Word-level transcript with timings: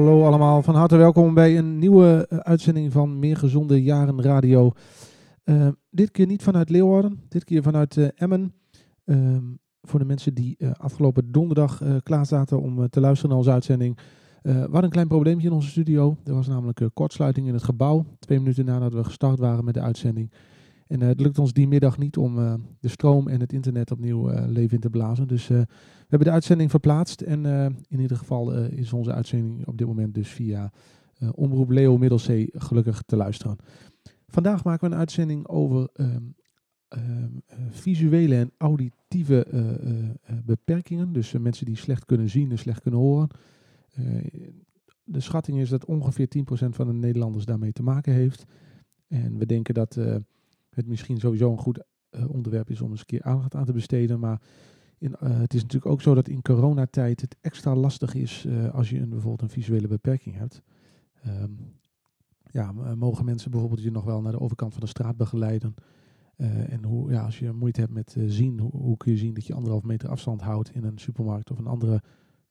Hallo 0.00 0.24
allemaal, 0.24 0.62
van 0.62 0.74
harte 0.74 0.96
welkom 0.96 1.34
bij 1.34 1.58
een 1.58 1.78
nieuwe 1.78 2.26
eh, 2.28 2.38
uitzending 2.38 2.92
van 2.92 3.18
Meer 3.18 3.36
Gezonde 3.36 3.82
Jaren 3.82 4.22
Radio. 4.22 4.72
Uh, 5.44 5.68
dit 5.90 6.10
keer 6.10 6.26
niet 6.26 6.42
vanuit 6.42 6.70
Leeuwarden, 6.70 7.20
dit 7.28 7.44
keer 7.44 7.62
vanuit 7.62 7.96
uh, 7.96 8.08
Emmen. 8.14 8.54
Uh, 9.04 9.36
voor 9.82 9.98
de 9.98 10.04
mensen 10.04 10.34
die 10.34 10.68
afgelopen 10.72 11.32
donderdag 11.32 11.82
klaar 12.02 12.26
zaten 12.26 12.60
om 12.60 12.88
te 12.88 13.00
luisteren 13.00 13.28
naar 13.28 13.38
onze 13.38 13.52
uitzending. 13.52 13.98
we 14.42 14.50
hadden 14.52 14.84
een 14.84 14.90
klein 14.90 15.08
probleempje 15.08 15.46
in 15.46 15.52
onze 15.52 15.68
studio. 15.68 16.16
Er 16.24 16.34
was 16.34 16.48
namelijk 16.48 16.88
kortsluiting 16.94 17.46
in 17.46 17.54
het 17.54 17.62
gebouw, 17.62 18.04
twee 18.18 18.38
minuten 18.38 18.64
nadat 18.64 18.92
we 18.92 19.04
gestart 19.04 19.38
waren 19.38 19.64
met 19.64 19.74
de 19.74 19.80
uitzending. 19.80 20.32
En 20.90 21.00
het 21.00 21.20
lukt 21.20 21.38
ons 21.38 21.52
die 21.52 21.68
middag 21.68 21.98
niet 21.98 22.16
om 22.16 22.34
de 22.80 22.88
stroom 22.88 23.28
en 23.28 23.40
het 23.40 23.52
internet 23.52 23.90
opnieuw 23.90 24.46
leven 24.46 24.74
in 24.74 24.80
te 24.80 24.90
blazen. 24.90 25.28
Dus 25.28 25.46
we 25.46 25.66
hebben 26.08 26.28
de 26.28 26.34
uitzending 26.34 26.70
verplaatst. 26.70 27.20
En 27.20 27.44
in 27.88 28.00
ieder 28.00 28.16
geval 28.16 28.52
is 28.54 28.92
onze 28.92 29.12
uitzending 29.12 29.66
op 29.66 29.78
dit 29.78 29.86
moment 29.86 30.14
dus 30.14 30.28
via 30.28 30.72
Omroep 31.34 31.70
Leo 31.70 31.98
Middelzee 31.98 32.50
gelukkig 32.52 33.02
te 33.02 33.16
luisteren. 33.16 33.56
Vandaag 34.28 34.64
maken 34.64 34.88
we 34.88 34.94
een 34.94 35.00
uitzending 35.00 35.48
over 35.48 35.88
um, 35.94 36.34
um, 36.88 37.42
visuele 37.70 38.36
en 38.36 38.52
auditieve 38.56 39.46
beperkingen. 40.44 41.12
Dus 41.12 41.32
mensen 41.32 41.66
die 41.66 41.76
slecht 41.76 42.04
kunnen 42.04 42.30
zien 42.30 42.50
en 42.50 42.58
slecht 42.58 42.80
kunnen 42.80 43.00
horen. 43.00 43.28
de 45.04 45.20
schatting 45.20 45.58
is 45.58 45.68
dat 45.68 45.84
ongeveer 45.84 46.28
10% 46.38 46.42
van 46.50 46.86
de 46.86 46.92
Nederlanders 46.92 47.44
daarmee 47.44 47.72
te 47.72 47.82
maken 47.82 48.12
heeft. 48.12 48.44
En 49.08 49.38
we 49.38 49.46
denken 49.46 49.74
dat 49.74 49.98
het 50.80 50.88
misschien 50.88 51.20
sowieso 51.20 51.50
een 51.50 51.58
goed 51.58 51.82
onderwerp 52.28 52.70
is 52.70 52.80
om 52.80 52.90
eens 52.90 53.00
een 53.00 53.06
keer 53.06 53.22
aandacht 53.22 53.54
aan 53.54 53.64
te 53.64 53.72
besteden. 53.72 54.20
Maar 54.20 54.40
in, 54.98 55.16
het 55.24 55.54
is 55.54 55.62
natuurlijk 55.62 55.92
ook 55.92 56.02
zo 56.02 56.14
dat 56.14 56.28
in 56.28 56.42
coronatijd 56.42 57.20
het 57.20 57.36
extra 57.40 57.74
lastig 57.74 58.14
is 58.14 58.46
als 58.72 58.90
je 58.90 58.98
een, 58.98 59.08
bijvoorbeeld 59.08 59.42
een 59.42 59.48
visuele 59.48 59.88
beperking 59.88 60.36
hebt. 60.36 60.62
Um, 61.26 61.78
ja, 62.52 62.72
mogen 62.94 63.24
mensen 63.24 63.50
bijvoorbeeld 63.50 63.82
je 63.82 63.90
nog 63.90 64.04
wel 64.04 64.20
naar 64.20 64.32
de 64.32 64.40
overkant 64.40 64.72
van 64.72 64.80
de 64.80 64.88
straat 64.88 65.16
begeleiden? 65.16 65.74
En 66.68 66.84
hoe, 66.84 67.10
ja, 67.10 67.24
als 67.24 67.38
je 67.38 67.52
moeite 67.52 67.80
hebt 67.80 67.92
met 67.92 68.16
zien, 68.26 68.60
hoe, 68.60 68.96
kun 68.96 69.12
je 69.12 69.18
zien 69.18 69.34
dat 69.34 69.46
je 69.46 69.54
anderhalf 69.54 69.82
meter 69.82 70.08
afstand 70.08 70.40
houdt 70.40 70.74
in 70.74 70.84
een 70.84 70.98
supermarkt 70.98 71.50
of 71.50 71.58
een 71.58 71.66
andere 71.66 72.02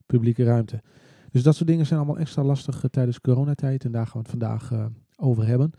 publieke 0.06 0.44
ruimte? 0.44 0.82
Dus 1.30 1.42
dat 1.42 1.56
soort 1.56 1.68
dingen 1.68 1.86
zijn 1.86 1.98
allemaal 1.98 2.18
extra 2.18 2.44
lastig 2.44 2.84
tijdens 2.90 3.20
coronatijd 3.20 3.84
en 3.84 3.92
daar 3.92 4.06
gaan 4.06 4.22
we 4.22 4.28
het 4.28 4.38
vandaag 4.38 4.90
over 5.16 5.46
hebben. 5.46 5.72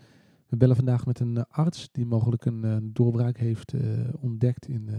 We 0.51 0.57
bellen 0.57 0.75
vandaag 0.75 1.05
met 1.05 1.19
een 1.19 1.45
arts 1.47 1.89
die 1.91 2.05
mogelijk 2.05 2.45
een 2.45 2.89
doorbraak 2.93 3.37
heeft 3.37 3.73
ontdekt 4.19 4.67
in, 4.67 4.89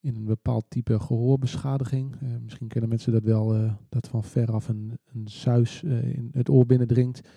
in 0.00 0.16
een 0.16 0.24
bepaald 0.24 0.64
type 0.68 1.00
gehoorbeschadiging. 1.00 2.16
misschien 2.42 2.68
kennen 2.68 2.88
mensen 2.88 3.12
dat 3.12 3.22
wel, 3.22 3.76
dat 3.88 4.08
van 4.08 4.24
veraf 4.24 4.68
een, 4.68 4.98
een 5.12 5.28
suis 5.28 5.82
in 5.82 6.28
het 6.32 6.48
oor 6.48 6.66
binnendringt. 6.66 7.28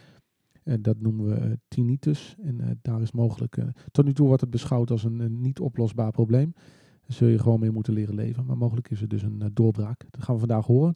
Dat 0.79 0.99
noemen 0.99 1.25
we 1.25 1.59
tinnitus. 1.67 2.35
En 2.43 2.79
daar 2.81 3.01
is 3.01 3.11
mogelijk. 3.11 3.57
tot 3.91 4.05
nu 4.05 4.13
toe 4.13 4.27
wordt 4.27 4.41
het 4.41 4.51
beschouwd 4.51 4.91
als 4.91 5.03
een, 5.03 5.19
een, 5.19 5.41
niet 5.41 5.59
oplosbaar 5.59 6.11
probleem. 6.11 6.53
Daar 7.01 7.17
zul 7.17 7.27
je 7.27 7.39
gewoon 7.39 7.59
mee 7.59 7.71
moeten 7.71 7.93
leren 7.93 8.15
leven. 8.15 8.45
Maar 8.45 8.57
mogelijk 8.57 8.89
is 8.89 9.01
er 9.01 9.07
dus 9.07 9.21
een 9.21 9.51
doorbraak. 9.53 10.05
Dat 10.09 10.23
gaan 10.23 10.33
we 10.33 10.39
vandaag 10.39 10.65
horen. 10.65 10.95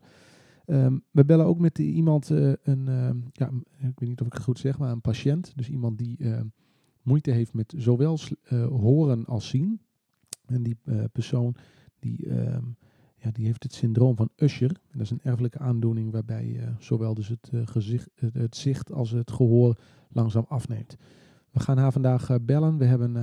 Um, 0.67 1.03
we 1.11 1.25
bellen 1.25 1.45
ook 1.45 1.59
met 1.59 1.79
iemand, 1.79 2.29
een, 2.29 2.87
ehm, 2.87 3.17
ja, 3.31 3.51
ik 3.77 3.99
weet 3.99 4.09
niet 4.09 4.21
of 4.21 4.27
ik 4.27 4.33
het 4.33 4.43
goed 4.43 4.59
zeg, 4.59 4.77
maar 4.77 4.91
een 4.91 5.01
patiënt. 5.01 5.53
Dus 5.55 5.69
iemand 5.69 5.97
die 5.97 6.17
ehm, 6.17 6.45
moeite 7.01 7.31
heeft 7.31 7.53
met 7.53 7.73
zowel 7.77 8.19
horen 8.69 9.25
als 9.25 9.47
zien. 9.47 9.79
En 10.45 10.63
die 10.63 10.77
persoon 11.11 11.55
die 11.99 12.27
ja, 13.17 13.31
die 13.31 13.45
heeft 13.45 13.63
het 13.63 13.73
syndroom 13.73 14.15
van 14.15 14.29
Usher. 14.35 14.81
Dat 14.91 15.01
is 15.01 15.09
een 15.09 15.21
erfelijke 15.23 15.59
aandoening 15.59 16.11
waarbij 16.11 16.75
zowel 16.79 17.13
dus 17.13 17.27
het, 17.27 17.51
gezicht, 17.51 18.09
het, 18.15 18.55
zicht 18.55 18.91
als 18.91 19.11
het 19.11 19.31
gehoor 19.31 19.79
langzaam 20.09 20.45
afneemt. 20.47 20.97
We 21.51 21.59
gaan 21.59 21.77
haar 21.77 21.91
vandaag 21.91 22.41
bellen. 22.41 22.77
We, 22.77 22.85
hebben, 22.85 23.13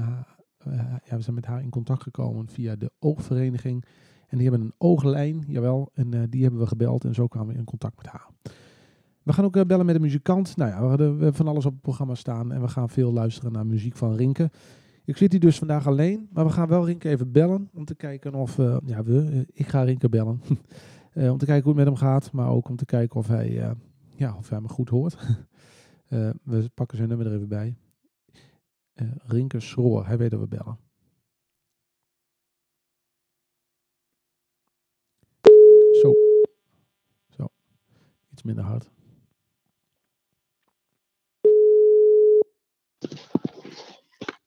ja, 1.04 1.16
we 1.16 1.20
zijn 1.20 1.34
met 1.34 1.46
haar 1.46 1.62
in 1.62 1.70
contact 1.70 2.02
gekomen 2.02 2.48
via 2.48 2.76
de 2.76 2.92
oogvereniging. 2.98 3.84
En 4.32 4.38
die 4.38 4.48
hebben 4.48 4.66
een 4.66 4.74
ooglijn, 4.78 5.44
jawel, 5.46 5.90
en 5.94 6.30
die 6.30 6.42
hebben 6.42 6.60
we 6.60 6.66
gebeld 6.66 7.04
en 7.04 7.14
zo 7.14 7.26
kwamen 7.26 7.52
we 7.52 7.58
in 7.58 7.64
contact 7.64 7.96
met 7.96 8.06
haar. 8.06 8.28
We 9.22 9.32
gaan 9.32 9.44
ook 9.44 9.66
bellen 9.66 9.86
met 9.86 9.94
een 9.94 10.00
muzikant. 10.00 10.56
Nou 10.56 10.70
ja, 10.70 10.80
we 10.80 10.86
hadden 10.86 11.34
van 11.34 11.48
alles 11.48 11.66
op 11.66 11.72
het 11.72 11.80
programma 11.80 12.14
staan 12.14 12.52
en 12.52 12.60
we 12.60 12.68
gaan 12.68 12.88
veel 12.88 13.12
luisteren 13.12 13.52
naar 13.52 13.66
muziek 13.66 13.96
van 13.96 14.14
Rinke. 14.14 14.50
Ik 15.04 15.16
zit 15.16 15.32
hier 15.32 15.40
dus 15.40 15.58
vandaag 15.58 15.86
alleen, 15.86 16.28
maar 16.32 16.44
we 16.44 16.50
gaan 16.50 16.68
wel 16.68 16.86
Rinke 16.86 17.08
even 17.08 17.32
bellen 17.32 17.70
om 17.72 17.84
te 17.84 17.94
kijken 17.94 18.34
of, 18.34 18.58
uh, 18.58 18.76
ja 18.84 19.02
we, 19.02 19.46
ik 19.52 19.66
ga 19.66 19.82
Rinke 19.82 20.08
bellen, 20.08 20.42
om 21.32 21.38
te 21.38 21.46
kijken 21.46 21.62
hoe 21.62 21.78
het 21.78 21.84
met 21.84 21.86
hem 21.86 21.96
gaat, 21.96 22.32
maar 22.32 22.48
ook 22.48 22.68
om 22.68 22.76
te 22.76 22.84
kijken 22.84 23.16
of 23.16 23.26
hij, 23.26 23.74
ja, 24.16 24.36
of 24.36 24.48
hij 24.48 24.60
me 24.60 24.68
goed 24.68 24.88
hoort. 24.88 25.16
we 26.42 26.70
pakken 26.74 26.96
zijn 26.96 27.08
nummer 27.08 27.26
er 27.26 27.34
even 27.34 27.48
bij. 27.48 27.76
Rinke 29.26 29.60
Schroor, 29.60 30.06
hij 30.06 30.18
weet 30.18 30.30
dat 30.30 30.40
we 30.40 30.46
bellen. 30.46 30.78
Zo. 36.02 36.14
Zo. 37.28 37.48
Iets 38.42 38.54
minder 38.54 38.72
hard. 38.72 38.90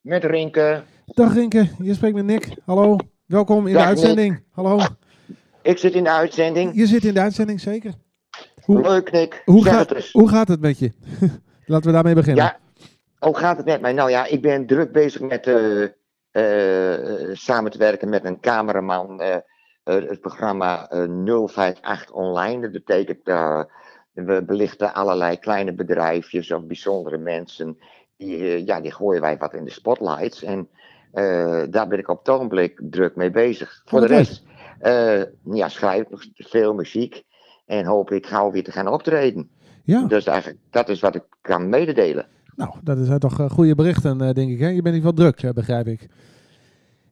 Met 0.01 0.23
Rinke. 0.23 0.83
Dag 1.05 1.33
Rinke, 1.33 1.69
je 1.79 1.93
spreekt 1.93 2.15
met 2.15 2.25
Nick. 2.25 2.57
Hallo, 2.65 2.97
welkom 3.25 3.67
in 3.67 3.73
de 3.73 3.79
uitzending. 3.79 4.43
Hallo. 4.51 4.79
Ik 5.61 5.77
zit 5.77 5.93
in 5.93 6.03
de 6.03 6.11
uitzending. 6.11 6.75
Je 6.75 6.85
zit 6.85 7.03
in 7.03 7.13
de 7.13 7.19
uitzending, 7.19 7.59
zeker. 7.59 7.93
Hoe, 8.61 8.81
Leuk 8.81 9.11
Nick, 9.11 9.41
hoe, 9.45 9.63
gaat, 9.63 10.11
hoe 10.11 10.29
gaat 10.29 10.47
het 10.47 10.59
met 10.59 10.79
je? 10.79 10.91
Laten 11.65 11.85
we 11.85 11.91
daarmee 11.91 12.15
beginnen. 12.15 12.43
Ja, 12.43 12.59
hoe 13.19 13.37
gaat 13.37 13.57
het 13.57 13.65
met 13.65 13.81
mij? 13.81 13.93
Nou 13.93 14.09
ja, 14.09 14.25
ik 14.25 14.41
ben 14.41 14.65
druk 14.65 14.91
bezig 14.91 15.21
met 15.21 15.47
uh, 15.47 15.81
uh, 16.31 17.35
samen 17.35 17.71
te 17.71 17.77
werken 17.77 18.09
met 18.09 18.25
een 18.25 18.39
cameraman. 18.39 19.21
Uh, 19.21 19.35
het 19.83 20.21
programma 20.21 20.89
058 20.89 22.11
Online. 22.11 22.61
Dat 22.61 22.71
betekent, 22.71 23.23
we 24.15 24.43
belichten 24.45 24.93
allerlei 24.93 25.39
kleine 25.39 25.73
bedrijfjes 25.73 26.51
of 26.51 26.65
bijzondere 26.65 27.17
mensen 27.17 27.77
die, 28.17 28.37
eh, 28.37 28.65
ja, 28.65 28.81
die 28.81 28.91
gooien 28.91 29.21
wij 29.21 29.37
wat 29.37 29.53
in 29.53 29.63
de 29.63 29.71
spotlights. 29.71 30.43
En 30.43 30.67
uh, 31.13 31.63
daar 31.69 31.87
ben 31.87 31.99
ik 31.99 32.09
op 32.09 32.17
het 32.17 32.29
ogenblik 32.29 32.81
druk 32.83 33.15
mee 33.15 33.31
bezig. 33.31 33.81
Voor 33.85 34.01
de 34.01 34.07
rest 34.07 34.43
uh, 34.81 35.23
ja, 35.53 35.69
schrijf 35.69 36.01
ik 36.01 36.09
nog 36.09 36.25
veel 36.35 36.73
muziek. 36.73 37.23
En 37.65 37.85
hoop 37.85 38.11
ik 38.11 38.25
gauw 38.25 38.51
weer 38.51 38.63
te 38.63 38.71
gaan 38.71 38.87
optreden. 38.87 39.49
Ja. 39.83 40.05
Dus 40.05 40.25
eigenlijk, 40.25 40.59
dat 40.69 40.89
is 40.89 40.99
wat 40.99 41.15
ik 41.15 41.23
kan 41.41 41.69
mededelen. 41.69 42.27
Nou, 42.55 42.75
dat 42.83 42.97
zijn 43.01 43.19
toch 43.19 43.51
goede 43.51 43.75
berichten, 43.75 44.17
denk 44.17 44.51
ik. 44.51 44.59
Hè? 44.59 44.67
Je 44.67 44.81
bent 44.81 44.95
niet 44.95 45.03
wel 45.03 45.13
druk, 45.13 45.53
begrijp 45.53 45.87
ik. 45.87 46.07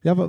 Ja, 0.00 0.28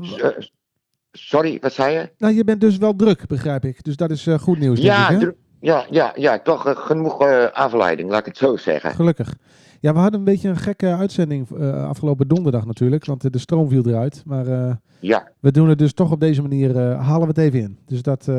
Sorry, 1.12 1.57
wat 1.62 1.74
zei 1.74 1.94
je? 1.94 2.10
Nou, 2.18 2.33
je 2.33 2.44
bent 2.44 2.62
dus 2.62 2.77
wel 2.77 2.95
druk, 2.95 3.27
begrijp 3.27 3.66
ik. 3.66 3.83
Dus 3.83 3.95
dat 3.95 4.12
is 4.12 4.27
goed 4.39 4.60
nieuws, 4.60 4.80
ja, 4.80 5.10
denk 5.10 5.22
ik, 5.22 5.27
hè? 5.27 5.33
Ja, 5.65 5.85
ja, 5.89 6.12
ja, 6.15 6.39
toch 6.39 6.85
genoeg 6.85 7.21
afleiding, 7.51 8.09
laat 8.09 8.19
ik 8.19 8.25
het 8.25 8.38
zo 8.38 8.57
zeggen. 8.57 8.91
Gelukkig. 8.91 9.35
Ja, 9.79 9.94
we 9.94 10.00
hadden 10.00 10.19
een 10.19 10.25
beetje 10.25 10.50
een 10.50 10.57
gekke 10.57 10.95
uitzending 10.95 11.50
uh, 11.50 11.88
afgelopen 11.88 12.27
donderdag 12.27 12.65
natuurlijk, 12.65 13.06
want 13.06 13.33
de 13.33 13.39
stroom 13.39 13.69
viel 13.69 13.88
eruit. 13.88 14.23
Maar 14.25 14.47
uh, 14.47 14.71
ja. 15.00 15.27
we 15.39 15.51
doen 15.51 15.69
het 15.69 15.77
dus 15.77 15.94
toch 15.94 16.12
op 16.12 16.19
deze 16.19 16.41
manier, 16.41 16.69
uh, 16.69 17.07
halen 17.07 17.21
we 17.21 17.27
het 17.27 17.38
even 17.38 17.59
in. 17.59 17.79
Dus 17.85 18.01
dat, 18.01 18.29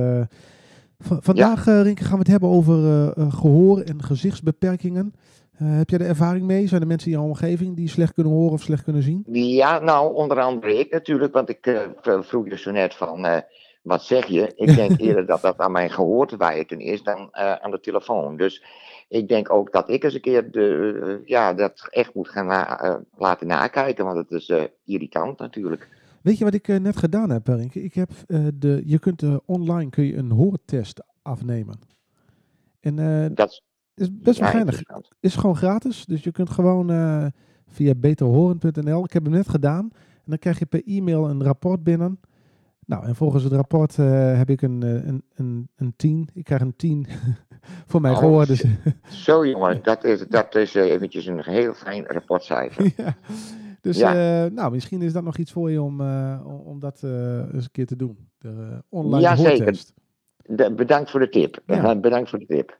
vandaag, 0.98 1.64
ja. 1.64 1.82
Rinke, 1.82 2.04
gaan 2.04 2.12
we 2.12 2.18
het 2.18 2.26
hebben 2.26 2.48
over 2.48 3.12
gehoor 3.32 3.80
en 3.80 4.02
gezichtsbeperkingen. 4.02 5.14
heb 5.56 5.90
jij 5.90 5.98
de 5.98 6.04
ervaring 6.04 6.46
mee? 6.46 6.68
Zijn 6.68 6.80
er 6.80 6.86
mensen 6.86 7.10
in 7.10 7.16
jouw 7.16 7.26
omgeving 7.26 7.76
die 7.76 7.88
slecht 7.88 8.12
kunnen 8.12 8.32
horen 8.32 8.52
of 8.52 8.62
slecht 8.62 8.84
kunnen 8.84 9.02
zien? 9.02 9.24
Ja, 9.32 9.78
nou, 9.78 10.14
onder 10.14 10.40
andere 10.40 10.78
ik 10.78 10.92
natuurlijk, 10.92 11.32
want 11.32 11.48
ik 11.48 11.88
vroeg 12.02 12.48
je 12.48 12.58
zo 12.58 12.70
net 12.70 12.94
van 12.94 13.26
wat 13.86 14.02
zeg 14.02 14.26
je? 14.26 14.52
Ik 14.56 14.74
denk 14.74 15.00
eerder 15.00 15.26
dat 15.26 15.40
dat 15.40 15.58
aan 15.58 15.72
mijn 15.72 15.90
gehoor 15.90 16.26
te 16.26 16.36
wijten 16.36 16.80
is 16.80 17.02
dan 17.02 17.34
aan 17.34 17.70
de 17.70 17.80
telefoon. 17.80 18.36
Dus 18.36 18.62
ik 19.08 19.28
denk 19.28 19.52
ook 19.52 19.72
dat 19.72 19.88
ik 19.88 20.04
eens 20.04 20.14
een 20.14 20.20
keer 20.20 20.50
de, 20.50 20.92
uh, 21.02 21.26
ja, 21.28 21.54
dat 21.54 21.88
echt 21.90 22.14
moet 22.14 22.28
gaan 22.28 22.46
na, 22.46 22.84
uh, 22.84 22.96
laten 23.16 23.46
nakijken, 23.46 24.04
want 24.04 24.16
het 24.16 24.30
is 24.30 24.52
irritant 24.84 25.38
natuurlijk. 25.38 25.88
Weet 26.22 26.38
je 26.38 26.44
wat 26.44 26.54
ik 26.54 26.66
net 26.66 26.96
gedaan 26.96 27.30
heb, 27.30 27.46
Rinke? 27.46 27.82
Ik 27.82 27.94
heb 27.94 28.10
de, 28.54 28.82
je 28.84 28.98
kunt 28.98 29.22
online 29.44 29.90
kun 29.90 30.04
je 30.04 30.16
een 30.16 30.30
hoortest 30.30 31.02
afnemen. 31.22 31.78
En 32.80 32.96
dat 33.34 33.62
is 33.94 34.08
best 34.12 34.38
wel 34.38 34.48
geinig. 34.48 34.82
Is 35.20 35.36
gewoon 35.36 35.56
gratis, 35.56 36.04
dus 36.04 36.22
je 36.22 36.32
kunt 36.32 36.50
gewoon 36.50 36.90
via 37.68 37.94
beterhoren.nl. 37.94 39.04
Ik 39.04 39.12
heb 39.12 39.24
hem 39.24 39.32
net 39.32 39.48
gedaan. 39.48 39.90
En 39.92 40.32
dan 40.32 40.38
krijg 40.38 40.58
je 40.58 40.66
per 40.66 40.82
e-mail 40.86 41.28
een 41.28 41.42
rapport 41.42 41.82
binnen. 41.82 42.20
Nou, 42.86 43.06
en 43.06 43.14
volgens 43.14 43.42
het 43.42 43.52
rapport 43.52 43.96
heb 44.36 44.50
ik 44.50 44.62
een, 44.62 44.82
een, 44.82 45.24
een, 45.34 45.68
een 45.76 45.94
10. 45.96 46.28
Ik 46.34 46.44
krijg 46.44 46.60
een 46.60 46.76
10 46.76 47.06
voor 47.90 48.00
mij 48.00 48.10
oh, 48.10 48.18
gehoord. 48.18 48.48
Dus. 48.48 48.64
Zo 49.08 49.46
jongen, 49.46 49.82
dat 49.82 50.04
is, 50.04 50.26
dat 50.28 50.54
is 50.54 50.76
uh, 50.76 50.90
eventjes 50.90 51.26
een 51.26 51.42
heel 51.42 51.74
fijn 51.74 52.06
rapportcijfer. 52.06 52.92
ja. 52.96 53.16
Dus 53.80 53.98
ja. 53.98 54.44
Uh, 54.44 54.50
nou, 54.50 54.72
misschien 54.72 55.02
is 55.02 55.12
dat 55.12 55.24
nog 55.24 55.36
iets 55.36 55.52
voor 55.52 55.70
je 55.70 55.82
om, 55.82 56.00
om 56.44 56.80
dat 56.80 57.02
eens 57.02 57.64
een 57.64 57.70
keer 57.72 57.86
te 57.86 57.96
doen. 57.96 58.28
De 58.38 58.82
online 58.88 59.22
ja, 59.22 59.36
zeker. 59.36 59.78
De, 60.42 60.74
bedankt 60.74 61.10
voor 61.10 61.20
de 61.20 61.28
tip. 61.28 61.62
Ja. 61.66 61.96
bedankt 61.96 62.30
voor 62.30 62.38
de 62.38 62.46
tip. 62.46 62.78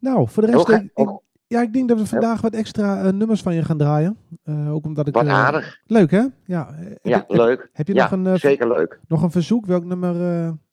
Nou, 0.00 0.28
voor 0.28 0.46
de 0.46 0.50
rest, 0.50 0.68
ik, 0.68 1.20
ja, 1.48 1.62
ik 1.62 1.72
denk 1.72 1.88
dat 1.88 1.98
we 1.98 2.06
vandaag 2.06 2.40
wat 2.40 2.52
extra 2.54 3.02
eh, 3.02 3.12
nummers 3.12 3.42
van 3.42 3.54
je 3.54 3.64
gaan 3.64 3.78
draaien. 3.78 4.16
Eh, 4.44 4.74
ook 4.74 4.84
omdat 4.84 5.06
ik... 5.08 5.14
Wat 5.14 5.24
eh, 5.26 5.32
aardig. 5.32 5.78
Leuk, 5.86 6.10
hè? 6.10 6.24
Ja, 6.44 6.68
heb, 6.74 6.98
Ja, 7.02 7.16
heb, 7.16 7.30
leuk. 7.30 7.68
heb 7.72 7.86
je 7.86 7.94
Ja, 7.94 8.02
nog, 8.16 8.26
een, 8.26 8.38
zeker 8.38 8.68
leuk. 8.68 9.00
nog 9.08 9.22
een 9.22 9.30
verzoek 9.30 9.66
welk 9.66 9.84
nummer 9.84 10.14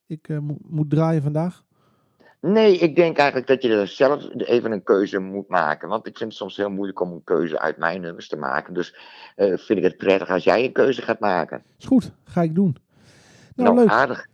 ik 0.08 0.28
mo- 0.42 0.58
moet 0.68 0.90
draaien 0.90 1.22
vandaag? 1.22 1.64
Nee, 2.42 2.78
ik 2.78 2.96
denk 2.96 3.18
eigenlijk 3.18 3.48
dat 3.48 3.62
je 3.62 3.70
er 3.70 3.88
zelf 3.88 4.28
even 4.36 4.72
een 4.72 4.84
keuze 4.84 5.20
moet 5.20 5.48
maken. 5.50 5.90
Want 5.90 6.08
ik 6.08 6.18
vind 6.18 6.30
het 6.30 6.40
soms 6.40 6.58
heel 6.58 6.70
moeilijk 6.70 7.00
om 7.02 7.12
een 7.12 7.24
keuze 7.24 7.60
uit 7.60 7.78
mijn 7.78 8.02
nummers 8.02 8.28
te 8.28 8.36
maken. 8.38 8.74
Dus 8.74 8.96
vind 9.36 9.70
ik 9.80 9.84
het 9.84 9.98
prettig 9.98 10.30
als 10.30 10.44
jij 10.44 10.66
een 10.66 10.72
keuze 10.72 11.02
gaat 11.02 11.20
maken. 11.20 11.64
Is 11.78 11.86
goed, 11.86 12.12
ga 12.24 12.42
ik 12.42 12.56
doen. 12.56 12.76
Nou, 13.56 13.70
Nou, 13.70 13.80
leuk. 13.80 13.90
aardig. 13.96 14.28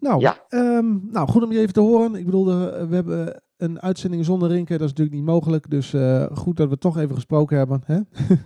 Nou, 0.00 0.20
Ja. 0.20 0.36
ehm, 0.48 0.96
nou, 1.10 1.28
goed 1.28 1.42
om 1.42 1.52
je 1.52 1.58
even 1.58 1.72
te 1.74 1.80
horen. 1.80 2.14
Ik 2.14 2.24
bedoel, 2.24 2.44
we 2.88 2.94
hebben 2.94 3.42
een 3.64 3.80
uitzending 3.82 4.24
zonder 4.24 4.48
Rinke, 4.48 4.72
dat 4.72 4.80
is 4.80 4.88
natuurlijk 4.88 5.16
niet 5.16 5.24
mogelijk. 5.24 5.70
Dus 5.70 5.94
eh, 5.94 6.26
goed 6.32 6.56
dat 6.56 6.68
we 6.68 6.78
toch 6.78 6.98
even 6.98 7.14
gesproken 7.14 7.56
hebben. 7.56 7.82
Hè? 7.86 7.98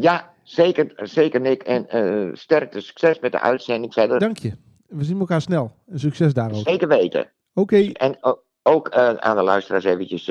Ja, 0.00 0.30
zeker, 0.42 0.92
zeker 0.96 1.40
Nick. 1.40 1.62
En 1.62 1.88
eh 1.88 2.28
sterkte, 2.32 2.80
succes 2.80 3.20
met 3.20 3.32
de 3.32 3.40
uitzending 3.40 3.92
verder. 3.92 4.18
Dank 4.18 4.38
je. 4.38 4.52
We 4.86 5.04
zien 5.04 5.18
elkaar 5.18 5.40
snel. 5.40 5.72
Succes 5.94 6.34
daar 6.34 6.52
ook. 6.52 6.68
Zeker 6.68 6.88
weten. 6.88 7.30
Oké, 7.54 7.90
En 7.92 8.18
ook 8.62 8.88
eh, 8.88 9.14
aan 9.14 9.36
de 9.36 9.42
luisteraars 9.42 9.84
eventjes, 9.84 10.24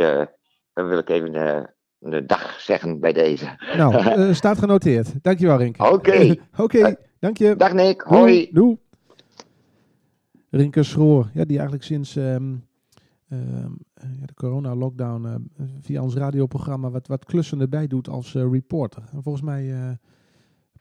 dan 0.74 0.88
wil 0.88 0.98
ik 0.98 1.09
even 1.09 1.33
een 2.00 2.27
dag 2.27 2.59
zeggen 2.62 3.00
bij 3.00 3.13
deze. 3.13 3.45
nou, 3.77 3.95
eh, 4.06 4.33
staat 4.33 4.57
genoteerd. 4.57 5.24
Dankjewel 5.24 5.57
Rinke. 5.57 5.91
Oké. 5.91 6.36
Oké, 6.63 6.95
dank 7.19 7.38
je. 7.38 7.56
Dag 7.56 7.74
Nick, 7.74 8.01
hoi. 8.01 8.50
Doei. 8.51 8.77
Rinke 10.50 10.83
Schroor, 10.83 11.30
ja, 11.33 11.44
die 11.45 11.56
eigenlijk 11.56 11.83
sinds 11.83 12.15
ehm, 12.15 12.25
ehm, 12.25 12.53
eh, 12.53 12.59
de 14.26 14.34
corona-lockdown 14.34 15.26
eh, 15.26 15.66
via 15.82 16.02
ons 16.02 16.16
radioprogramma 16.16 16.90
wat, 16.90 17.08
wat 17.08 17.26
klussen 17.26 17.62
erbij 17.62 17.88
doet 17.88 18.10
als 18.10 18.36
eh, 18.36 18.52
reporter. 18.52 19.04
En 19.12 19.24
volgens 19.24 19.44
mij 19.44 19.74
eh, 19.74 19.92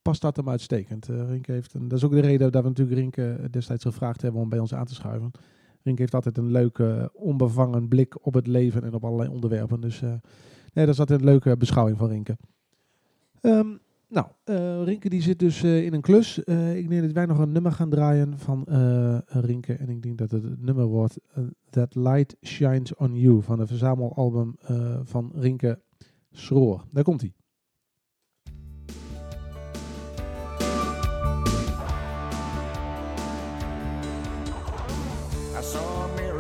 past 0.05 0.21
dat 0.21 0.37
hem 0.37 0.49
uitstekend. 0.49 1.09
Eh, 1.09 1.29
Rinke 1.29 1.53
heeft 1.53 1.75
een, 1.75 1.89
dat 1.89 1.99
is 1.99 2.05
ook 2.05 2.13
de 2.13 2.21
reden 2.21 2.53
dat 2.53 2.63
we 2.63 2.69
natuurlijk 2.69 2.99
Rinke 2.99 3.49
destijds 3.51 3.85
gevraagd 3.85 4.23
hebben 4.23 4.41
om 4.41 4.49
bij 4.49 4.59
ons 4.59 4.75
aan 4.75 4.85
te 4.85 4.95
schuiven. 4.95 5.31
Rinke 5.83 6.01
heeft 6.01 6.15
altijd 6.15 6.39
een 6.39 6.51
leuke, 6.51 7.11
onbevangen 7.15 7.89
blik 7.89 8.27
op 8.27 8.35
het 8.35 8.47
leven 8.47 8.85
en 8.85 8.95
op 8.95 9.05
allerlei 9.05 9.29
onderwerpen. 9.29 9.81
Dus 9.81 10.03
eh, 10.03 10.09
nee, 10.73 10.85
dat 10.85 10.89
is 10.89 11.01
altijd 11.01 11.21
een 11.21 11.27
leuke 11.27 11.57
beschouwing 11.57 11.99
van 11.99 12.09
Rinke. 12.09 12.37
Ehm, 13.41 13.67
nou, 14.15 14.27
eh, 14.45 14.85
Rinke 14.85 15.09
die 15.09 15.23
zit 15.23 15.39
dus 15.39 15.63
eh, 15.63 15.85
in 15.85 15.95
een 15.95 16.01
klus. 16.01 16.45
Eh, 16.45 16.77
ik 16.77 16.89
denk 16.89 17.03
dat 17.03 17.13
wij 17.13 17.27
nog 17.27 17.39
een 17.39 17.53
nummer 17.53 17.73
gaan 17.73 17.91
draaien 17.91 18.39
van 18.39 18.65
Rinke. 19.27 19.73
En 19.73 19.89
ik 19.89 20.03
denk 20.03 20.19
dat 20.19 20.31
het 20.31 20.43
het 20.43 20.63
nummer 20.63 20.87
wordt 20.87 21.21
That 21.71 21.95
Light 21.95 22.37
Shines 22.43 22.95
On 22.95 23.15
You 23.15 23.43
van 23.43 23.59
de 23.59 23.67
verzamelalbum 23.67 24.57
van 25.03 25.33
Rinke 25.35 25.81
Schroor. 26.31 26.85
Daar 26.91 27.05
komt 27.05 27.21
hij. 27.21 27.33
I 35.61 35.63
saw 35.63 36.34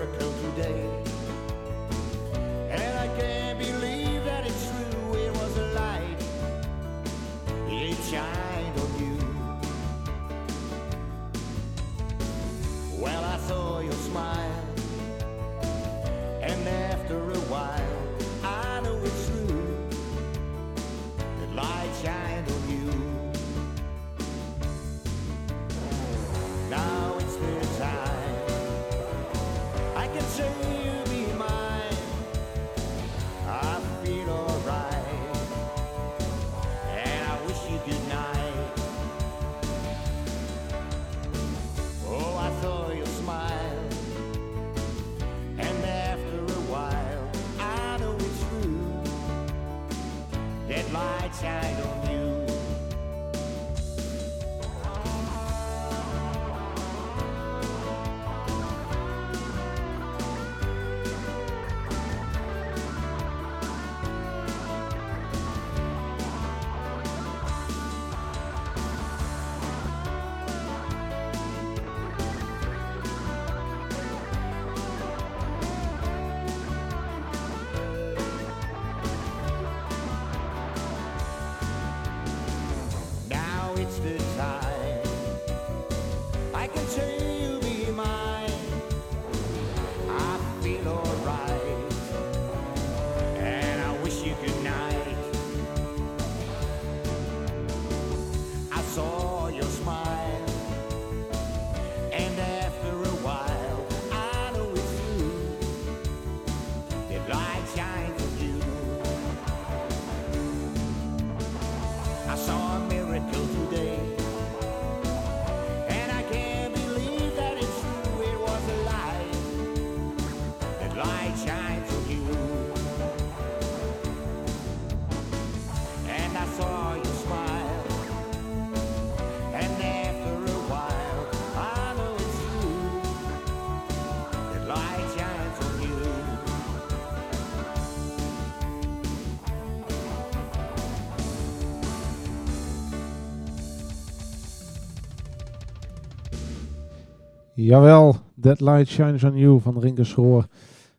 Jawel, 147.64 148.16
That 148.40 148.60
Light 148.60 148.88
Shines 148.88 149.24
On 149.24 149.36
You 149.36 149.60
van 149.60 149.78
Rinke 149.78 150.04
Schroor. 150.04 150.46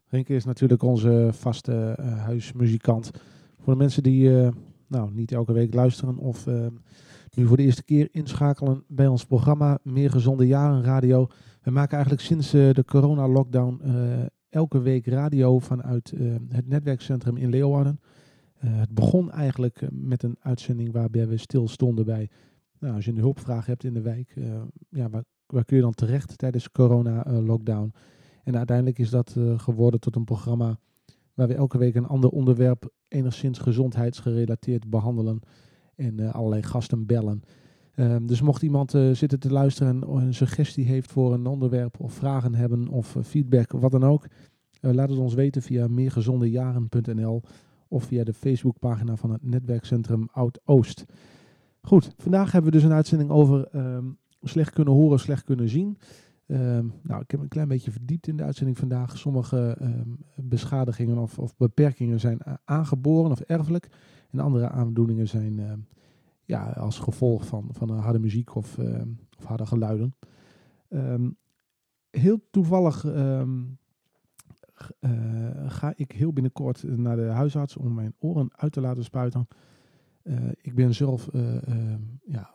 Rinke 0.07 0.36
is 0.36 0.45
natuurlijk 0.45 0.84
onze 0.84 1.29
vaste 1.31 1.95
eh, 1.98 2.17
huismuzikant. 2.17 3.12
Voor 3.60 3.74
de 3.74 3.79
mensen 3.79 4.03
die 4.03 4.41
eh, 4.41 4.48
nou, 4.88 5.12
niet 5.13 5.31
elke 5.31 5.53
week 5.53 5.74
luisteren 5.74 6.17
of 6.17 6.48
eh, 6.48 6.67
nu 7.34 7.45
voor 7.45 7.57
de 7.57 7.63
eerste 7.63 7.84
keer 7.84 8.07
inschakelen 8.12 8.84
bij 8.88 9.07
ons 9.07 9.25
programma 9.25 9.79
Meer 9.84 10.12
Gezonde 10.12 10.48
Jaren 10.48 10.84
Radio. 10.84 11.27
We 11.62 11.72
maken 11.72 11.93
eigenlijk 11.93 12.25
sinds 12.25 12.53
eh, 12.53 12.74
de 12.74 12.86
corona-lockdown 12.86 13.81
elke 14.50 14.81
week 14.81 15.05
radio 15.05 15.60
vanuit 15.60 16.12
eh, 16.12 16.36
het 16.50 16.67
netwerkcentrum 16.67 17.38
in 17.38 17.50
Leeuwarden. 17.50 18.00
Het 18.55 18.89
begon 18.89 19.31
eigenlijk 19.31 19.81
met 19.91 20.24
een 20.24 20.36
uitzending 20.39 20.91
waarbij 20.91 21.27
we 21.27 21.38
stil 21.38 21.67
stonden 21.67 22.05
bij, 22.05 22.29
nou, 22.79 22.95
als 22.95 23.05
je 23.05 23.12
een 23.12 23.17
hulpvraag 23.17 23.65
hebt 23.65 23.84
in 23.84 23.93
de 23.93 24.01
wijk, 24.01 24.34
ja, 24.89 25.10
waar, 25.10 25.24
waar 25.47 25.65
kun 25.65 25.75
je 25.75 25.81
dan 25.81 25.93
terecht 25.93 26.37
tijdens 26.37 26.63
de 26.63 26.71
corona-lockdown? 26.71 27.93
en 28.43 28.57
uiteindelijk 28.57 28.99
is 28.99 29.09
dat 29.09 29.35
eh, 29.37 29.59
geworden 29.59 29.99
tot 29.99 30.15
een 30.15 30.23
programma 30.23 30.79
waar 31.33 31.47
we 31.47 31.53
elke 31.53 31.77
week 31.77 31.95
een 31.95 32.07
ander 32.07 32.29
onderwerp 32.29 32.89
enigszins 33.07 33.59
gezondheidsgerelateerd 33.59 34.89
behandelen 34.89 35.39
en 35.95 36.19
eh, 36.19 36.33
allerlei 36.33 36.63
gasten 36.63 37.05
bellen. 37.05 37.43
Ehm, 37.95 38.25
dus 38.25 38.41
mocht 38.41 38.61
iemand 38.61 38.93
eh, 38.93 39.11
zitten 39.11 39.39
te 39.39 39.51
luisteren 39.51 40.03
en 40.03 40.09
een 40.09 40.33
suggestie 40.33 40.85
heeft 40.85 41.11
voor 41.11 41.33
een 41.33 41.45
onderwerp 41.45 41.99
of 41.99 42.13
vragen 42.13 42.55
hebben 42.55 42.87
of 42.87 43.15
eh, 43.15 43.23
feedback, 43.23 43.71
wat 43.71 43.91
dan 43.91 44.03
ook, 44.03 44.27
Eh, 44.85 44.93
laat 44.93 45.09
het 45.09 45.19
ons 45.19 45.33
weten 45.33 45.61
via 45.61 45.87
meergezondejaren.nl 45.87 47.41
of 47.87 48.03
via 48.03 48.23
de 48.23 48.33
Facebookpagina 48.33 49.15
van 49.15 49.31
het 49.31 49.43
netwerkcentrum 49.43 50.27
Oud-Oost. 50.31 51.05
Goed, 51.81 52.13
vandaag 52.17 52.51
hebben 52.51 52.71
we 52.71 52.77
dus 52.77 52.85
een 52.85 52.95
uitzending 52.95 53.29
over 53.29 53.67
ehm, 53.71 54.05
slecht 54.47 54.73
kunnen 54.73 54.93
horen, 54.93 55.19
slecht 55.19 55.43
kunnen 55.43 55.69
zien. 55.69 55.97
Ehm, 56.47 56.85
nou, 57.01 57.21
ik 57.21 57.31
heb 57.31 57.39
een 57.39 57.47
klein 57.47 57.67
beetje 57.67 57.91
verdiept 57.91 58.27
in 58.27 58.37
de 58.37 58.43
uitzending 58.43 58.77
vandaag. 58.77 59.17
Sommige 59.17 59.75
ehm, 59.79 60.09
beschadigingen 60.35 61.17
of, 61.17 61.39
of 61.39 61.57
beperkingen 61.57 62.19
zijn 62.19 62.39
aangeboren 62.65 63.31
of 63.31 63.39
erfelijk. 63.39 63.87
En 64.31 64.39
andere 64.39 64.69
aandoeningen 64.69 65.27
zijn 65.27 65.59
ehm, 65.59 65.79
ja, 66.45 66.69
als 66.69 66.99
gevolg 66.99 67.45
van, 67.45 67.69
van 67.71 67.89
harde 67.89 68.19
muziek 68.19 68.55
of, 68.55 68.77
of 69.37 69.45
harde 69.45 69.65
geluiden. 69.65 70.15
Heel 72.09 72.39
toevallig 72.51 73.05
eh, 74.99 75.11
ga 75.67 75.93
ik 75.95 76.11
heel 76.11 76.33
binnenkort 76.33 76.83
naar 76.83 77.15
de 77.15 77.21
huisarts 77.21 77.77
om 77.77 77.93
mijn 77.93 78.15
oren 78.19 78.49
uit 78.55 78.71
te 78.71 78.81
laten 78.81 79.03
spuiten. 79.03 79.47
Eh, 80.25 80.36
ik 80.62 80.75
ben 80.75 80.94
zelf, 80.94 81.27
eh, 81.27 81.55
eh, 81.55 82.00
ja, 82.25 82.50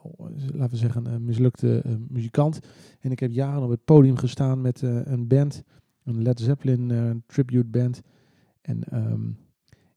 laten 0.54 0.70
we 0.70 0.76
zeggen, 0.76 1.06
een 1.06 1.24
mislukte 1.24 1.82
muzikant. 2.08 2.60
En 3.00 3.10
ik 3.10 3.20
heb 3.20 3.32
jaren 3.32 3.62
op 3.62 3.70
het 3.70 3.84
podium 3.84 4.16
gestaan 4.16 4.60
met 4.60 4.82
een 4.82 5.26
band, 5.26 5.62
een 6.04 6.22
Led 6.22 6.40
Zeppelin 6.40 7.22
tribute 7.26 7.68
band. 7.68 8.00
En 8.60 8.84
ehm, 8.84 9.30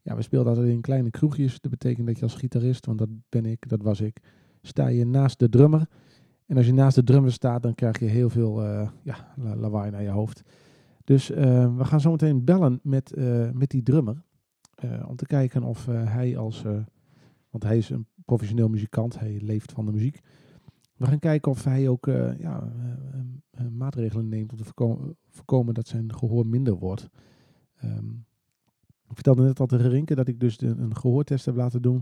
ja, 0.02 0.16
we 0.16 0.22
speelden 0.22 0.54
altijd 0.54 0.74
in 0.74 0.82
kleine 0.82 1.10
kroegjes. 1.10 1.60
Dat 1.62 1.72
betekent 1.72 2.08
dat 2.08 2.18
je 2.18 2.24
als 2.24 2.36
gitarist, 2.36 2.86
want 2.86 2.98
dat 2.98 3.10
ben 3.30 3.46
ik, 3.46 3.70
dat 3.70 3.82
was 3.82 4.02
ik, 4.02 4.18
sta 4.62 4.88
je 4.88 5.06
naast 5.06 5.40
de 5.40 5.50
drummer. 5.50 5.88
En 6.46 6.58
als 6.58 6.66
je 6.66 6.74
naast 6.74 6.96
de 6.96 7.04
drummer 7.04 7.32
staat, 7.32 7.64
dan 7.64 7.76
krijg 7.76 8.00
je 8.00 8.06
heel 8.06 8.30
veel 8.30 8.62
ja, 9.04 9.34
la- 9.36 9.56
lawaai 9.56 9.92
naar 9.92 10.04
je 10.04 10.10
hoofd. 10.10 10.42
Dus 11.04 11.28
we 11.28 11.84
gaan 11.84 12.02
zo 12.02 12.12
meteen 12.12 12.44
bellen 12.44 12.80
met, 12.84 13.16
met 13.54 13.70
die 13.70 13.84
drummer. 13.84 14.24
om 15.08 15.16
te 15.16 15.26
kijken 15.26 15.64
of 15.64 15.86
hij 15.86 16.38
als, 16.38 16.64
want 17.54 17.64
hij 17.64 17.78
is 17.78 17.90
een 17.90 18.08
professioneel 18.26 18.70
muzikant, 18.70 19.20
hij 19.20 19.40
leeft 19.42 19.72
van 19.72 19.86
de 19.86 19.92
muziek. 19.92 20.20
We 20.98 21.06
gaan 21.06 21.20
kijken 21.20 21.52
of 21.52 21.64
hij 21.64 21.88
ook 21.88 22.08
eh, 22.08 22.40
ja, 22.40 22.62
eh, 22.62 23.20
eh, 23.50 23.72
maatregelen 23.72 24.30
neemt 24.30 24.52
om 24.52 24.58
te 24.58 24.64
voorko- 24.64 25.16
voorkomen 25.30 25.74
dat 25.74 25.88
zijn 25.88 26.14
gehoor 26.14 26.48
minder 26.48 26.74
wordt. 26.74 27.10
Ehm, 27.76 28.10
ik 29.08 29.14
vertelde 29.14 29.44
net 29.44 29.60
al 29.60 29.66
tegen 29.66 29.90
Rinke 29.90 30.16
dat 30.16 30.28
ik 30.28 30.40
dus 30.40 30.62
een 30.62 30.96
gehoortest 30.96 31.46
heb 31.46 31.56
laten 31.56 31.82
doen. 31.82 31.98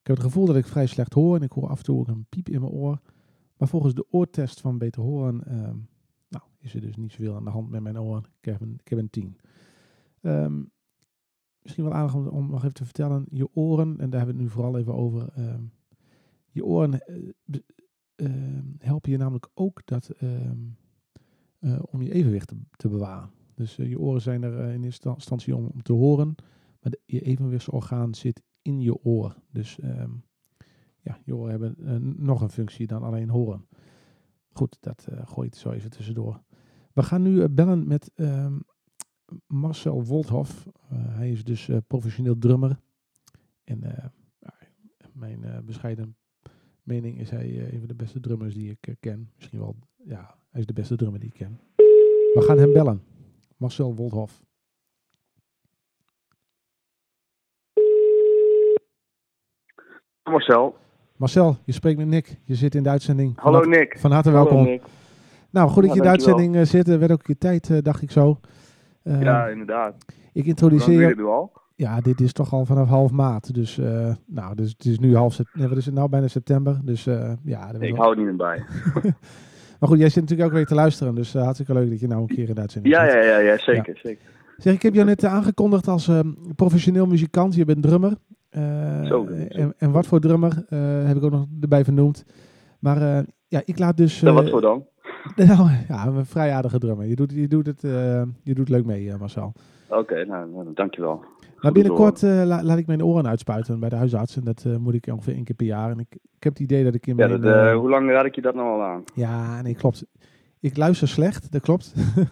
Ik 0.00 0.06
heb 0.06 0.16
het 0.16 0.24
gevoel 0.24 0.46
dat 0.46 0.56
ik 0.56 0.66
vrij 0.66 0.86
slecht 0.86 1.12
hoor 1.12 1.36
en 1.36 1.42
ik 1.42 1.52
hoor 1.52 1.68
af 1.68 1.78
en 1.78 1.84
toe 1.84 1.98
ook 1.98 2.08
een 2.08 2.26
piep 2.28 2.48
in 2.48 2.60
mijn 2.60 2.72
oor. 2.72 3.00
Maar 3.56 3.68
volgens 3.68 3.94
de 3.94 4.06
oortest 4.10 4.60
van 4.60 4.78
Beter 4.78 5.02
Horen 5.02 5.44
ehm, 5.44 5.76
nou, 6.28 6.44
is 6.58 6.74
er 6.74 6.80
dus 6.80 6.96
niet 6.96 7.12
zoveel 7.12 7.36
aan 7.36 7.44
de 7.44 7.50
hand 7.50 7.70
met 7.70 7.82
mijn 7.82 8.00
oren. 8.00 8.24
Ik 8.40 8.44
heb 8.44 8.60
een, 8.60 8.78
ik 8.84 8.88
heb 8.88 8.98
een 8.98 9.10
10. 9.10 9.36
Ehm, 10.20 10.62
misschien 11.66 11.84
wel 11.84 11.94
aardig 11.94 12.14
om, 12.14 12.26
om 12.26 12.50
nog 12.50 12.62
even 12.62 12.74
te 12.74 12.84
vertellen. 12.84 13.26
Je 13.30 13.48
oren, 13.54 13.88
en 13.98 14.10
daar 14.10 14.18
hebben 14.18 14.36
we 14.36 14.42
het 14.42 14.42
nu 14.42 14.48
vooral 14.48 14.78
even 14.78 14.94
over. 14.94 15.28
ehm, 15.34 15.62
je 16.50 16.64
oren 16.64 17.00
ehm, 18.16 18.64
helpen 18.78 19.10
je 19.10 19.16
namelijk 19.16 19.48
ook 19.54 19.82
dat, 19.84 20.08
ehm, 20.08 20.58
eh, 21.58 21.78
om 21.90 22.02
je 22.02 22.12
evenwicht 22.12 22.48
te, 22.48 22.56
te 22.76 22.88
bewaren. 22.88 23.30
Dus 23.54 23.78
eh, 23.78 23.88
je 23.88 23.98
oren 23.98 24.20
zijn 24.20 24.42
er 24.42 24.72
in 24.72 24.84
eerste 24.84 25.08
instantie 25.08 25.56
om, 25.56 25.66
om 25.66 25.82
te 25.82 25.92
horen. 25.92 26.34
Maar 26.80 26.92
je 27.04 27.20
evenwichtsorgaan 27.20 28.14
zit 28.14 28.42
in 28.62 28.80
je 28.80 29.04
oor. 29.04 29.36
Dus 29.50 29.78
ja, 31.02 31.18
je 31.24 31.36
oren 31.36 31.50
hebben 31.50 31.74
nog 32.16 32.40
een 32.40 32.50
functie 32.50 32.86
dan 32.86 33.02
alleen 33.02 33.28
horen. 33.28 33.66
Goed, 34.52 34.76
dat 34.80 35.06
gooi 35.24 35.46
ik 35.46 35.54
er 35.54 35.60
zo 35.60 35.70
even 35.70 35.90
tussendoor. 35.90 36.42
We 36.92 37.02
gaan 37.02 37.22
nu 37.22 37.48
bellen 37.48 37.86
met 37.86 38.10
Marcel 39.46 40.04
Wolthoff. 40.04 40.66
Eh, 40.66 40.98
hij 41.16 41.30
is 41.30 41.44
dus 41.44 41.68
eh, 41.68 41.76
professioneel 41.86 42.38
drummer. 42.38 42.78
En 43.64 43.82
eh, 43.82 44.04
mijn 45.12 45.62
bescheiden 45.64 46.16
mening 46.82 47.18
is 47.18 47.30
hij 47.30 47.72
een 47.72 47.78
van 47.78 47.88
de 47.88 47.94
beste 47.94 48.20
drummers 48.20 48.54
die 48.54 48.70
ik 48.70 48.96
ken. 49.00 49.30
Misschien 49.36 49.58
wel, 49.58 49.76
ja, 50.04 50.38
hij 50.50 50.60
is 50.60 50.66
de 50.66 50.72
beste 50.72 50.96
drummer 50.96 51.20
die 51.20 51.28
ik 51.28 51.34
ken. 51.34 51.60
We 52.34 52.42
gaan 52.46 52.58
hem 52.58 52.72
bellen. 52.72 53.02
Marcel 53.56 53.94
Wolthoff. 53.94 54.44
Marcel. 60.22 60.76
Marcel, 61.16 61.56
je 61.64 61.72
spreekt 61.72 61.98
met 61.98 62.06
Nick. 62.06 62.38
Je 62.44 62.54
zit 62.54 62.74
in 62.74 62.82
de 62.82 62.88
uitzending. 62.88 63.38
Hallo 63.38 63.64
Nick. 63.64 63.98
Van 63.98 64.10
harte 64.10 64.30
Hallo, 64.30 64.44
welkom. 64.44 64.64
Nick. 64.64 64.82
Nou, 65.50 65.70
goed 65.70 65.82
dat 65.82 65.92
je 65.92 65.98
in 65.98 66.02
de 66.02 66.08
uitzending 66.08 66.66
zit. 66.66 66.88
Er 66.88 66.98
werd 66.98 67.12
ook 67.12 67.26
je 67.26 67.38
tijd, 67.38 67.84
dacht 67.84 68.02
ik 68.02 68.10
zo. 68.10 68.40
Eh, 69.06 69.22
Ja, 69.22 69.46
inderdaad. 69.46 69.94
ik 70.32 70.46
introduceer 70.46 71.26
al? 71.26 71.52
Ja, 71.74 72.00
dit 72.00 72.20
is 72.20 72.32
toch 72.32 72.52
al 72.52 72.64
vanaf 72.64 72.88
half 72.88 73.10
maart. 73.10 73.54
Dus, 73.54 73.78
eh, 73.78 74.14
nou, 74.26 74.54
dus 74.54 74.70
het 74.70 74.84
is 74.84 74.98
nu 74.98 75.16
half 75.16 75.32
september. 75.32 75.60
Nee, 75.60 75.68
wat 75.68 75.78
is 75.78 75.86
het 75.86 75.94
nou? 75.94 76.08
Bijna 76.08 76.28
september. 76.28 76.80
Dus 76.84 77.06
eh, 77.06 77.32
ja. 77.44 77.72
Nee, 77.72 77.88
ik 77.88 77.94
wel- 77.94 78.04
hou 78.04 78.08
het 78.08 78.18
niet 78.18 78.26
meer 78.26 78.36
bij. 78.36 78.64
Maar 79.80 79.88
goed, 79.88 79.98
jij 79.98 80.08
zit 80.08 80.22
natuurlijk 80.22 80.48
ook 80.48 80.54
weer 80.54 80.66
te 80.66 80.74
luisteren. 80.74 81.14
Dus 81.14 81.34
eh, 81.34 81.42
hartstikke 81.42 81.72
leuk 81.72 81.90
dat 81.90 82.00
je 82.00 82.06
nou 82.06 82.20
een 82.20 82.26
keer 82.26 82.48
in 82.48 82.54
de 82.54 82.60
uitzending 82.60 82.94
Ja, 82.94 83.04
zit. 83.04 83.12
ja, 83.14 83.20
ja, 83.20 83.38
ja 83.38 83.58
zeker, 83.58 83.98
zeker. 84.02 84.24
Zeg, 84.56 84.74
ik 84.74 84.82
heb 84.82 84.94
jou 84.94 85.06
net 85.06 85.24
aangekondigd 85.24 85.88
als 85.88 86.08
eh, 86.08 86.20
professioneel 86.56 87.06
muzikant. 87.06 87.54
Je 87.54 87.64
bent 87.64 87.82
drummer. 87.82 88.12
Zo, 89.04 89.26
en, 89.48 89.74
en 89.78 89.90
wat 89.90 90.06
voor 90.06 90.20
drummer 90.20 90.64
heb 91.06 91.16
ik 91.16 91.22
ook 91.22 91.30
nog 91.30 91.46
erbij 91.60 91.84
vernoemd. 91.84 92.24
Maar 92.80 93.24
ja, 93.48 93.62
ik 93.64 93.78
laat 93.78 93.96
dus... 93.96 94.20
Wat 94.20 94.50
voor 94.50 94.60
dan? 94.60 94.84
Nou, 95.46 95.70
ja, 95.88 96.06
een 96.06 96.26
vrij 96.26 96.52
aardige 96.52 96.78
drummer. 96.78 97.06
Je 97.06 97.14
doet, 97.16 97.32
je 97.32 97.48
doet, 97.48 97.66
het, 97.66 97.84
eh, 97.84 98.22
je 98.42 98.54
doet 98.54 98.68
leuk 98.68 98.84
mee, 98.84 99.10
eh, 99.10 99.18
Marcel. 99.18 99.52
Oké, 99.88 100.24
nou, 100.24 100.50
nou, 100.50 100.66
dankjewel. 100.74 101.16
Maar 101.16 101.54
Goed 101.56 101.72
binnenkort 101.72 102.22
eh, 102.22 102.42
la- 102.44 102.62
laat 102.62 102.78
ik 102.78 102.86
mijn 102.86 103.04
oren 103.04 103.26
uitspuiten 103.28 103.80
bij 103.80 103.88
de 103.88 103.96
huisarts. 103.96 104.36
En 104.36 104.44
dat 104.44 104.66
moet 104.78 104.94
ik 104.94 105.06
ongeveer 105.06 105.34
één 105.34 105.44
keer 105.44 105.54
per 105.56 105.66
jaar. 105.66 105.90
En 105.90 105.98
ik, 105.98 106.06
ik 106.14 106.42
heb 106.44 106.52
het 106.52 106.62
idee 106.62 106.84
dat 106.84 106.94
ik 106.94 107.06
in 107.06 107.16
Ja, 107.16 107.26
mijn... 107.28 107.40
dat, 107.40 107.72
hoe 107.74 107.88
lang 107.90 108.10
raad 108.10 108.24
ik 108.24 108.34
je 108.34 108.40
dat 108.40 108.54
nou 108.54 108.68
al 108.68 108.82
aan? 108.82 109.02
ja, 109.14 109.62
nee, 109.62 109.74
klopt. 109.74 110.04
Ik 110.60 110.76
luister 110.76 111.08
slecht, 111.08 111.52
dat 111.52 111.60
klopt. 111.62 111.94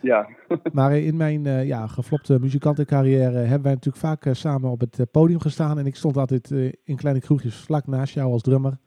Ja, 0.00 0.28
maar 0.72 0.96
in 0.98 1.16
mijn 1.16 1.66
ja, 1.66 1.86
geflopte 1.86 2.38
muzikantencarrière 2.40 3.36
hebben 3.36 3.62
wij 3.62 3.72
natuurlijk 3.72 3.96
vaak 4.04 4.26
samen 4.34 4.70
op 4.70 4.80
het 4.80 5.06
podium 5.10 5.40
gestaan. 5.40 5.78
En 5.78 5.86
ik 5.86 5.96
stond 5.96 6.16
altijd 6.16 6.50
in 6.84 6.96
kleine 6.96 7.20
kroegjes 7.20 7.56
vlak 7.56 7.86
naast 7.86 8.14
jou 8.14 8.32
als 8.32 8.42
drummer. 8.42 8.78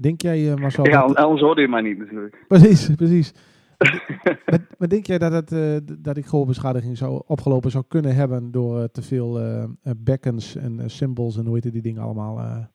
Denk 0.00 0.20
jij, 0.22 0.50
eh, 0.52 0.56
Marcel... 0.60 0.86
ja 0.86 1.06
dat- 1.06 1.16
anders 1.16 1.40
hoorde 1.40 1.60
je 1.60 1.68
mij 1.68 1.80
niet 1.80 1.98
natuurlijk. 1.98 2.44
Precies, 2.48 2.94
precies. 2.94 3.32
maar, 4.46 4.66
maar 4.78 4.88
denk 4.88 5.06
jij 5.06 5.18
dat, 5.18 5.32
het, 5.32 5.46
d- 5.86 6.04
dat 6.04 6.16
ik 6.16 6.24
gehoorbeschadiging 6.26 6.96
zou 6.96 7.22
opgelopen 7.26 7.70
zou 7.70 7.84
kunnen 7.88 8.14
hebben 8.14 8.50
door 8.50 8.78
eh, 8.78 8.84
te 8.84 9.02
veel 9.02 9.40
eh, 9.40 9.64
bekkens 9.96 10.56
en 10.56 10.90
cymbals 10.90 11.36
en 11.38 11.44
hoe 11.46 11.54
heet 11.62 11.72
die 11.72 11.82
dingen 11.82 12.02
allemaal? 12.02 12.66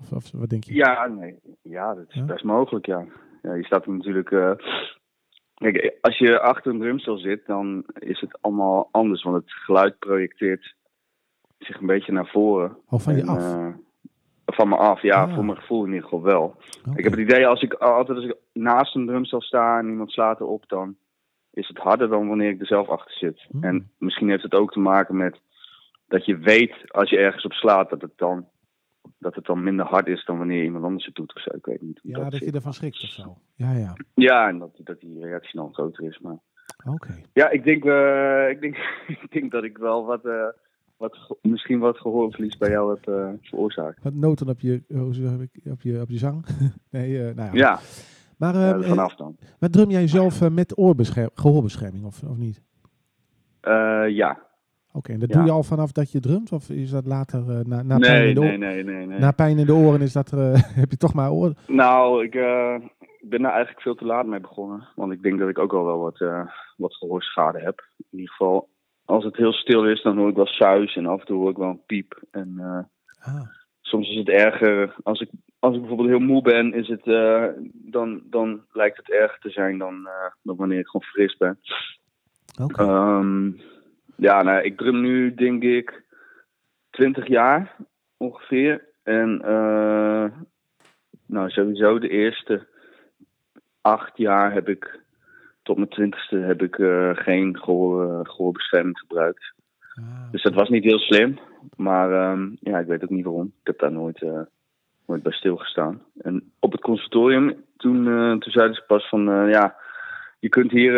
of, 0.00 0.12
of 0.12 0.30
wat 0.32 0.48
denk 0.48 0.64
je? 0.64 0.74
Ja, 0.74 1.06
nee. 1.06 1.38
Ja, 1.62 1.94
dat 1.94 2.04
is 2.08 2.14
Ja? 2.14 2.24
best 2.24 2.44
mogelijk, 2.44 2.86
ja. 2.86 3.04
ja 3.42 3.54
je 3.54 3.64
staat 3.64 3.84
er 3.86 3.92
natuurlijk... 3.92 4.28
Kijk, 5.54 5.96
als 6.00 6.18
je 6.18 6.40
achter 6.40 6.72
een 6.72 6.78
drumstel 6.80 7.18
zit, 7.18 7.46
dan 7.46 7.84
is 7.98 8.20
het 8.20 8.38
allemaal 8.40 8.88
anders. 8.90 9.22
Want 9.22 9.36
het 9.36 9.52
geluid 9.52 9.98
projecteert 9.98 10.74
zich 11.58 11.80
een 11.80 11.86
beetje 11.86 12.12
naar 12.12 12.26
voren. 12.26 12.76
Oh, 12.88 13.00
van 13.00 13.14
je 13.16 13.20
En, 13.22 13.28
af? 13.28 13.56
Van 14.54 14.68
me 14.68 14.76
af, 14.76 15.02
ja, 15.02 15.22
Ah. 15.22 15.34
voor 15.34 15.44
mijn 15.44 15.58
gevoel 15.58 15.80
in 15.84 15.92
ieder 15.92 16.02
geval 16.08 16.22
wel. 16.22 16.56
Ik 16.94 17.04
heb 17.04 17.12
het 17.12 17.20
idee, 17.20 17.46
als 17.46 17.62
ik 17.62 17.72
altijd 17.74 18.18
als 18.18 18.26
ik 18.26 18.36
naast 18.52 18.94
een 18.94 19.06
drumstel 19.06 19.40
sta 19.40 19.78
en 19.78 19.88
iemand 19.88 20.10
slaat 20.10 20.40
erop, 20.40 20.64
dan 20.68 20.96
is 21.50 21.68
het 21.68 21.78
harder 21.78 22.08
dan 22.08 22.28
wanneer 22.28 22.50
ik 22.50 22.60
er 22.60 22.66
zelf 22.66 22.88
achter 22.88 23.14
zit. 23.16 23.46
Hmm. 23.50 23.62
En 23.64 23.90
misschien 23.98 24.28
heeft 24.28 24.42
het 24.42 24.54
ook 24.54 24.72
te 24.72 24.78
maken 24.80 25.16
met 25.16 25.40
dat 26.08 26.24
je 26.24 26.36
weet 26.38 26.74
als 26.92 27.10
je 27.10 27.18
ergens 27.18 27.44
op 27.44 27.52
slaat 27.52 27.90
dat 27.90 28.00
het 28.00 28.12
dan, 28.16 28.46
dat 29.18 29.34
het 29.34 29.44
dan 29.44 29.62
minder 29.62 29.86
hard 29.86 30.06
is 30.06 30.24
dan 30.24 30.38
wanneer 30.38 30.62
iemand 30.64 30.84
anders 30.84 31.06
het 31.06 31.14
doet 31.14 31.34
of 31.34 31.42
zo. 31.42 31.50
Ik 31.56 31.64
weet 31.66 31.82
niet 31.82 32.00
hoe 32.02 32.10
Ja, 32.10 32.30
dat, 32.30 32.38
je 32.40 32.52
ervan 32.52 32.72
schrikt 32.72 33.02
of 33.02 33.08
zo. 33.08 33.36
Ja, 33.54 33.72
ja. 33.72 33.92
Ja, 34.14 34.48
en 34.48 34.58
dat, 34.58 34.70
dat 34.84 35.00
die 35.00 35.24
reactie 35.24 35.60
dan 35.60 35.74
groter 35.74 36.04
is. 36.04 36.18
Maar 36.18 36.38
Oké. 36.86 37.14
ja, 37.32 37.48
ik 37.50 37.64
denk, 37.64 37.84
eh, 37.84 38.48
ik 38.50 38.60
denk, 38.60 38.76
ik 39.22 39.26
denk 39.30 39.50
dat 39.50 39.64
ik 39.64 39.78
wel 39.78 40.04
wat, 40.04 40.24
eh, 40.24 40.46
wat, 40.98 41.36
misschien 41.42 41.78
wat 41.78 41.98
gehoorverlies 41.98 42.56
bij 42.56 42.70
jou 42.70 42.90
heb 42.94 43.06
eh, 43.14 43.28
veroorzaakt. 43.42 44.02
Wat 44.02 44.14
noten 44.14 44.48
op 44.48 44.60
je, 44.60 44.82
hoe 44.88 45.14
zeg 45.14 45.30
ik, 45.38 45.60
op 45.72 45.82
je, 45.82 46.00
op 46.00 46.08
je 46.10 46.18
zang? 46.18 46.44
nee, 46.90 47.18
eh, 47.28 47.34
nou 47.34 47.48
ja. 47.50 47.54
Ja, 47.56 47.78
Maar, 48.36 48.54
ja, 48.56 48.74
eh, 48.74 48.88
vanaf 48.88 49.14
dan. 49.14 49.36
maar 49.60 49.70
drum 49.70 49.90
jij 49.90 50.08
zelf 50.08 50.40
eh, 50.42 50.48
met 50.50 50.78
oorbescherm, 50.78 51.30
gehoorbescherming 51.34 52.04
of, 52.04 52.22
of 52.22 52.36
niet? 52.36 52.62
Eh, 53.60 54.04
ja. 54.08 54.46
Oké, 54.92 55.12
en 55.12 55.18
dat 55.18 55.28
Ja. 55.28 55.34
doe 55.36 55.44
je 55.44 55.50
al 55.50 55.62
vanaf 55.62 55.92
dat 55.92 56.12
je 56.12 56.20
drumt? 56.20 56.52
Of 56.52 56.70
is 56.70 56.90
dat 56.90 57.06
later, 57.06 57.40
eh, 57.50 57.64
na, 57.64 57.82
na, 57.82 57.98
pijn 57.98 58.12
Nee, 58.20 58.28
in 58.28 58.34
de 58.34 58.40
nee, 58.40 58.50
oor- 58.52 58.58
nee, 58.58 58.84
nee, 58.84 59.06
nee. 59.06 59.18
na 59.18 59.30
pijn 59.30 59.58
in 59.58 59.66
de 59.66 59.74
oren, 59.74 60.00
is 60.00 60.12
dat, 60.12 60.30
er, 60.30 60.52
eh, 60.52 60.60
heb 60.82 60.90
je 60.90 60.96
toch 60.96 61.14
maar 61.14 61.30
oor, 61.30 61.52
Nou, 61.66 62.24
ik 62.24 62.34
eh, 62.34 62.74
ben 63.20 63.42
daar 63.42 63.52
eigenlijk 63.52 63.80
veel 63.82 63.94
te 63.94 64.04
laat 64.04 64.26
mee 64.26 64.40
begonnen. 64.40 64.88
Want 64.96 65.12
ik 65.12 65.22
denk 65.22 65.38
dat 65.38 65.48
ik 65.48 65.58
ook 65.58 65.72
al 65.72 65.84
wel 65.84 65.98
wat, 65.98 66.20
eh, 66.20 66.46
wat 66.76 66.94
gehoorschade 66.94 67.58
heb. 67.60 67.84
In 68.10 68.18
ieder 68.18 68.30
geval, 68.34 68.68
als 69.08 69.24
het 69.24 69.36
heel 69.36 69.52
stil 69.52 69.86
is, 69.86 70.02
dan 70.02 70.16
hoor 70.16 70.28
ik 70.28 70.36
wel 70.36 70.46
suis 70.46 70.96
en 70.96 71.06
af 71.06 71.20
en 71.20 71.26
toe 71.26 71.36
hoor 71.36 71.50
ik 71.50 71.56
wel 71.56 71.68
een 71.68 71.84
piep. 71.86 72.22
En 72.30 72.54
eh, 72.58 72.78
Ah, 73.34 73.48
soms 73.80 74.08
is 74.08 74.16
het 74.16 74.28
erger. 74.28 74.94
Als 75.02 75.20
ik, 75.20 75.30
als 75.58 75.74
ik 75.74 75.80
bijvoorbeeld 75.80 76.08
heel 76.08 76.18
moe 76.18 76.42
ben, 76.42 76.74
is 76.74 76.88
het, 76.88 77.06
eh, 77.06 77.44
dan, 77.72 78.22
dan 78.24 78.64
lijkt 78.72 78.96
het 78.96 79.10
erger 79.10 79.38
te 79.40 79.50
zijn 79.50 79.78
dan, 79.78 80.06
eh, 80.06 80.30
dan 80.42 80.56
wanneer 80.56 80.78
ik 80.78 80.86
gewoon 80.86 81.06
fris 81.06 81.36
ben. 81.36 81.58
oké. 82.62 82.82
Ehm, 82.82 83.50
Ja, 84.16 84.42
nou, 84.42 84.62
ik 84.62 84.76
drum 84.76 85.00
nu 85.00 85.34
denk 85.34 85.62
ik 85.62 86.04
20 86.90 87.26
jaar 87.26 87.76
ongeveer. 88.16 88.84
En 89.02 89.38
nou, 91.26 91.50
sowieso 91.50 91.98
de 91.98 92.08
eerste 92.08 92.66
acht 93.80 94.16
jaar 94.16 94.52
heb 94.52 94.68
ik, 94.68 95.00
tot 95.68 95.76
mijn 95.76 95.88
twintigste, 95.88 96.36
heb 96.36 96.62
ik 96.62 96.78
eh, 96.78 97.10
geen 97.12 97.58
gehoor, 97.58 98.10
eh, 98.10 98.20
gehoorbescherming 98.22 98.98
gebruikt. 98.98 99.52
Ah, 99.94 100.30
Dus 100.30 100.42
dat 100.42 100.54
was 100.54 100.68
niet 100.68 100.84
heel 100.84 100.98
slim. 100.98 101.38
Maar 101.76 102.12
ehm, 102.12 102.50
ja, 102.60 102.78
ik 102.78 102.86
weet 102.86 103.02
ook 103.02 103.10
niet 103.10 103.24
waarom. 103.24 103.46
Ik 103.46 103.66
heb 103.66 103.78
daar 103.78 103.92
nooit, 103.92 104.22
eh, 104.22 104.40
nooit 105.06 105.22
bij 105.22 105.32
stilgestaan. 105.32 106.02
En 106.18 106.52
op 106.58 106.72
het 106.72 106.80
conservatorium, 106.80 107.64
toen, 107.76 108.06
eh, 108.06 108.30
toen 108.30 108.52
zeiden 108.52 108.74
ze 108.74 108.84
pas 108.86 109.08
van, 109.08 109.24
ja, 109.48 109.76
je 110.38 110.48
kunt 110.48 110.70
hier 110.70 110.94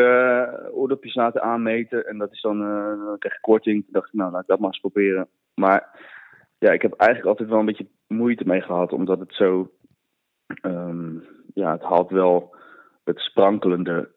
oordopjes 0.72 1.14
laten 1.14 1.42
aanmeten. 1.42 2.06
En 2.06 2.18
dat 2.18 2.32
is 2.32 2.40
dan, 2.40 2.58
dan 3.04 3.18
krijg 3.18 3.34
je 3.34 3.40
korting. 3.40 3.82
Toen 3.84 3.92
dacht 3.92 4.08
ik, 4.08 4.14
nou, 4.14 4.32
laat 4.32 4.42
ik 4.42 4.48
dat 4.48 4.58
maar 4.58 4.68
eens 4.68 4.80
proberen. 4.80 5.28
Maar 5.54 5.98
ja, 6.58 6.70
ik 6.70 6.82
heb 6.82 6.92
eigenlijk 6.92 7.30
altijd 7.30 7.48
wel 7.48 7.58
een 7.58 7.66
beetje 7.66 7.88
moeite 8.06 8.44
mee 8.46 8.60
gehad. 8.60 8.92
Omdat 8.92 9.18
het 9.18 9.34
zo, 9.34 9.70
ehm, 10.46 11.14
ja, 11.54 11.72
het 11.72 11.82
haalt 11.82 12.10
wel 12.10 12.54
het 13.04 13.18
sprankelende 13.18 14.08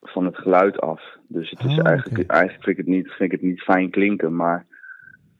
van 0.00 0.24
het 0.24 0.36
geluid 0.36 0.80
af. 0.80 1.02
Dus 1.28 1.50
het 1.50 1.64
is 1.64 1.78
Oh, 1.78 1.86
eigenlijk, 1.86 2.30
eigenlijk 2.30 2.64
vind 2.64 2.78
ik 2.78 2.86
het 2.86 2.94
niet, 2.94 3.06
vind 3.06 3.32
ik 3.32 3.40
het 3.40 3.50
niet 3.50 3.60
fijn 3.60 3.90
klinken. 3.90 4.36
Maar, 4.36 4.66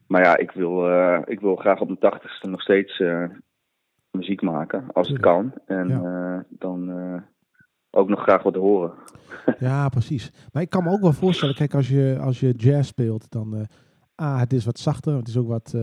maar 0.06 0.22
ja, 0.22 0.36
ik 0.36 0.50
wil, 0.50 0.90
eh, 0.90 1.20
ik 1.24 1.40
wil 1.40 1.56
graag 1.56 1.80
op 1.80 1.86
mijn 1.86 1.98
tachtigste 1.98 2.48
nog 2.48 2.60
steeds 2.60 3.00
eh, 3.00 3.24
muziek 4.10 4.42
maken, 4.42 4.84
als 4.92 5.08
het 5.08 5.20
kan. 5.20 5.52
En 5.66 5.90
eh, 5.90 6.38
dan 6.48 6.92
ook 7.90 8.08
nog 8.08 8.22
graag 8.22 8.42
wat 8.42 8.54
horen. 8.54 8.92
Ja, 9.58 9.88
precies. 9.88 10.32
Maar 10.52 10.62
ik 10.62 10.70
kan 10.70 10.84
me 10.84 10.90
ook 10.90 11.00
wel 11.00 11.12
voorstellen, 11.12 11.54
kijk, 11.54 11.74
als 11.74 11.88
je, 11.88 12.18
als 12.20 12.40
je 12.40 12.52
jazz 12.52 12.88
speelt, 12.88 13.30
dan... 13.30 13.66
ah, 14.14 14.38
het 14.40 14.52
is 14.52 14.64
wat 14.64 14.78
zachter, 14.78 15.14
het 15.14 15.28
is 15.28 15.36
ook 15.36 15.48
wat... 15.48 15.74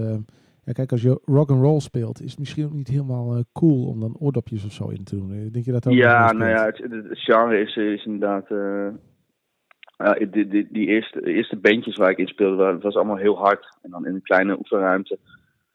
ja, 0.65 0.71
kijk, 0.73 0.91
als 0.91 1.01
je 1.01 1.19
rock 1.25 1.49
and 1.49 1.62
roll 1.62 1.80
speelt, 1.80 2.21
is 2.21 2.30
het 2.30 2.39
misschien 2.39 2.65
ook 2.65 2.73
niet 2.73 2.88
helemaal 2.88 3.36
eh, 3.36 3.41
cool 3.54 3.88
om 3.88 3.99
dan 3.99 4.17
oordopjes 4.19 4.65
of 4.65 4.71
zo 4.71 4.88
in 4.88 5.04
te 5.04 5.15
doen. 5.15 5.32
Eh, 5.32 5.51
Denk 5.51 5.65
je 5.65 5.71
dat 5.71 5.88
ook? 5.88 5.93
Ja, 5.93 6.32
nou 6.32 6.49
ja, 6.49 6.65
het, 6.65 6.82
genre 7.12 7.60
is, 7.60 7.75
is 7.75 8.06
inderdaad. 8.06 8.51
eh, 8.51 10.32
die, 10.32 10.47
die, 10.47 10.67
die 10.71 10.88
eerste, 10.88 11.21
eerste 11.25 11.56
bandjes 11.56 11.95
waar 11.95 12.10
ik 12.10 12.17
in 12.17 12.28
speelde, 12.28 12.78
was 12.82 12.95
allemaal 12.95 13.17
heel 13.17 13.38
hard. 13.38 13.78
En 13.82 13.89
dan 13.91 14.06
in 14.06 14.13
een 14.13 14.21
kleine 14.21 14.58
oefenruimte. 14.58 15.19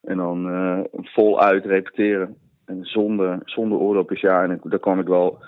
En 0.00 0.16
dan 0.16 0.44
voluit 0.92 1.64
repeteren. 1.64 2.36
En 2.64 2.84
zonder, 2.84 3.38
zonder 3.44 3.78
oordopjes, 3.78 4.20
ja. 4.20 4.42
En 4.42 4.60
daar 4.62 4.78
kwam 4.78 5.00
ik 5.00 5.06
wel 5.06 5.38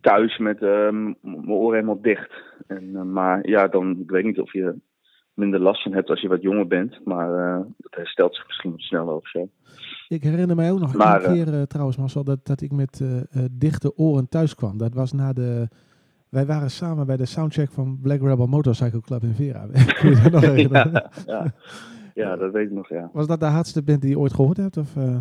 thuis 0.00 0.38
met 0.38 0.60
mijn 0.60 1.16
oren 1.48 1.74
helemaal 1.74 2.02
dicht. 2.02 2.32
En, 2.66 3.12
maar 3.12 3.48
ja, 3.48 3.68
dan, 3.68 3.98
ik 4.00 4.10
weet 4.10 4.24
niet 4.24 4.40
of 4.40 4.52
je 4.52 4.74
minder 5.34 5.60
last 5.60 5.82
van 5.82 5.92
hebt 5.92 6.08
als 6.10 6.20
je 6.20 6.28
wat 6.28 6.42
jonger 6.42 6.66
bent. 6.66 7.00
Maar 7.04 7.34
eh, 7.34 7.60
dat 7.78 7.94
herstelt 7.94 8.34
zich 8.34 8.46
misschien 8.46 8.74
sneller 8.76 9.14
of 9.14 9.28
zo. 9.28 9.48
Ik 10.08 10.22
herinner 10.22 10.56
mij 10.56 10.72
ook 10.72 10.78
nog 10.80 10.94
Maar, 10.94 11.24
een 11.24 11.32
keer 11.32 11.54
eh, 11.54 11.62
trouwens, 11.62 11.96
Marcel, 11.96 12.24
dat, 12.24 12.46
dat 12.46 12.60
ik 12.60 12.72
met 12.72 13.00
eh, 13.00 13.16
eh, 13.18 13.24
dichte 13.52 13.96
oren 13.96 14.28
thuis 14.28 14.54
kwam. 14.54 14.78
Dat 14.78 14.94
was 14.94 15.12
na 15.12 15.32
de... 15.32 15.68
Wij 16.28 16.46
waren 16.46 16.70
samen 16.70 17.06
bij 17.06 17.16
de 17.16 17.26
soundcheck 17.26 17.70
van 17.70 17.98
Black 18.02 18.20
Rebel 18.20 18.46
Motorcycle 18.46 19.00
Club 19.00 19.22
in 19.22 19.34
Vera. 19.34 19.66
Kun 20.00 20.10
je 20.10 20.20
dat 20.22 20.32
nog 20.32 20.40
herinneren? 20.50 20.92
ja, 20.92 21.10
ja. 21.26 21.52
ja, 22.14 22.36
dat 22.36 22.52
weet 22.52 22.66
ik 22.66 22.72
nog, 22.72 22.88
ja. 22.88 23.10
Was 23.12 23.26
dat 23.26 23.40
de 23.40 23.46
hardste 23.46 23.82
band 23.82 24.00
die 24.00 24.10
je 24.10 24.18
ooit 24.18 24.32
gehoord 24.34 24.56
hebt? 24.56 24.76
Of, 24.76 24.96
eh, 24.96 25.16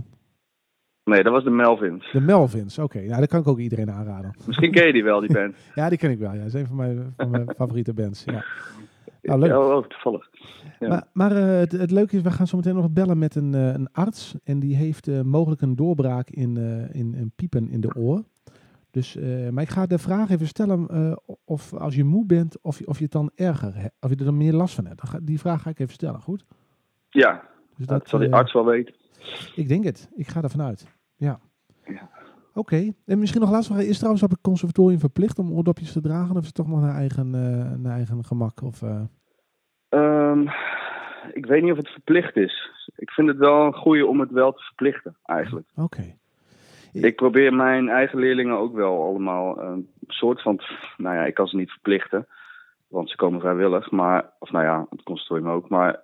Nee, 1.04 1.24
dat 1.24 1.32
was 1.34 1.44
de 1.44 1.50
Melvins. 1.50 2.12
de 2.12 2.20
Melvins, 2.22 2.80
oké. 2.80 3.00
Nou, 3.02 3.20
dat 3.20 3.30
kan 3.30 3.40
ik 3.40 3.48
ook 3.48 3.60
iedereen 3.60 3.92
aanraden. 3.92 4.36
Misschien 4.48 4.72
ken 4.72 4.88
je 4.88 4.94
die 4.94 5.04
wel, 5.04 5.20
die 5.20 5.34
band. 5.40 5.56
Ja, 5.76 5.90
die 5.90 5.98
ken 5.98 6.12
ik 6.12 6.20
wel. 6.20 6.32
Ja. 6.32 6.38
Dat 6.38 6.48
is 6.48 6.54
een 6.54 6.68
van 6.68 6.76
mijn, 6.76 7.14
van 7.18 7.30
mijn 7.30 7.54
favoriete 7.58 7.94
bands. 7.94 8.24
Ja. 8.26 8.44
Nou, 9.22 9.40
leuk. 9.40 9.52
Oh, 9.52 9.76
oh, 9.76 9.86
toevallig. 9.86 10.30
Ja. 10.80 10.88
Maar, 10.88 11.08
maar 11.14 11.32
eh, 11.32 11.60
het, 11.60 11.72
het 11.72 11.92
leuke 11.92 12.16
is, 12.16 12.22
we 12.22 12.32
gaan 12.32 12.48
zo 12.48 12.58
meteen 12.58 12.76
nog 12.76 12.92
bellen 12.92 13.18
met 13.18 13.36
een, 13.36 13.54
eh, 13.54 13.74
een 13.74 13.92
arts. 13.92 14.36
En 14.44 14.60
die 14.60 14.76
heeft 14.76 15.08
eh, 15.08 15.22
mogelijk 15.22 15.62
een 15.62 15.76
doorbraak 15.76 16.30
in, 16.30 16.58
in, 16.92 17.14
in 17.14 17.32
piepen 17.36 17.70
in 17.70 17.82
de 17.82 17.96
oor. 17.96 18.24
Dus, 18.92 19.18
maar 19.52 19.64
ik 19.64 19.70
ga 19.70 19.86
de 19.86 19.98
vraag 19.98 20.30
even 20.30 20.48
stellen 20.48 20.88
of 21.46 21.74
als 21.74 21.96
je 21.96 22.04
moe 22.04 22.26
bent, 22.26 22.62
of 22.62 22.80
je, 22.80 22.88
of 22.88 22.98
je 22.98 23.04
het 23.04 23.12
dan 23.12 23.32
erger 23.36 23.76
hebt. 23.76 23.96
Of 24.00 24.10
je 24.10 24.16
er 24.16 24.26
dan 24.26 24.38
meer 24.38 24.54
last 24.54 24.76
van 24.76 24.86
hebt. 24.86 25.28
Die 25.28 25.40
vraag 25.40 25.62
ga 25.62 25.70
ik 25.70 25.80
even 25.80 25.94
stellen, 25.94 26.22
goed? 26.22 26.46
Ja, 27.10 27.44
Dus 27.78 27.86
dat 27.86 28.10
zal 28.10 28.20
die 28.20 28.34
arts 28.34 28.54
wel 28.54 28.66
weten. 28.66 28.96
Ik 29.56 29.68
denk 29.68 29.84
het. 29.84 30.10
Ik 30.16 30.28
ga 30.28 30.42
ervan 30.42 30.62
uit. 30.62 30.88
Ja. 31.16 31.40
Ja. 31.86 32.10
Oké. 32.54 32.94
En 33.06 33.20
misschien 33.20 33.42
nog 33.42 33.52
laatst 33.52 33.72
vraag. 33.72 33.84
Is 33.84 33.98
trouwens 33.98 34.24
op 34.24 34.30
het 34.30 34.42
conservatorium 34.42 35.00
verplicht 35.00 35.40
om 35.40 35.52
oordopjes 35.52 35.92
te 35.92 36.02
dragen? 36.02 36.36
Of 36.36 36.42
is 36.42 36.46
het 36.46 36.56
toch 36.56 36.68
nog 36.68 36.82
naar 36.82 36.96
eigen, 36.96 37.36
eh, 37.36 37.80
naar 37.80 37.96
eigen 37.96 38.24
gemak? 38.24 38.62
Of, 38.62 38.82
eh, 38.82 39.02
Ehm, 39.92 40.48
ik 41.34 41.46
weet 41.46 41.62
niet 41.62 41.72
of 41.72 41.78
het 41.78 41.90
verplicht 41.90 42.36
is. 42.36 42.70
Ik 42.96 43.12
vind 43.12 43.28
het 43.28 43.38
wel 43.38 43.66
een 43.66 43.74
goeie 43.74 44.08
om 44.08 44.20
het 44.20 44.32
wel 44.32 44.54
te 44.54 44.64
verplichten, 44.64 45.18
eigenlijk. 45.24 45.68
Oké. 45.76 46.16
Ik 46.94 47.16
probeer 47.16 47.54
mijn 47.54 47.90
eigen 47.90 48.20
leerlingen 48.20 48.58
ook 48.58 48.76
wel 48.76 49.04
allemaal 49.04 49.62
een 49.62 49.90
soort 50.08 50.42
van... 50.42 50.60
Nou 50.98 51.16
ja, 51.16 51.26
ik 51.26 51.34
kan 51.34 51.48
ze 51.48 51.56
niet 51.56 51.72
verplichten, 51.72 52.28
want 52.88 53.10
ze 53.10 53.16
komen 53.16 53.40
vrijwillig. 53.40 53.92
Maar, 53.92 54.30
of 54.40 54.52
nou 54.52 54.66
ja, 54.66 54.86
het 54.90 55.04
conservatorium 55.04 55.50
ook. 55.50 55.70
Maar 55.70 56.04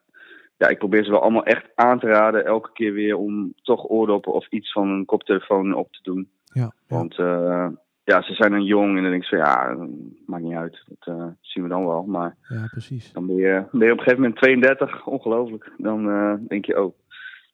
ja, 0.58 0.68
ik 0.68 0.78
probeer 0.78 1.04
ze 1.04 1.12
wel 1.12 1.22
allemaal 1.22 1.46
echt 1.46 1.66
aan 1.76 2.00
te 2.00 2.08
raden 2.08 2.46
elke 2.46 2.70
keer 2.74 2.94
weer 2.94 3.18
om 3.18 3.54
toch 3.62 3.90
oordoppen 3.90 4.34
of 4.34 4.48
iets 4.50 4.72
van 4.72 4.90
een 4.90 5.06
koptelefoon 5.06 5.74
op 5.74 5.92
te 5.92 6.00
doen. 6.02 6.30
Ja. 6.54 6.72
Want 6.88 7.20
eh, 7.20 7.68
ja, 8.04 8.22
ze 8.22 8.34
zijn 8.34 8.52
dan 8.52 8.64
jong 8.64 8.96
en 8.96 9.02
dan 9.02 9.12
denk 9.12 9.24
ik 9.24 9.30
zo, 9.30 9.36
ja, 9.36 9.78
maakt 10.26 10.44
niet 10.44 10.56
uit. 10.56 10.84
Dat 10.88 11.16
eh, 11.18 11.26
zien 11.42 11.64
we 11.64 11.70
dan 11.70 11.86
wel. 11.88 12.04
Maar 12.04 12.36
ja, 12.50 12.66
precies. 12.72 13.12
dan 13.14 13.26
ben 13.28 13.36
je, 13.36 13.66
ben 13.72 13.86
je 13.88 13.92
op 13.94 13.98
een 13.98 14.04
gegeven 14.04 14.22
moment 14.22 14.36
32, 14.36 15.06
ongelooflijk. 15.06 15.72
Dan 15.78 16.10
eh, 16.10 16.34
denk 16.48 16.66
je, 16.66 16.84
oh, 16.84 16.94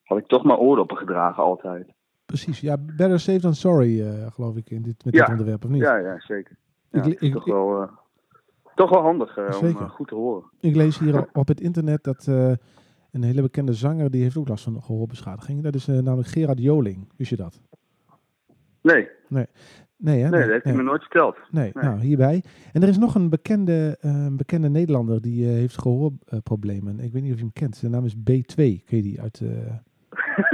had 0.03 0.17
ik 0.17 0.27
toch 0.27 0.43
maar 0.43 0.57
oordoppen 0.57 0.97
gedragen 0.97 1.43
altijd. 1.43 1.87
Precies. 2.25 2.59
Ja, 2.59 2.77
better 2.77 3.19
safe 3.19 3.39
than 3.39 3.53
sorry, 3.53 4.03
geloof 4.31 4.55
ik, 4.55 4.69
in 4.69 4.81
dit, 4.81 5.05
met 5.05 5.13
Ja. 5.13 5.19
dit 5.21 5.29
onderwerp, 5.29 5.63
of 5.63 5.69
niet? 5.69 5.81
Ja, 5.81 5.95
ja, 5.95 6.19
zeker. 6.19 6.55
Ja, 6.91 7.03
Ik- 7.03 7.21
ik- 7.21 7.33
toch, 7.33 7.45
wel, 7.45 7.89
toch 8.75 8.89
wel 8.89 9.01
handig 9.01 9.37
om 9.61 9.75
goed 9.89 10.07
te 10.07 10.15
horen. 10.15 10.43
Ik 10.59 10.75
lees 10.75 10.99
hier 10.99 11.27
op 11.33 11.47
het 11.47 11.61
internet 11.61 12.03
dat 12.03 12.25
een 13.11 13.23
hele 13.23 13.41
bekende 13.41 13.73
zanger, 13.73 14.11
die 14.11 14.21
heeft 14.21 14.37
ook 14.37 14.47
last 14.47 14.63
van 14.63 14.81
gehoorbeschadiging. 14.81 15.63
Dat 15.63 15.75
is 15.75 15.85
namelijk 15.85 16.27
Gerard 16.27 16.59
Joling. 16.61 17.09
Wist 17.17 17.29
je 17.29 17.35
dat? 17.35 17.61
Nee, 18.83 19.09
Nee, 19.97 20.21
hè? 20.23 20.29
nee, 20.29 20.39
dat 20.41 20.49
heeft 20.49 20.63
hij 20.63 20.73
me 20.73 20.83
nooit 20.83 21.01
verteld. 21.01 21.37
Nee, 21.51 21.71
Nee. 21.73 21.83
nou 21.83 21.99
hierbij. 21.99 22.43
En 22.73 22.81
er 22.81 22.87
is 22.89 22.97
nog 22.97 23.15
een 23.15 23.29
bekende, 23.29 23.97
eh, 24.01 24.27
bekende 24.31 24.69
Nederlander 24.69 25.21
die 25.21 25.45
eh, 25.47 25.51
heeft 25.53 25.81
gehoorproblemen. 25.81 26.99
Ik 26.99 27.13
weet 27.13 27.21
niet 27.21 27.31
of 27.31 27.37
je 27.37 27.43
hem 27.43 27.53
kent. 27.53 27.75
Zijn 27.75 27.91
naam 27.91 28.05
is 28.05 28.15
B2. 28.15 28.55
Ken 28.55 28.97
je 28.97 29.01
die 29.01 29.21
uit... 29.21 29.41
eh, 29.41 29.73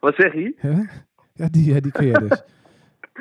Wat 0.00 0.14
zeg 0.14 0.32
je? 0.32 0.54
Ja, 1.34 1.48
die, 1.48 1.80
die 1.80 1.92
ken 1.92 2.06
je 2.06 2.18
dus. 2.28 2.42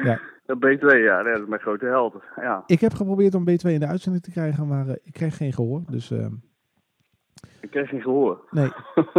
Ja, 0.04 0.20
Dat 0.46 0.58
B2, 0.58 0.80
ja, 1.04 1.22
nee, 1.22 1.34
dat 1.34 1.42
is 1.42 1.48
mijn 1.48 1.62
grote 1.62 1.86
held. 1.86 2.24
Ja, 2.36 2.64
ik 2.66 2.80
heb 2.80 2.94
geprobeerd 2.94 3.36
om 3.36 3.42
B2 3.50 3.70
in 3.72 3.80
de 3.80 3.88
uitzending 3.88 4.24
te 4.24 4.32
krijgen, 4.32 4.68
maar 4.68 4.88
ik 5.04 5.14
kreeg 5.14 5.38
geen 5.38 5.54
gehoor. 5.54 5.82
Dus 5.90 6.12
eh, 6.12 6.26
ik 7.62 7.70
kreeg 7.70 7.90
geen 7.90 8.02
gehoor. 8.02 8.48
nee, 8.52 8.70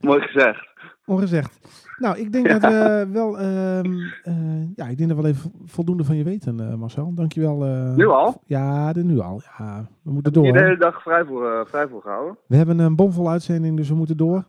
Mooi 0.00 0.20
gezegd. 0.20 0.72
Ongezegd. 1.06 1.58
Nou, 1.98 2.18
ik 2.18 2.32
denk 2.32 2.48
dat 2.54 2.60
we 2.62 3.08
wel... 3.12 3.38
ehm, 3.38 3.92
eh, 4.22 4.74
ja, 4.76 4.86
ik 4.88 4.96
denk 4.96 5.08
dat 5.08 5.16
we 5.16 5.22
wel 5.22 5.30
even 5.30 5.52
voldoende 5.64 6.04
van 6.04 6.16
je 6.16 6.24
weten, 6.24 6.60
eh, 6.60 6.74
Marcel. 6.74 7.14
Dankjewel. 7.14 7.64
eh 7.64 7.94
Nu 7.94 8.06
al? 8.06 8.42
Ja, 8.46 8.92
de, 8.92 9.04
nu 9.04 9.18
al. 9.18 9.40
Ja, 9.58 9.86
we 10.02 10.12
moeten 10.12 10.32
Heb 10.32 10.42
je 10.44 10.50
door. 10.50 10.58
de 10.58 10.64
hele 10.64 10.78
dag 10.78 11.02
vrij 11.02 11.24
voor, 11.24 11.66
vrij 11.68 11.88
voor 11.88 12.00
gehouden? 12.02 12.36
We 12.46 12.56
hebben 12.56 12.78
een 12.78 12.96
bomvol 12.96 13.30
uitzending, 13.30 13.76
dus 13.76 13.88
we 13.88 13.94
moeten 13.94 14.16
door. 14.16 14.44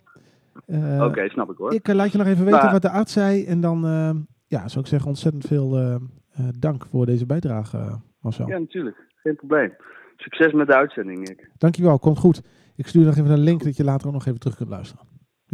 Oké, 1.00 1.30
snap 1.30 1.52
ik 1.52 1.58
hoor. 1.58 1.74
Ik 1.74 1.94
laat 1.94 2.12
je 2.12 2.18
nog 2.18 2.28
even 2.28 2.46
weten 2.46 2.60
Maar- 2.62 2.72
wat 2.72 2.82
de 2.82 2.90
arts 2.90 3.14
zei. 3.14 3.46
En 3.46 3.62
dan 3.62 3.86
eh, 3.86 4.10
ja, 4.48 4.68
zou 4.68 4.84
ik 4.84 4.90
zeggen 4.90 5.10
ontzettend 5.10 5.46
veel 5.46 6.00
dank 6.60 6.86
voor 6.86 7.06
deze 7.06 7.26
bijdrage, 7.26 8.00
Marcel. 8.20 8.48
Ja, 8.48 8.58
natuurlijk. 8.58 8.98
Geen 9.16 9.36
probleem. 9.36 9.74
Succes 10.18 10.54
met 10.54 10.68
de 10.68 10.76
uitzending, 10.76 11.18
Nick. 11.20 11.50
Dankjewel, 11.58 12.00
komt 12.00 12.18
goed. 12.18 12.42
Ik 12.76 12.88
stuur 12.88 13.06
nog 13.06 13.18
even 13.18 13.32
een 13.32 13.40
link 13.40 13.64
dat 13.64 13.78
je 13.78 13.84
later 13.84 14.08
ook 14.08 14.14
nog 14.14 14.26
even 14.26 14.40
terug 14.40 14.56
kunt 14.56 14.70
luisteren. 14.70 15.06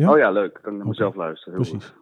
Ja? 0.02 0.12
Oh 0.12 0.18
ja, 0.18 0.32
leuk. 0.32 0.60
Kan 0.62 0.72
ik 0.72 0.78
naar 0.78 0.88
mezelf 0.88 1.16
luisteren. 1.16 1.60
Heel 1.60 1.70
Precies. 1.70 1.90
goed. 1.90 2.00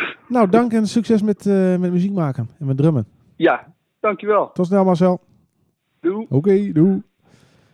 Nou, 0.28 0.48
dank 0.48 0.72
en 0.72 0.86
succes 0.86 1.22
met, 1.22 1.46
eh, 1.46 1.76
met 1.76 1.92
muziek 1.92 2.12
maken 2.12 2.48
en 2.58 2.66
met 2.66 2.76
drummen. 2.76 3.06
Ja, 3.36 3.74
dankjewel. 4.00 4.52
Tot 4.52 4.66
snel 4.66 4.84
Marcel. 4.84 5.20
Doei. 6.00 6.26
Oké, 6.28 6.72
doe. 6.72 7.02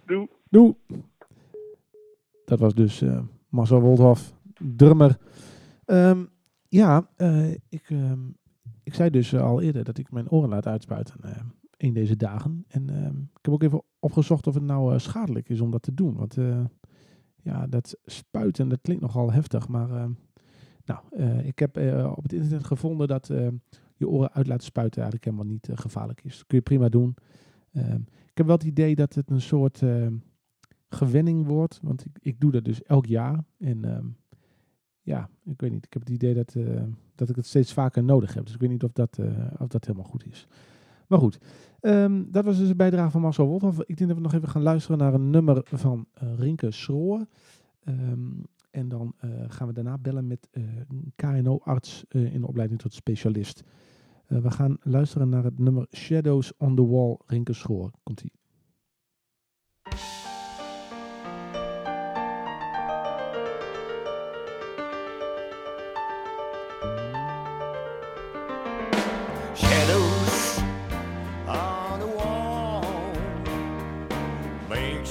Doei. 0.06 0.28
Doe. 0.48 0.76
Dat 2.44 2.58
was 2.58 2.74
dus 2.74 3.02
eh, 3.02 3.18
Marcel 3.48 3.80
Woldhoff, 3.80 4.32
drummer. 4.76 5.16
Ehm, 5.84 6.24
ja, 6.68 7.08
eh, 7.16 7.52
ik, 7.52 7.84
ehm, 7.88 8.20
ik 8.82 8.94
zei 8.94 9.10
dus 9.10 9.37
al 9.37 9.60
eerder 9.60 9.84
dat 9.84 9.98
ik 9.98 10.10
mijn 10.10 10.30
oren 10.30 10.48
laat 10.48 10.66
uitspuiten 10.66 11.20
een 11.76 11.92
deze 11.92 12.16
dagen. 12.16 12.64
En 12.68 12.90
ehm, 12.90 13.18
ik 13.18 13.38
heb 13.42 13.54
ook 13.54 13.62
even 13.62 13.82
opgezocht 13.98 14.46
of 14.46 14.54
het 14.54 14.64
nou 14.64 14.98
schadelijk 14.98 15.48
is 15.48 15.60
om 15.60 15.70
dat 15.70 15.82
te 15.82 15.94
doen. 15.94 16.16
Want 16.16 16.37
ja, 17.44 17.66
dat 17.66 17.96
spuiten, 18.04 18.68
dat 18.68 18.80
klinkt 18.80 19.02
nogal 19.02 19.33
heftig. 19.33 19.68
Maar 19.68 19.90
ehm, 19.90 20.11
nou, 20.85 21.00
eh, 21.11 21.46
ik 21.46 21.59
heb 21.59 21.76
eh, 21.76 22.12
op 22.16 22.22
het 22.22 22.33
internet 22.33 22.64
gevonden 22.64 23.09
dat 23.09 23.30
eh, 23.30 23.48
je 23.96 24.09
oren 24.09 24.33
uit 24.33 24.46
laten 24.46 24.64
spuiten 24.64 25.02
eigenlijk 25.02 25.30
helemaal 25.30 25.52
niet 25.52 25.68
eh, 25.68 25.76
gevaarlijk 25.76 26.24
is. 26.24 26.37
Dat 26.37 26.46
kun 26.46 26.57
je 26.57 26.62
prima 26.62 26.88
doen. 26.88 27.14
Ehm, 27.72 28.00
ik 28.00 28.37
heb 28.37 28.46
wel 28.46 28.57
het 28.57 28.64
idee 28.64 28.94
dat 28.94 29.14
het 29.14 29.30
een 29.30 29.40
soort, 29.40 29.83
ehm, 29.83 30.14
gewenning 30.88 31.46
wordt. 31.46 31.80
Want 31.83 32.04
ik, 32.04 32.18
ik 32.20 32.40
doe 32.40 32.50
dat 32.52 32.64
dus 32.64 32.83
elk 32.83 33.07
jaar. 33.07 33.44
En 33.59 33.85
ehm, 33.85 34.07
ja, 35.02 35.28
ik 35.44 35.61
weet 35.61 35.72
niet. 35.72 35.87
Ik 35.87 35.92
heb 35.92 36.02
het 36.02 36.11
idee 36.11 36.35
dat, 36.35 36.57
dat 37.14 37.28
ik 37.28 37.37
het 37.37 37.46
steeds 37.46 37.72
vaker 37.72 38.04
nodig 38.04 38.35
heb. 38.35 38.44
Dus 38.44 38.54
ik 38.54 38.61
weet 38.61 38.70
niet 38.70 38.85
of 38.85 38.92
dat, 38.92 39.18
of 39.59 39.68
dat 39.68 39.87
helemaal 39.87 40.11
goed 40.11 40.26
is. 40.26 40.48
Maar 41.14 41.22
goed, 41.22 41.38
ehm, 41.81 42.22
dat 42.27 42.44
was 42.44 42.59
dus 42.59 42.68
een 42.68 42.77
bijdrage 42.77 43.11
van 43.11 43.20
Marcel 43.20 43.46
Wolf. 43.46 43.81
Ik 43.87 43.96
denk 43.96 44.09
dat 44.09 44.16
we 44.16 44.22
nog 44.22 44.35
even 44.35 44.48
gaan 44.48 44.62
luisteren 44.62 44.98
naar 44.98 45.14
een 45.14 45.31
nummer 45.31 45.61
van 45.64 46.07
eh, 46.12 46.29
Rinke 46.38 46.70
Schroor. 46.70 47.27
Ehm, 47.85 48.31
en 48.70 48.88
dan 48.88 49.14
eh, 49.18 49.31
gaan 49.48 49.66
we 49.66 49.72
daarna 49.72 49.98
bellen 49.98 50.27
met 50.27 50.48
eh, 50.50 50.62
een 50.88 51.12
KNO-arts 51.16 52.05
in 52.09 52.40
de 52.40 52.46
opleiding 52.46 52.81
tot 52.81 52.94
specialist. 52.94 53.62
We 54.27 54.50
gaan 54.50 54.77
luisteren 54.83 55.29
naar 55.29 55.44
het 55.44 55.59
nummer 55.59 55.87
Shadows 55.90 56.53
on 56.57 56.77
the 56.77 56.87
Wall, 56.87 57.18
Rinke 57.27 57.53
Schroor. 57.53 57.90
Komt-ie. 58.03 58.33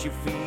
You 0.04 0.12
feel 0.12 0.43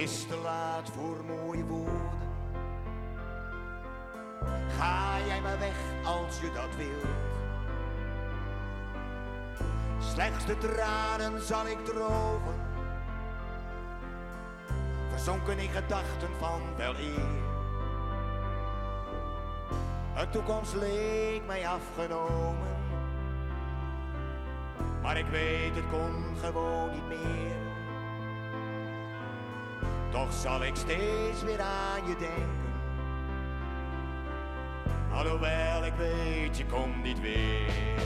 is 0.00 0.26
te 0.26 0.36
laat 0.36 0.90
voor 0.90 1.24
mooie 1.24 1.64
woorden. 1.64 2.18
Ga 4.78 5.18
jij 5.26 5.40
maar 5.40 5.58
weg 5.58 5.76
als 6.04 6.40
je 6.40 6.50
dat 6.52 6.76
wilt. 6.76 7.04
Slechts 9.98 10.46
de 10.46 10.58
tranen 10.58 11.42
zal 11.42 11.66
ik 11.66 11.84
drogen. 11.84 12.54
Verzonken 15.10 15.58
in 15.58 15.70
gedachten 15.70 16.30
van 16.38 16.60
wel 16.76 16.94
eer. 16.94 17.48
Toekomst 20.30 20.74
leek 20.74 21.46
mij 21.46 21.68
afgenomen. 21.68 22.76
Maar 25.02 25.18
ik 25.18 25.26
weet, 25.26 25.74
het 25.74 25.84
kon 25.90 26.36
gewoon 26.40 26.90
niet 26.90 27.08
meer. 27.08 27.69
Zal 30.30 30.64
ik 30.64 30.76
steeds 30.76 31.42
weer 31.44 31.60
aan 31.60 32.08
je 32.08 32.16
denken. 32.18 32.68
Alhoewel 35.12 35.84
ik 35.84 35.92
weet, 35.96 36.56
je 36.56 36.66
komt 36.66 37.02
niet 37.02 37.20
weer. 37.20 37.98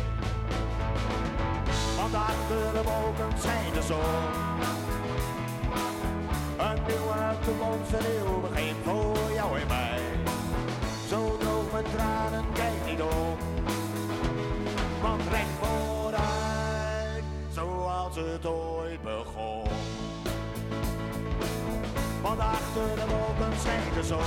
Want 1.96 2.14
achter 2.14 2.72
de 2.72 2.82
wolken 2.82 3.38
schijnt 3.38 3.74
de 3.74 3.82
zon. 3.82 3.98
Een 6.66 6.82
nieuwe 6.87 7.34
toekomst, 7.44 7.92
een 7.92 8.12
nieuw 8.12 8.53
zon. 24.03 24.18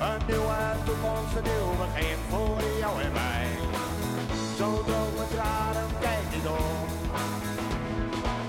Een 0.00 0.26
nieuwe 0.26 0.56
toekomst 0.84 1.36
een 1.36 1.42
nieuw 1.42 1.76
begin 1.76 2.18
voor 2.28 2.62
jou 2.78 3.02
en 3.02 3.12
mij. 3.12 3.46
Zo 4.56 4.82
droge 4.86 5.34
tranen, 5.34 5.86
kijk 6.00 6.34
niet 6.34 6.46
om. 6.46 6.86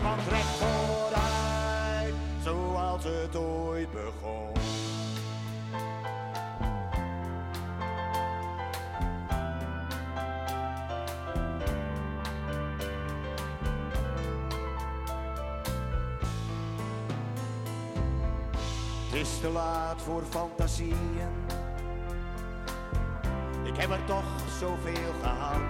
Want 0.03 0.21
recht 0.29 0.57
vooruit, 0.59 2.13
zoals 2.43 3.03
het 3.03 3.35
ooit 3.35 3.91
begon. 3.91 4.58
Te 19.41 19.49
laat 19.49 20.01
voor 20.01 20.23
fantasieën. 20.29 21.33
Ik 23.63 23.77
heb 23.77 23.89
er 23.89 24.05
toch 24.05 24.23
zoveel 24.59 25.13
gehad. 25.21 25.61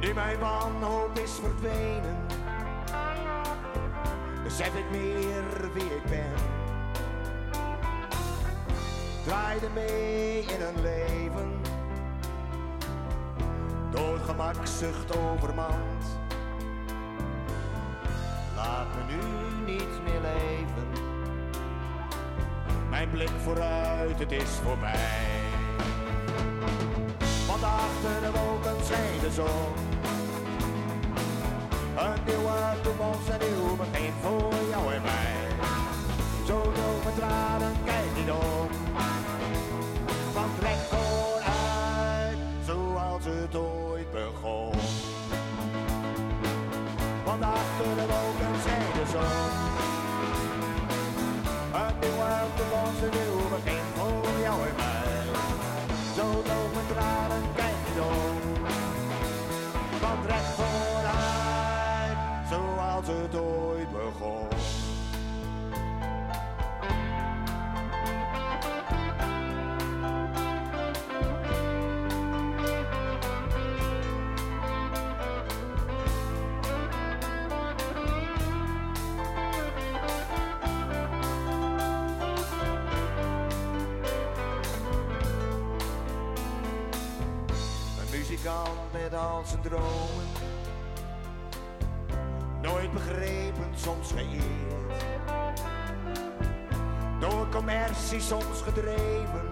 Nu 0.00 0.14
mijn 0.14 0.38
wanhoop 0.38 1.18
is 1.18 1.30
verdwenen, 1.30 2.26
besef 4.42 4.74
ik 4.74 4.90
meer 4.90 5.72
wie 5.72 5.94
ik 5.94 6.04
ben. 6.08 6.34
Draaide 9.24 9.68
mee 9.74 10.40
in 10.40 10.60
een 10.60 10.82
leven, 10.82 11.60
door 13.90 14.18
gemakzucht 14.18 15.16
overmand. 15.16 15.95
Vooruit, 23.46 24.18
het 24.18 24.32
is 24.32 24.50
voorbij. 24.64 25.30
Want 27.46 27.62
achter 27.62 28.16
de 28.24 28.30
wolken 28.38 28.84
schijnt 28.84 29.20
de 29.20 29.30
zon. 29.30 29.72
Een 32.04 32.20
nieuwe 32.26 32.58
toekomst, 32.82 33.28
een 33.28 33.48
nieuw 33.48 33.76
begin 33.76 34.12
voor 34.22 34.54
jou 34.70 34.94
en 34.94 35.02
mij. 35.02 35.34
Zo 36.46 36.60
droog 36.60 37.04
met 37.04 37.16
tranen, 37.16 37.74
kijk 37.84 38.10
niet 38.16 38.30
om. 38.30 38.68
Want 40.34 40.58
recht 40.60 40.86
vooruit, 40.92 42.38
zoals 42.66 43.24
het 43.24 43.56
ooit 43.56 44.10
begon. 44.12 44.74
Want 47.24 47.42
achter 47.42 47.90
de 47.98 48.06
wolken 48.12 48.54
schijnt 48.62 48.94
de 48.94 49.06
zon. 49.12 49.45
Dromen. 89.44 90.26
Nooit 92.62 92.92
begrepen, 92.92 93.70
soms 93.74 94.12
geëerd. 94.12 95.04
Door 97.20 97.48
commercie 97.48 98.20
soms 98.20 98.62
gedreven. 98.62 99.50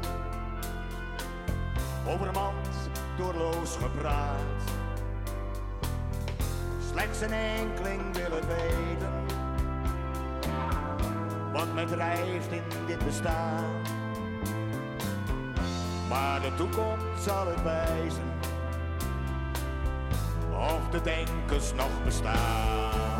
Overmand, 2.06 2.90
doorloos 3.16 3.76
gepraat. 3.76 4.62
Slechts 6.90 7.20
een 7.20 7.32
enkeling 7.32 8.16
wil 8.16 8.30
het 8.30 8.46
weten. 8.46 9.12
Wat 11.52 11.74
mij 11.74 11.86
drijft 11.86 12.52
in 12.52 12.86
dit 12.86 13.04
bestaan. 13.04 13.82
Maar 16.08 16.40
de 16.40 16.54
toekomst 16.54 17.22
zal 17.22 17.46
het 17.46 17.62
wijzen 17.62 18.33
de 20.94 21.00
denkers 21.02 21.72
nog 21.74 22.04
bestaan. 22.04 23.13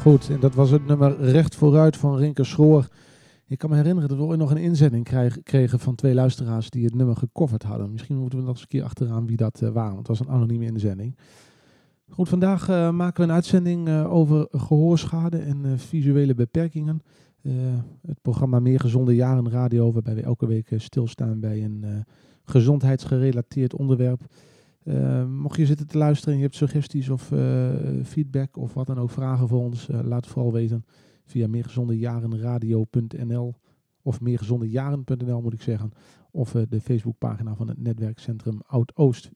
Goed, 0.00 0.30
en 0.30 0.40
dat 0.40 0.54
was 0.54 0.70
het 0.70 0.86
nummer 0.86 1.20
Recht 1.20 1.54
vooruit 1.54 1.96
van 1.96 2.16
Rinke 2.16 2.44
Schroor. 2.44 2.88
Ik 3.46 3.58
kan 3.58 3.70
me 3.70 3.76
herinneren 3.76 4.08
dat 4.08 4.18
we 4.18 4.24
ooit 4.24 4.38
nog 4.38 4.50
een 4.50 4.56
inzending 4.56 5.32
kregen 5.42 5.78
van 5.78 5.94
twee 5.94 6.14
luisteraars 6.14 6.70
die 6.70 6.84
het 6.84 6.94
nummer 6.94 7.16
gecoverd 7.16 7.62
hadden. 7.62 7.92
Misschien 7.92 8.16
moeten 8.16 8.38
we 8.38 8.44
nog 8.44 8.52
eens 8.52 8.62
een 8.62 8.68
keer 8.68 8.82
achteraan 8.82 9.26
wie 9.26 9.36
dat 9.36 9.60
eh, 9.62 9.68
waren, 9.68 9.94
want 9.94 10.08
het 10.08 10.18
was 10.18 10.26
een 10.26 10.34
anonieme 10.34 10.64
inzending. 10.64 11.16
Goed, 12.08 12.28
vandaag 12.28 12.68
eh, 12.68 12.90
maken 12.90 13.22
we 13.22 13.28
een 13.28 13.34
uitzending 13.34 13.88
eh, 13.88 14.12
over 14.12 14.48
gehoorschade 14.50 15.38
en 15.38 15.78
visuele 15.78 16.34
beperkingen. 16.34 17.02
Het 18.06 18.22
programma 18.22 18.60
Meer 18.60 18.80
Gezonde 18.80 19.14
Jaren 19.14 19.50
Radio, 19.50 19.92
waarbij 19.92 20.14
we 20.14 20.22
elke 20.22 20.46
week 20.46 20.72
stilstaan 20.76 21.40
bij 21.40 21.64
een 21.64 22.04
gezondheidsgerelateerd 22.44 23.74
onderwerp. 23.74 24.20
Eh, 24.90 25.26
mocht 25.26 25.56
je 25.56 25.66
zitten 25.66 25.86
te 25.86 25.98
luisteren 25.98 26.32
en 26.32 26.38
je 26.38 26.44
hebt 26.44 26.56
suggesties 26.56 27.08
of 27.08 27.32
eh, 27.32 27.68
feedback 28.04 28.56
of 28.56 28.74
wat 28.74 28.86
dan 28.86 28.98
ook, 28.98 29.10
vragen 29.10 29.48
voor 29.48 29.60
ons, 29.60 29.88
eh, 29.88 30.00
laat 30.02 30.24
het 30.24 30.32
vooral 30.32 30.52
weten 30.52 30.84
via 31.24 31.48
meergezondejarenradio.nl 31.48 33.54
of 34.02 34.20
meergezondejaren.nl 34.20 35.40
moet 35.40 35.52
ik 35.52 35.62
zeggen. 35.62 35.90
Of 36.30 36.50
de 36.50 36.80
Facebookpagina 36.80 37.54
van 37.54 37.68
het 37.68 37.82
netwerkcentrum 37.82 38.60
Oud-Oost. 38.66 39.30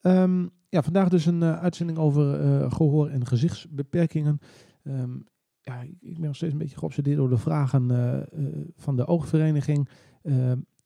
Ehm, 0.00 0.46
ja, 0.68 0.82
vandaag 0.82 1.08
dus 1.08 1.26
een 1.26 1.44
uitzending 1.44 1.98
over 1.98 2.40
eh, 2.40 2.72
gehoor- 2.72 3.08
en 3.08 3.26
gezichtsbeperkingen. 3.26 4.38
Ehm, 4.82 5.12
ja, 5.60 5.82
ik, 6.00 6.18
ben 6.18 6.26
nog 6.26 6.36
steeds 6.36 6.52
een 6.52 6.58
beetje 6.58 6.78
geobsedeerd 6.78 7.16
door 7.16 7.30
de 7.30 7.36
vragen 7.36 7.88
van 8.76 8.96
de 8.96 9.06
oogvereniging. 9.06 9.88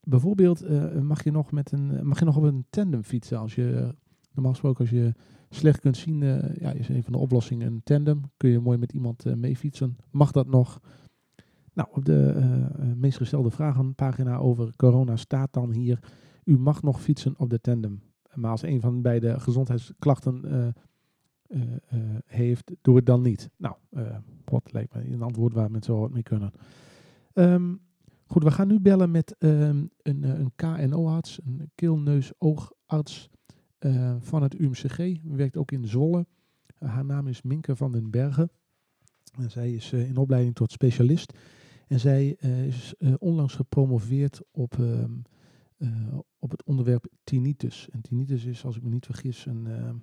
Bijvoorbeeld, 0.09 0.62
eh, 0.62 1.01
mag, 1.01 1.25
je 1.25 1.31
nog 1.31 1.53
met 1.53 1.73
een, 1.73 2.07
mag 2.07 2.18
je 2.18 2.25
nog 2.25 2.37
op 2.37 2.42
een 2.42 2.66
tandem 2.71 3.03
fietsen 3.03 3.38
als 3.38 3.55
je, 3.55 3.75
eh, 3.75 3.88
normaal 4.33 4.53
gesproken 4.53 4.81
als 4.81 4.90
je 4.90 5.14
slecht 5.51 5.81
kunt 5.81 5.97
zien, 5.97 6.23
eh, 6.23 6.57
ja, 6.57 6.71
is 6.71 6.88
een 6.88 7.03
van 7.03 7.12
de 7.12 7.18
oplossingen 7.18 7.66
een 7.66 7.83
tandem. 7.85 8.23
Kun 8.37 8.51
je 8.51 8.59
mooi 8.59 8.79
met 8.79 8.92
iemand 8.92 9.27
eh, 9.27 9.35
mee 9.35 9.57
fietsen. 9.57 9.97
Mag 10.11 10.31
dat 10.31 10.47
nog? 10.47 10.81
Nou, 11.73 11.88
op 11.92 12.05
de 12.05 12.33
eh, 12.37 12.64
eh, 12.64 12.97
meest 12.97 13.16
gestelde 13.16 13.51
vragenpagina 13.51 14.37
over 14.37 14.77
corona 14.77 15.16
staat 15.16 15.53
dan 15.53 15.73
hier, 15.73 15.99
u 16.44 16.59
mag 16.59 16.83
nog 16.83 17.01
fietsen 17.03 17.35
op 17.38 17.51
de 17.51 17.61
tandem. 17.61 18.03
Maar 18.35 18.51
als 18.51 18.62
een 18.62 18.81
van 18.81 18.94
de 18.94 19.01
beide 19.01 19.40
gezondheidsklachten 19.40 20.44
eh, 20.44 20.66
eh, 21.49 21.62
eh, 21.88 22.01
heeft, 22.25 22.73
doe 22.83 22.97
het 22.97 23.07
dan 23.07 23.23
niet. 23.23 23.51
Nou, 23.57 23.75
eh 23.90 24.16
wat 24.44 24.73
lijkt 24.73 24.94
me 24.94 25.12
een 25.12 25.23
antwoord 25.23 25.53
waar 25.53 25.71
mensen 25.71 25.99
wat 25.99 26.11
mee 26.11 26.23
kunnen. 26.23 26.53
Ehm, 27.33 27.75
goed, 28.29 28.43
we 28.43 28.51
gaan 28.51 28.69
nu 28.69 28.81
bellen 28.81 29.11
met 29.11 29.37
ehm, 29.38 29.85
een, 30.03 30.25
eh, 30.25 30.38
een 30.38 30.53
KNO-arts, 30.57 31.41
een 31.45 31.71
keel-neus-oogarts 31.75 33.31
eh, 33.79 34.17
van 34.21 34.43
het 34.43 34.59
UMCG. 34.59 35.23
Werkt 35.23 35.57
ook 35.57 35.73
in 35.73 35.87
Zwolle. 35.87 36.27
Eh, 36.79 36.88
haar 36.88 37.05
naam 37.05 37.27
is 37.27 37.43
Minke 37.43 37.77
van 37.77 37.93
den 37.93 38.11
Bergen. 38.11 38.51
En 39.38 39.51
zij 39.51 39.73
is 39.73 39.93
in 39.93 40.17
opleiding 40.17 40.55
tot 40.55 40.73
specialist. 40.73 41.33
En 41.87 42.01
zij 42.01 42.29
is 42.67 42.95
onlangs 43.19 43.55
gepromoveerd 43.55 44.41
op, 44.51 44.79
ehm, 44.79 45.12
eh, 45.79 46.19
op 46.38 46.51
het 46.51 46.64
onderwerp 46.64 47.07
tinnitus. 47.25 47.88
En 47.91 48.01
tinnitus 48.01 48.45
is, 48.45 48.64
als 48.64 48.77
ik 48.77 48.83
me 48.83 48.88
niet 48.88 49.07
vergis, 49.07 49.47
een, 49.47 49.67
ehm, 49.67 49.97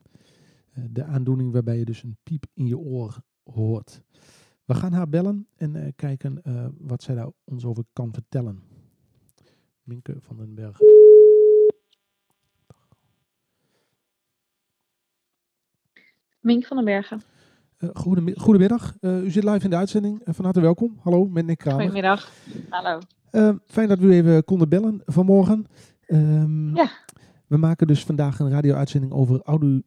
eh, 0.72 0.84
de 0.90 1.04
aandoening 1.04 1.52
waarbij 1.52 1.78
je 1.78 1.86
dus 1.86 2.04
een 2.04 2.18
piep 2.24 2.46
in 2.54 2.68
je 2.68 2.78
oor 2.78 3.22
hoort. 3.44 4.02
We 4.66 4.74
gaan 4.76 4.92
haar 4.94 5.10
bellen 5.10 5.48
en 5.56 5.76
eh, 5.76 5.92
kijken 5.96 6.44
eh, 6.44 6.66
wat 6.78 7.04
zij 7.04 7.16
daar 7.16 7.30
ons 7.44 7.66
over 7.66 7.84
kan 7.94 8.14
vertellen. 8.14 8.64
Minke 9.84 10.16
van 10.20 10.38
den 10.38 10.56
Berg. 10.56 10.78
Mink 16.40 16.66
van 16.66 16.78
den 16.78 16.86
Bergen. 16.86 17.22
Goedemi- 17.94 18.34
goedemiddag, 18.36 18.96
Eh, 19.00 19.24
u 19.24 19.30
zit 19.32 19.44
live 19.44 19.64
in 19.64 19.70
de 19.70 19.76
uitzending. 19.76 20.22
Van 20.26 20.44
harte 20.46 20.62
welkom. 20.62 20.98
Hallo, 21.02 21.28
met 21.28 21.46
Nick 21.46 21.58
Kramer. 21.58 21.82
Goedemiddag. 21.82 22.32
Hallo. 22.70 23.00
Fijn 23.66 23.88
dat 23.88 24.00
we 24.00 24.06
u 24.06 24.12
even 24.12 24.44
konden 24.44 24.70
bellen 24.70 25.02
vanmorgen. 25.06 25.66
Ehm, 26.06 26.76
Ja. 26.76 26.90
We 27.48 27.58
maken 27.58 27.88
dus 27.88 28.04
vandaag 28.06 28.40
een 28.40 28.50
radio-uitzending 28.50 29.14
over, 29.14 29.42
audio, 29.42 29.82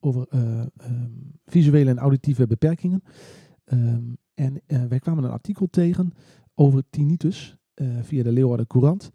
over 0.00 0.26
eh, 0.30 0.60
ehm, 0.60 1.10
visuele 1.46 1.90
en 1.90 1.98
auditieve 1.98 2.46
beperkingen. 2.46 3.02
Ehm, 3.72 4.14
en 4.34 4.60
eh, 4.66 4.84
wij 4.84 4.98
kwamen 4.98 5.24
een 5.24 5.30
artikel 5.30 5.66
tegen 5.70 6.12
over 6.54 6.82
tinnitus 6.90 7.56
eh, 7.74 7.86
via 8.02 8.22
de 8.22 8.32
Leeuwarden 8.32 8.66
Courant. 8.66 9.10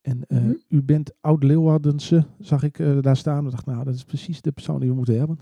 En 0.00 0.26
eh, 0.26 0.38
Mhm. 0.42 0.54
u 0.68 0.82
bent 0.82 1.12
oud-Leeuwardense, 1.20 2.26
zag 2.38 2.62
ik 2.62 3.02
daar 3.02 3.16
staan. 3.16 3.44
Ik 3.44 3.50
dacht, 3.50 3.66
nou, 3.66 3.84
dat 3.84 3.94
is 3.94 4.04
precies 4.04 4.40
de 4.42 4.52
persoon 4.52 4.80
die 4.80 4.88
we 4.88 4.94
moeten 4.94 5.18
hebben. 5.18 5.38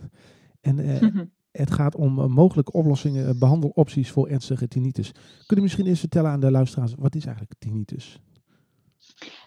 En 0.60 0.78
het 1.50 1.70
gaat 1.70 1.94
om 1.96 2.12
mogelijke 2.32 2.72
oplossingen, 2.72 3.28
eh, 3.28 3.38
behandelopties 3.38 4.10
voor 4.10 4.28
ernstige 4.28 4.68
tinnitus. 4.68 5.12
Kunt 5.46 5.60
u 5.60 5.62
misschien 5.62 5.86
eens 5.86 6.00
vertellen 6.00 6.30
aan 6.30 6.40
de 6.40 6.50
luisteraars, 6.50 6.94
wat 6.98 7.14
is 7.14 7.24
eigenlijk 7.24 7.54
tinnitus? 7.58 8.20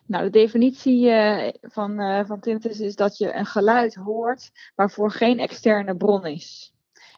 Nou, 0.05 0.23
de 0.23 0.29
definitie 0.29 1.09
van, 1.61 2.25
van 2.25 2.39
tinnitus 2.39 2.79
is 2.79 2.95
dat 2.95 3.17
je 3.17 3.33
een 3.33 3.45
geluid 3.45 3.95
hoort 3.95 4.51
waarvoor 4.75 5.11
geen 5.11 5.39
externe 5.39 5.95
bron 5.95 6.25
is. 6.25 6.76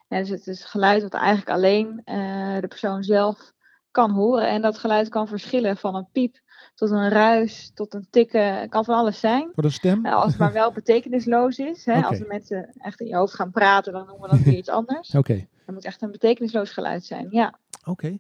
Dus 0.10 0.30
het 0.30 0.48
is 0.48 0.64
geluid 0.66 1.02
wat 1.02 1.14
eigenlijk 1.14 1.50
alleen 1.50 2.02
eh, 2.06 2.60
de 2.60 2.68
persoon 2.68 3.04
zelf 3.04 3.54
kan 3.92 4.12
horen. 4.12 4.50
En 4.50 4.62
dat 4.62 4.78
geluid 4.78 5.10
kan 5.10 5.28
verschillen 5.28 5.78
van 5.78 5.96
een 5.96 6.08
piep 6.12 6.40
tot 6.76 6.92
een 6.92 7.10
ruis, 7.10 7.72
tot 7.74 7.94
een 7.94 8.08
tikken. 8.10 8.60
Het 8.60 8.70
kan 8.70 8.86
van 8.86 8.96
alles 8.96 9.20
zijn. 9.20 9.50
Voor 9.54 9.64
de 9.64 9.70
stem? 9.70 10.02
Nou, 10.02 10.16
als 10.16 10.32
het 10.32 10.40
maar 10.40 10.54
wel 10.54 10.72
betekenisloos 10.72 11.58
is. 11.58 11.86
Hè? 11.86 11.98
Oké. 11.98 12.08
Als 12.08 12.18
de 12.18 12.26
mensen 12.28 12.70
echt 12.78 13.00
in 13.02 13.08
je 13.08 13.16
hoofd 13.16 13.34
gaan 13.34 13.52
praten, 13.52 13.94
dan 13.94 14.06
noemen 14.08 14.30
we 14.30 14.36
dat 14.36 14.46
weer 14.46 14.58
iets 14.58 14.70
anders. 14.70 15.16
Oké, 15.16 15.34
Het 15.34 15.74
moet 15.76 15.86
echt 15.86 16.02
een 16.02 16.12
betekenisloos 16.12 16.72
geluid 16.72 17.06
zijn, 17.06 17.28
ja. 17.30 17.60
oké. 17.86 18.18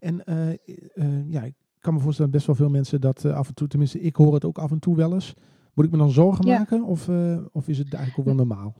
En 0.00 0.24
eh, 0.24 0.48
eh, 0.94 1.30
ja, 1.30 1.42
ik 1.42 1.54
kan 1.80 1.94
me 1.94 2.00
voorstellen 2.00 2.30
dat 2.30 2.40
best 2.40 2.46
wel 2.46 2.66
veel 2.66 2.76
mensen 2.76 3.00
dat 3.00 3.24
af 3.24 3.48
en 3.48 3.54
toe, 3.54 3.68
tenminste 3.68 4.00
ik 4.00 4.16
hoor 4.16 4.34
het 4.34 4.44
ook 4.44 4.58
af 4.58 4.70
en 4.70 4.78
toe 4.78 4.96
wel 4.96 5.12
eens. 5.12 5.34
Moet 5.74 5.84
ik 5.84 5.90
me 5.90 5.98
dan 5.98 6.10
zorgen 6.10 6.46
Ja. 6.46 6.58
maken 6.58 6.82
of, 6.82 7.08
of 7.52 7.68
is 7.68 7.78
het 7.78 7.94
eigenlijk 7.94 8.18
ook 8.18 8.24
wel 8.24 8.46
normaal? 8.46 8.74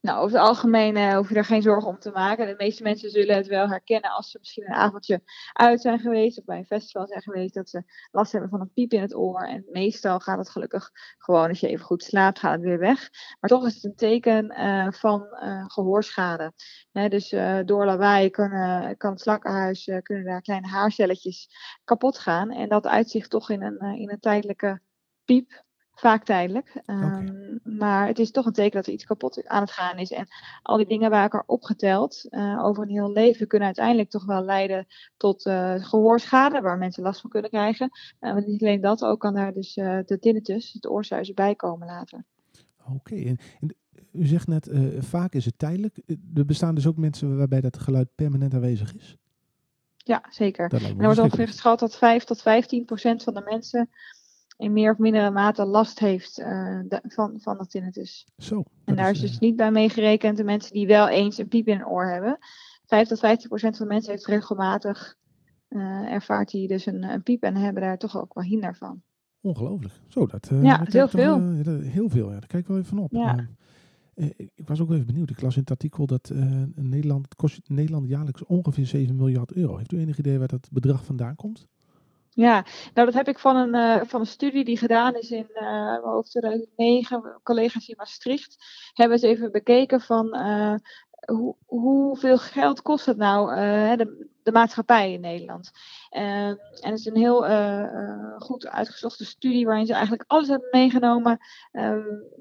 Nou, 0.00 0.18
over 0.18 0.38
het 0.38 0.46
algemeen 0.46 0.96
eh, 0.96 1.16
hoef 1.16 1.28
je 1.28 1.34
daar 1.34 1.44
geen 1.44 1.62
zorgen 1.62 1.88
om 1.88 1.98
te 1.98 2.10
maken. 2.10 2.46
De 2.46 2.54
meeste 2.56 2.82
mensen 2.82 3.10
zullen 3.10 3.36
het 3.36 3.46
wel 3.46 3.68
herkennen 3.68 4.10
als 4.10 4.30
ze 4.30 4.38
misschien 4.38 4.66
een 4.66 4.74
avondje 4.74 5.22
uit 5.52 5.80
zijn 5.80 5.98
geweest 5.98 6.38
of 6.38 6.44
bij 6.44 6.58
een 6.58 6.64
festival 6.64 7.06
zijn 7.06 7.22
geweest, 7.22 7.54
dat 7.54 7.68
ze 7.68 7.84
last 8.10 8.32
hebben 8.32 8.50
van 8.50 8.60
een 8.60 8.72
piep 8.72 8.92
in 8.92 9.00
het 9.00 9.14
oor. 9.14 9.42
En 9.42 9.64
meestal 9.70 10.20
gaat 10.20 10.38
het 10.38 10.50
gelukkig 10.50 10.90
gewoon, 11.18 11.48
als 11.48 11.60
je 11.60 11.68
even 11.68 11.84
goed 11.84 12.02
slaapt, 12.02 12.38
gaat 12.38 12.52
het 12.52 12.62
weer 12.62 12.78
weg. 12.78 13.10
Maar 13.40 13.50
toch 13.50 13.66
is 13.66 13.74
het 13.74 13.84
een 13.84 13.94
teken 13.94 14.50
eh, 14.50 14.92
van 14.92 15.26
eh, 15.26 15.64
gehoorschade. 15.66 16.52
Dus 16.92 17.28
door 17.64 17.84
lawaai 17.84 18.30
kunnen, 18.30 18.96
kan 18.96 19.10
het 19.10 19.20
slakkenhuis, 19.20 19.90
kunnen 20.02 20.24
daar 20.24 20.42
kleine 20.42 20.66
haarcelletjes 20.66 21.48
kapot 21.84 22.18
gaan. 22.18 22.50
En 22.50 22.68
dat 22.68 22.86
uitzicht 22.86 23.30
toch 23.30 23.50
in 23.50 23.62
een, 23.62 23.98
in 23.98 24.10
een 24.10 24.20
tijdelijke 24.20 24.80
piep. 25.24 25.64
Vaak 25.94 26.24
tijdelijk. 26.24 26.80
Ehm, 26.86 27.58
Maar 27.62 28.06
het 28.06 28.18
is 28.18 28.30
toch 28.30 28.46
een 28.46 28.52
teken 28.52 28.76
dat 28.76 28.86
er 28.86 28.92
iets 28.92 29.04
kapot 29.04 29.48
aan 29.48 29.62
het 29.62 29.70
gaan 29.70 29.98
is. 29.98 30.12
En 30.12 30.26
al 30.62 30.76
die 30.76 30.86
dingen 30.86 31.10
bij 31.10 31.22
elkaar 31.22 31.42
opgeteld 31.46 32.26
uh, 32.30 32.64
over 32.64 32.82
een 32.82 32.90
heel 32.90 33.12
leven 33.12 33.46
kunnen 33.46 33.66
uiteindelijk 33.66 34.10
toch 34.10 34.24
wel 34.24 34.44
leiden 34.44 34.86
tot 35.16 35.46
uh, 35.46 35.74
gehoorschade, 35.74 36.60
waar 36.60 36.78
mensen 36.78 37.02
last 37.02 37.20
van 37.20 37.30
kunnen 37.30 37.50
krijgen. 37.50 37.90
Uh, 37.92 38.32
maar 38.32 38.46
niet 38.46 38.62
alleen 38.62 38.80
dat, 38.80 39.04
ook 39.04 39.20
kan 39.20 39.34
daar 39.34 39.52
dus 39.52 39.74
de 39.74 40.18
tinnitus, 40.20 40.72
het 40.72 40.88
oorzuizen, 40.88 41.34
bij 41.34 41.54
komen 41.54 41.86
later. 41.86 42.24
Oké, 42.80 42.92
okay. 42.94 43.26
en, 43.26 43.38
en, 43.60 43.74
u 44.12 44.26
zegt 44.26 44.46
net, 44.46 44.70
vaak 44.98 45.32
is 45.32 45.44
het 45.44 45.58
tijdelijk. 45.58 45.98
Er 46.34 46.44
bestaan 46.44 46.74
dus 46.74 46.86
ook 46.86 46.96
mensen 46.96 47.36
waarbij 47.36 47.60
dat 47.60 47.78
geluid 47.78 48.08
permanent 48.14 48.54
aanwezig 48.54 48.94
is? 48.94 49.16
Ja, 49.96 50.24
zeker. 50.30 50.70
En 50.72 50.98
er 50.98 51.04
wordt 51.04 51.18
ongeveer 51.18 51.46
geschat 51.46 51.78
dat 51.78 51.96
5 51.96 52.24
tot 52.24 52.42
15 52.42 52.84
procent 52.84 53.22
van 53.22 53.34
de 53.34 53.42
mensen 53.44 53.88
in 54.56 54.72
meer 54.72 54.92
of 54.92 54.98
mindere 54.98 55.30
mate 55.30 55.64
last 55.64 55.98
heeft 55.98 56.38
uh, 56.38 56.80
van, 56.88 57.40
van 57.40 57.58
de 57.58 57.66
tinnitus. 57.66 58.26
Zo. 58.38 58.62
En 58.84 58.96
daar 58.96 59.10
is, 59.10 59.20
dus 59.20 59.38
niet 59.38 59.56
bij 59.56 59.70
meegerekend 59.70 60.36
de 60.36 60.44
mensen 60.44 60.72
die 60.72 60.86
wel 60.86 61.08
eens 61.08 61.38
een 61.38 61.48
piep 61.48 61.66
in 61.66 61.76
hun 61.76 61.86
oor 61.86 62.06
hebben. 62.06 62.38
5 62.86 63.08
tot 63.08 63.18
15 63.18 63.48
procent 63.48 63.76
van 63.76 63.86
de 63.86 63.92
mensen 63.92 64.12
heeft 64.12 64.26
regelmatig 64.26 65.16
uh, 65.68 66.12
ervaart 66.12 66.50
die 66.50 66.68
dus 66.68 66.86
een, 66.86 67.02
een, 67.02 67.22
piep 67.22 67.42
en 67.42 67.56
hebben 67.56 67.82
daar 67.82 67.98
toch 67.98 68.20
ook 68.20 68.34
wel 68.34 68.44
hinder 68.44 68.76
van. 68.76 69.02
Ongelooflijk. 69.40 69.94
Zo, 70.08 70.26
dat, 70.26 70.50
uh, 70.52 70.62
ja, 70.62 70.78
dat 70.78 70.92
heel 70.92 71.08
veel. 71.08 71.62
Dat, 71.62 71.80
heel 71.80 72.08
veel, 72.08 72.26
ja. 72.26 72.38
Daar 72.38 72.46
kijk 72.46 72.62
ik 72.62 72.68
wel 72.68 72.76
even 72.76 72.88
van 72.88 72.98
op. 72.98 73.12
Ja. 73.12 73.48
ik 74.54 74.66
was 74.66 74.80
ook 74.80 74.90
even 74.90 75.06
benieuwd. 75.06 75.30
Ik 75.30 75.40
las 75.40 75.54
in 75.54 75.60
het 75.60 75.70
artikel 75.70 76.06
dat 76.06 76.32
Nederland, 76.74 77.24
het 77.24 77.34
kost 77.34 77.60
Nederland 77.68 78.08
jaarlijks 78.08 78.44
ongeveer 78.44 78.86
7 78.86 79.16
miljard 79.16 79.52
euro. 79.52 79.76
Heeft 79.76 79.92
u 79.92 79.98
enig 79.98 80.18
idee 80.18 80.38
waar 80.38 80.48
dat 80.48 80.68
bedrag 80.72 81.04
vandaan 81.04 81.34
komt? 81.34 81.68
Ja, 82.34 82.64
nou 82.94 83.06
dat 83.06 83.14
heb 83.14 83.28
ik 83.28 83.38
van 83.38 83.56
een, 83.56 83.74
uh, 83.74 84.08
van 84.08 84.20
een 84.20 84.26
studie 84.26 84.64
die 84.64 84.76
gedaan 84.76 85.14
is 85.14 85.30
in 85.30 85.46
uh, 85.54 85.98
hoofd 86.02 86.30
2009. 86.30 87.40
Collega's 87.42 87.88
in 87.88 87.94
Maastricht 87.98 88.56
hebben 88.92 89.16
eens 89.16 89.26
even 89.26 89.52
bekeken 89.52 90.00
van 90.00 90.36
hoe, 91.26 91.56
hoeveel 91.66 92.38
geld 92.38 92.82
kost 92.82 93.06
het 93.06 93.16
nou 93.16 93.54
de, 93.96 94.28
de 94.42 94.52
maatschappij 94.52 95.12
in 95.12 95.20
Nederland. 95.20 95.70
en 96.10 96.58
het 96.80 96.98
is 96.98 97.06
een 97.06 97.16
heel 97.16 97.44
goed 98.38 98.66
uitgezochte 98.66 99.24
studie 99.24 99.66
waarin 99.66 99.86
ze 99.86 99.92
eigenlijk 99.92 100.24
alles 100.26 100.48
hebben 100.48 100.68
meegenomen. 100.70 101.38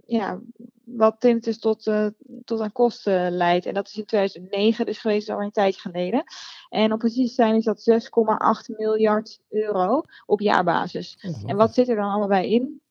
ja, 0.05 0.39
wat 0.83 1.19
tinnitus 1.19 1.59
tot, 1.59 1.87
uh, 1.87 2.07
tot 2.45 2.59
aan 2.59 2.71
kosten 2.71 3.31
leidt. 3.31 3.65
En 3.65 3.73
dat 3.73 3.87
is 3.87 3.97
in 3.97 4.05
2009 4.05 4.85
dus 4.85 4.97
geweest, 4.97 5.29
al 5.29 5.41
een 5.41 5.51
tijdje 5.51 5.81
geleden. 5.81 6.23
En 6.69 6.91
om 6.91 6.97
precies 6.97 7.27
te 7.27 7.33
zijn 7.33 7.55
is 7.55 7.63
dat 7.63 7.89
6,8 7.89 8.77
miljard 8.77 9.39
euro 9.49 10.03
op 10.25 10.39
jaarbasis. 10.39 11.17
En 11.45 11.55
wat 11.55 11.73
zit 11.73 11.89
er 11.89 11.95
dan 11.95 12.09
allemaal 12.09 12.27
bij 12.27 12.49
in? 12.49 12.81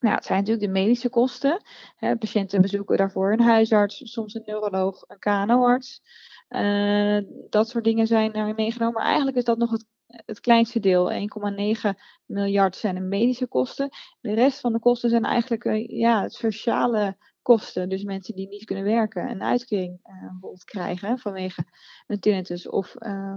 Nou, 0.00 0.14
het 0.14 0.24
zijn 0.24 0.38
natuurlijk 0.38 0.66
de 0.66 0.80
medische 0.80 1.08
kosten. 1.08 1.62
Hè, 1.96 2.16
patiënten 2.16 2.60
bezoeken 2.60 2.96
daarvoor 2.96 3.32
een 3.32 3.40
huisarts, 3.40 4.00
soms 4.12 4.34
een 4.34 4.42
neuroloog, 4.46 5.04
een 5.06 5.18
KNO-arts. 5.18 6.02
Uh, 6.48 7.18
dat 7.50 7.68
soort 7.68 7.84
dingen 7.84 8.06
zijn 8.06 8.32
daarin 8.32 8.54
meegenomen. 8.54 8.94
Maar 8.94 9.06
eigenlijk 9.06 9.36
is 9.36 9.44
dat 9.44 9.58
nog 9.58 9.70
het, 9.70 9.84
het 10.08 10.40
kleinste 10.40 10.80
deel. 10.80 11.12
1,9 11.12 11.90
miljard 12.26 12.76
zijn 12.76 12.94
de 12.94 13.00
medische 13.00 13.46
kosten. 13.46 13.88
De 14.20 14.34
rest 14.34 14.60
van 14.60 14.72
de 14.72 14.78
kosten 14.78 15.10
zijn 15.10 15.24
eigenlijk 15.24 15.64
uh, 15.64 15.88
ja, 15.88 16.28
sociale 16.28 17.16
kosten. 17.42 17.88
Dus 17.88 18.02
mensen 18.02 18.34
die 18.34 18.48
niet 18.48 18.64
kunnen 18.64 18.84
werken, 18.84 19.30
een 19.30 19.42
uitkering 19.42 20.00
uh, 20.04 20.20
bijvoorbeeld 20.20 20.64
krijgen 20.64 21.18
vanwege 21.18 21.64
een 22.06 22.20
tinnitus. 22.20 22.68
Of 22.68 22.94
uh, 22.98 23.34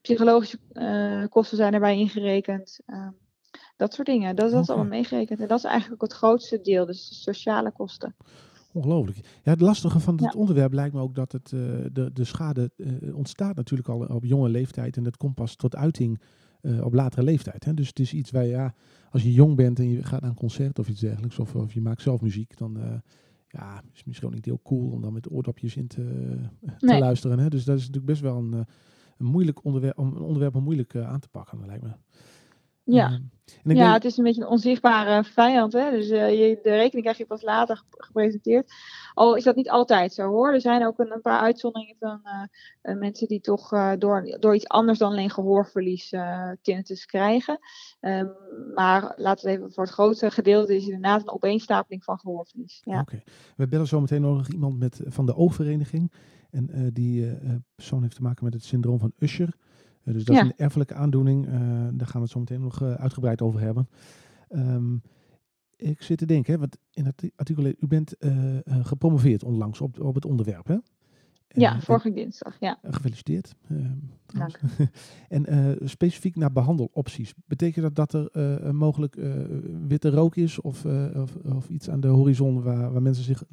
psychologische 0.00 0.58
uh, 0.72 1.26
kosten 1.28 1.56
zijn 1.56 1.74
erbij 1.74 1.98
ingerekend. 1.98 2.80
dat 3.76 3.94
soort 3.94 4.06
dingen. 4.06 4.36
Dat, 4.36 4.50
dat 4.50 4.62
is 4.62 4.68
allemaal 4.68 4.88
meegerekend. 4.88 5.40
En 5.40 5.48
dat 5.48 5.58
is 5.58 5.64
eigenlijk 5.64 6.02
het 6.02 6.12
grootste 6.12 6.60
deel, 6.60 6.86
dus 6.86 7.08
de 7.08 7.14
sociale 7.14 7.72
kosten. 7.72 8.16
Ongelooflijk. 8.72 9.18
Ja, 9.42 9.50
het 9.50 9.60
lastige 9.60 10.00
van 10.00 10.16
dit 10.16 10.32
Ja. 10.32 10.38
onderwerp 10.38 10.72
lijkt 10.72 10.94
me 10.94 11.00
ook 11.00 11.14
dat 11.14 11.32
het, 11.32 11.52
uh, 11.54 11.60
de, 11.92 12.10
de 12.12 12.24
schade 12.24 12.70
uh, 12.76 13.16
ontstaat 13.16 13.56
natuurlijk 13.56 13.88
al 13.88 13.98
op 14.00 14.24
jonge 14.24 14.48
leeftijd 14.48 14.96
en 14.96 15.02
dat 15.02 15.16
komt 15.16 15.34
pas 15.34 15.56
tot 15.56 15.76
uiting 15.76 16.20
uh, 16.62 16.84
op 16.84 16.92
latere 16.94 17.22
leeftijd. 17.22 17.64
Hè? 17.64 17.74
Dus 17.74 17.86
het 17.88 17.98
is 17.98 18.12
iets 18.12 18.30
waar 18.30 18.46
ja, 18.46 18.74
als 19.10 19.22
je 19.22 19.32
jong 19.32 19.56
bent 19.56 19.78
en 19.78 19.88
je 19.88 20.02
gaat 20.02 20.20
naar 20.20 20.30
een 20.30 20.36
concert 20.36 20.78
of 20.78 20.88
iets 20.88 21.00
dergelijks, 21.00 21.38
of, 21.38 21.54
of 21.54 21.72
je 21.72 21.80
maakt 21.80 22.02
zelf 22.02 22.20
muziek, 22.20 22.56
dan 22.56 22.78
ja, 23.48 23.80
is 23.92 23.98
het 23.98 24.06
misschien 24.06 24.28
ook 24.28 24.34
niet 24.34 24.44
heel 24.44 24.60
cool 24.62 24.90
om 24.90 25.00
dan 25.00 25.12
met 25.12 25.30
oordopjes 25.30 25.76
in 25.76 25.86
te, 25.86 26.04
te 26.78 26.86
Nee. 26.86 26.98
luisteren. 26.98 27.38
Hè? 27.38 27.48
Dus 27.48 27.64
dat 27.64 27.76
is 27.76 27.80
natuurlijk 27.86 28.06
best 28.12 28.20
wel 28.22 28.36
een, 28.38 28.52
een 29.16 29.26
moeilijk 29.26 29.64
onderwerp, 29.64 29.98
om- 29.98 30.16
een 30.16 30.22
onderwerp 30.22 30.54
om 30.54 30.62
moeilijk 30.62 30.96
aan 30.96 31.20
te 31.20 31.28
pakken, 31.28 31.66
lijkt 31.66 31.82
me. 31.82 31.90
Ja. 32.84 33.06
Ehm, 33.06 33.20
en 33.64 33.70
ik 33.70 33.76
ja, 33.76 33.92
het 33.92 34.04
is 34.04 34.16
een 34.16 34.24
beetje 34.24 34.42
een 34.42 34.48
onzichtbare 34.48 35.24
vijand. 35.24 35.72
Hè? 35.72 35.90
Dus 35.90 36.10
eh, 36.10 36.30
je, 36.30 36.58
de 36.62 36.70
rekening 36.70 37.02
krijg 37.02 37.18
je 37.18 37.26
pas 37.26 37.42
later 37.42 37.76
gep- 37.76 38.02
gepresenteerd. 38.02 38.72
Al 39.14 39.34
is 39.36 39.44
dat 39.44 39.56
niet 39.56 39.70
altijd 39.70 40.12
zo 40.12 40.28
hoor. 40.28 40.52
Er 40.52 40.60
zijn 40.60 40.86
ook 40.86 40.98
een, 40.98 41.12
een 41.12 41.20
paar 41.20 41.40
uitzonderingen 41.40 41.96
van 41.98 42.20
eh, 42.22 42.42
eh, 42.80 42.98
mensen 42.98 43.28
die 43.28 43.40
toch 43.40 43.72
eh, 43.72 43.92
door, 43.98 44.36
door 44.40 44.54
iets 44.54 44.68
anders 44.68 44.98
dan 44.98 45.10
alleen 45.10 45.30
gehoorverlies 45.30 46.12
eh 46.12 46.50
tinnitus 46.62 47.06
krijgen. 47.06 47.58
Ehm, 48.00 48.26
maar 48.74 49.12
laten 49.16 49.46
we 49.46 49.56
even 49.56 49.72
voor 49.72 49.84
het 49.84 49.92
grootste 49.92 50.30
gedeelte 50.30 50.76
is 50.76 50.84
het 50.84 50.92
inderdaad 50.92 51.20
een 51.20 51.30
opeenstapeling 51.32 52.04
van 52.04 52.18
gehoorverlies. 52.18 52.80
Ja. 52.84 53.00
Oké. 53.00 53.22
We 53.56 53.68
bellen 53.68 53.86
zo 53.86 54.00
meteen 54.00 54.22
nog 54.22 54.48
iemand 54.48 54.78
met, 54.78 55.00
van 55.06 55.26
de 55.26 55.36
oogvereniging. 55.36 56.12
En 56.50 56.70
eh, 56.70 56.80
die 56.92 57.38
persoon 57.74 58.02
heeft 58.02 58.16
te 58.16 58.22
maken 58.22 58.44
met 58.44 58.54
het 58.54 58.64
syndroom 58.64 58.98
van 58.98 59.12
Usher. 59.18 59.54
Eh, 60.04 60.12
dus 60.14 60.24
dat 60.24 60.36
Ja. 60.36 60.42
is 60.42 60.48
een 60.48 60.56
erfelijke 60.64 60.94
aandoening. 60.94 61.46
Eh, 61.46 61.52
daar 61.92 62.06
gaan 62.06 62.12
we 62.12 62.20
het 62.20 62.30
zo 62.30 62.38
meteen 62.38 62.60
nog 62.60 62.82
eh, 62.82 62.94
uitgebreid 62.94 63.42
over 63.42 63.60
hebben. 63.60 63.88
Ehm, 64.48 64.94
ik 65.76 66.02
zit 66.02 66.18
te 66.18 66.26
denken, 66.26 66.52
hè, 66.52 66.58
want 66.58 66.76
in 66.92 67.04
het 67.04 67.30
artikel, 67.36 67.64
u 67.66 67.86
bent 67.88 68.14
gepromoveerd 68.64 69.44
onlangs 69.44 69.80
op, 69.80 70.00
op 70.00 70.14
het 70.14 70.24
onderwerp, 70.24 70.66
hè? 70.66 70.76
ja, 71.48 71.80
vorige 71.80 72.12
dinsdag. 72.12 72.56
Ja. 72.60 72.78
gefeliciteerd. 72.82 73.54
ehm, 73.68 73.92
trouwens. 74.26 74.58
en 75.28 75.78
specifiek 75.88 76.36
naar 76.36 76.52
behandelopties. 76.52 77.34
Betekent 77.46 77.84
dat 77.84 77.94
dat 77.94 78.12
er 78.12 78.28
een 78.66 78.76
mogelijk 78.76 79.16
witte 79.86 80.10
rook 80.10 80.36
is 80.36 80.60
of, 80.60 80.84
of, 81.14 81.36
of 81.36 81.68
iets 81.68 81.90
aan 81.90 82.00
de 82.00 82.08
horizon 82.08 82.62
waar, 82.62 82.92
waar 82.92 83.02
mensen 83.02 83.24
zich 83.24 83.44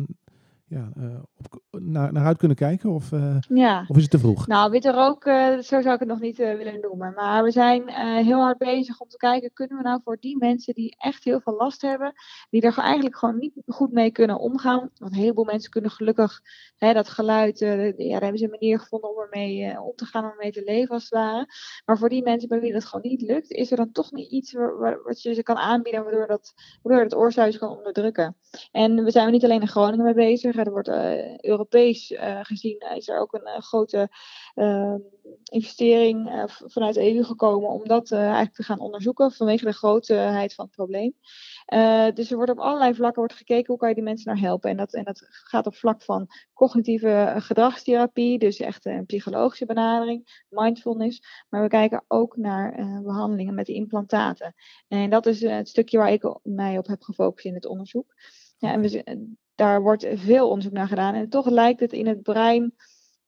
ja, 0.69 0.91
eh, 0.95 1.19
op, 1.37 1.59
naar, 1.79 2.13
naar 2.13 2.25
uit 2.25 2.37
kunnen 2.37 2.57
kijken? 2.57 2.89
Of, 2.89 3.11
eh, 3.11 3.37
ja. 3.49 3.85
of 3.87 3.95
is 3.95 4.01
het 4.01 4.11
te 4.11 4.19
vroeg? 4.19 4.47
Nou, 4.47 4.71
witte 4.71 4.91
rook, 4.91 5.25
eh, 5.25 5.57
zo 5.57 5.81
zou 5.81 5.93
ik 5.93 5.99
het 5.99 6.07
nog 6.07 6.19
niet 6.19 6.37
willen 6.37 6.79
noemen. 6.81 7.13
Maar 7.15 7.43
we 7.43 7.51
zijn 7.51 7.89
heel 8.25 8.39
hard 8.39 8.57
bezig 8.57 8.99
om 8.99 9.07
te 9.07 9.17
kijken, 9.17 9.53
kunnen 9.53 9.77
we 9.77 9.83
nou 9.83 10.01
voor 10.03 10.17
die 10.19 10.37
mensen 10.37 10.73
die 10.73 10.95
echt 10.97 11.23
heel 11.23 11.39
veel 11.39 11.55
last 11.55 11.81
hebben, 11.81 12.13
die 12.49 12.61
er 12.61 12.77
eigenlijk 12.77 13.17
gewoon 13.17 13.37
niet 13.37 13.53
goed 13.65 13.91
mee 13.91 14.11
kunnen 14.11 14.39
omgaan. 14.39 14.89
Want 14.97 15.11
een 15.11 15.19
heleboel 15.19 15.45
mensen 15.45 15.71
kunnen 15.71 15.91
gelukkig 15.91 16.41
hè, 16.77 16.93
dat 16.93 17.09
geluid, 17.09 17.59
ja, 17.59 17.75
daar 17.75 18.21
hebben 18.21 18.37
ze 18.37 18.43
een 18.43 18.49
manier 18.59 18.79
gevonden 18.79 19.09
om 19.15 19.21
ermee 19.21 19.81
om 19.81 19.95
te 19.95 20.05
gaan, 20.05 20.23
om 20.23 20.29
ermee 20.29 20.51
te 20.51 20.63
leven 20.65 20.93
als 20.93 21.03
het 21.03 21.13
ware. 21.13 21.47
Maar 21.85 21.97
voor 21.97 22.09
die 22.09 22.23
mensen 22.23 22.49
bij 22.49 22.59
wie 22.59 22.73
dat 22.73 22.85
gewoon 22.85 23.09
niet 23.09 23.21
lukt, 23.21 23.51
is 23.51 23.71
er 23.71 23.77
dan 23.77 23.91
toch 23.91 24.11
niet 24.11 24.31
iets 24.31 24.53
wa- 24.53 24.75
wa- 24.75 24.99
wat 25.03 25.21
je 25.21 25.33
ze 25.33 25.43
kan 25.43 25.57
aanbieden, 25.57 26.03
waardoor 26.03 26.27
dat, 26.27 26.53
waardoor 26.81 27.03
het 27.03 27.15
oorzuis 27.15 27.57
kan 27.57 27.77
onderdrukken. 27.77 28.35
En 28.71 29.03
we 29.03 29.11
zijn 29.11 29.25
er 29.25 29.31
niet 29.31 29.43
alleen 29.43 29.61
in 29.61 29.67
Groningen 29.67 30.05
mee 30.05 30.13
bezig. 30.13 30.55
Er 30.65 30.71
wordt 30.71 30.87
eh, 30.87 31.37
Europees 31.37 32.11
eh, 32.11 32.39
gezien 32.41 32.79
eh, 32.79 32.97
is 32.97 33.07
er 33.07 33.19
ook 33.19 33.33
een 33.33 33.61
grote 33.61 34.09
eh, 34.53 34.95
investering 35.43 36.45
vanuit 36.65 36.93
de 36.93 37.15
EU 37.15 37.23
gekomen 37.23 37.69
om 37.69 37.87
dat 37.87 38.11
eigenlijk 38.11 38.53
te 38.53 38.63
gaan 38.63 38.79
onderzoeken 38.79 39.31
vanwege 39.31 39.65
de 39.65 39.73
grootheid 39.73 40.53
van 40.53 40.65
het 40.65 40.75
probleem. 40.75 41.13
Dus 42.13 42.31
er 42.31 42.35
wordt 42.35 42.51
op 42.51 42.59
allerlei 42.59 42.93
vlakken 42.93 43.19
wordt 43.19 43.33
gekeken 43.33 43.67
hoe 43.67 43.77
kan 43.77 43.89
je 43.89 43.95
die 43.95 44.03
mensen 44.03 44.31
nou 44.31 44.45
helpen. 44.45 44.69
En 44.69 44.77
dat, 44.77 44.93
en 44.93 45.03
dat 45.03 45.27
gaat 45.29 45.67
op 45.67 45.75
vlak 45.75 46.01
van 46.01 46.27
cognitieve 46.53 47.33
gedragstherapie, 47.37 48.39
dus 48.39 48.59
echt 48.59 48.85
een 48.85 49.05
psychologische 49.05 49.65
benadering, 49.65 50.45
mindfulness. 50.49 51.21
Maar 51.49 51.61
we 51.61 51.67
kijken 51.67 52.03
ook 52.07 52.37
naar 52.37 52.73
eh, 52.73 52.99
behandelingen 53.01 53.53
met 53.53 53.67
implantaten. 53.67 54.53
En 54.87 55.09
dat 55.09 55.25
is 55.25 55.41
het 55.41 55.69
stukje 55.69 55.97
waar 55.97 56.11
ik 56.11 56.39
mij 56.43 56.77
op 56.77 56.87
heb 56.87 57.01
gefocust 57.01 57.45
in 57.45 57.53
het 57.53 57.65
onderzoek. 57.65 58.13
Ja, 58.57 58.71
en 58.71 58.81
we, 58.81 59.03
daar 59.59 59.81
wordt 59.81 60.07
veel 60.13 60.47
onderzoek 60.47 60.73
naar 60.73 60.87
gedaan. 60.87 61.13
En 61.13 61.29
toch 61.29 61.49
lijkt 61.49 61.79
het 61.79 61.93
in 61.93 62.07
het 62.07 62.21
brein, 62.21 62.75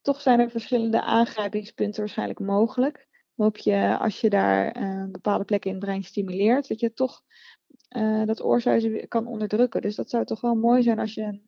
toch 0.02 0.22
zijn 0.22 0.40
er 0.40 0.50
verschillende 0.50 1.02
aangrijpingspunten 1.02 2.00
waarschijnlijk 2.00 2.40
mogelijk. 2.40 3.08
Waarop 3.36 3.58
je, 3.58 3.98
als 3.98 4.22
je 4.22 4.30
daar 4.30 4.72
eh, 4.72 5.06
bepaalde 5.12 5.44
plekken 5.44 5.70
in 5.70 5.76
het 5.76 5.86
brein 5.86 6.04
stimuleert, 6.04 6.68
dat 6.68 6.80
je 6.80 6.94
toch 6.94 7.22
eh, 7.88 8.26
dat 8.26 8.44
oorzuizen 8.44 9.08
kan 9.08 9.28
onderdrukken. 9.28 9.82
Dus 9.82 9.96
dat 9.96 10.10
zou 10.10 10.26
toch 10.26 10.42
wel 10.42 10.56
mooi 10.56 10.82
zijn 10.82 11.00
als 11.00 11.14
je 11.14 11.42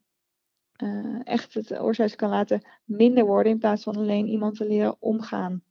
eh, 0.75 1.19
echt 1.23 1.53
het 1.53 1.79
oorzuizen 1.79 2.17
kan 2.17 2.29
laten 2.29 2.67
minder 2.83 3.25
worden, 3.25 3.51
in 3.51 3.59
plaats 3.59 3.83
van 3.83 3.95
alleen 3.95 4.27
iemand 4.27 4.55
te 4.55 4.67
leren 4.67 4.95
omgaan 4.99 5.63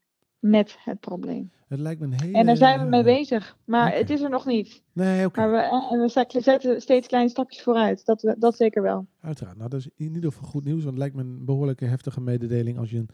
met 0.43 0.77
het 0.85 1.01
probleem. 1.01 1.51
Het 1.69 1.81
lijkt 1.81 2.01
me 2.01 2.07
een 2.07 2.21
hele... 2.23 2.39
En 2.39 2.47
daar 2.47 2.57
zijn 2.57 2.81
we 2.81 2.87
mee 2.87 3.03
bezig, 3.03 3.57
maar 3.65 3.95
het 3.97 4.11
is 4.11 4.21
er 4.21 4.31
nog 4.31 4.47
niet. 4.47 4.83
Nee, 4.93 5.27
oké. 5.27 5.41
Maar 5.41 5.51
we, 5.51 5.57
eh, 5.57 5.93
en 5.93 6.01
we 6.01 6.09
zetten 6.43 6.81
steeds 6.81 7.07
kleine 7.09 7.31
stapjes 7.31 7.63
vooruit. 7.63 8.05
Dat, 8.05 8.23
we- 8.23 8.37
dat 8.39 8.57
zeker 8.57 8.83
wel. 8.83 9.07
Uiteraard. 9.21 9.57
Nou, 9.57 9.69
dat 9.71 9.81
is 9.81 9.89
in 9.97 10.15
ieder 10.15 10.33
geval 10.33 10.49
goed 10.49 10.65
nieuws. 10.65 10.77
Want 10.85 10.89
het 10.91 10.99
lijkt 10.99 11.15
me 11.15 11.23
een 11.23 11.45
behoorlijke 11.45 11.85
heftige 11.85 12.21
mededeling 12.21 12.79
als 12.79 12.91
je 12.91 12.99
een 12.99 13.09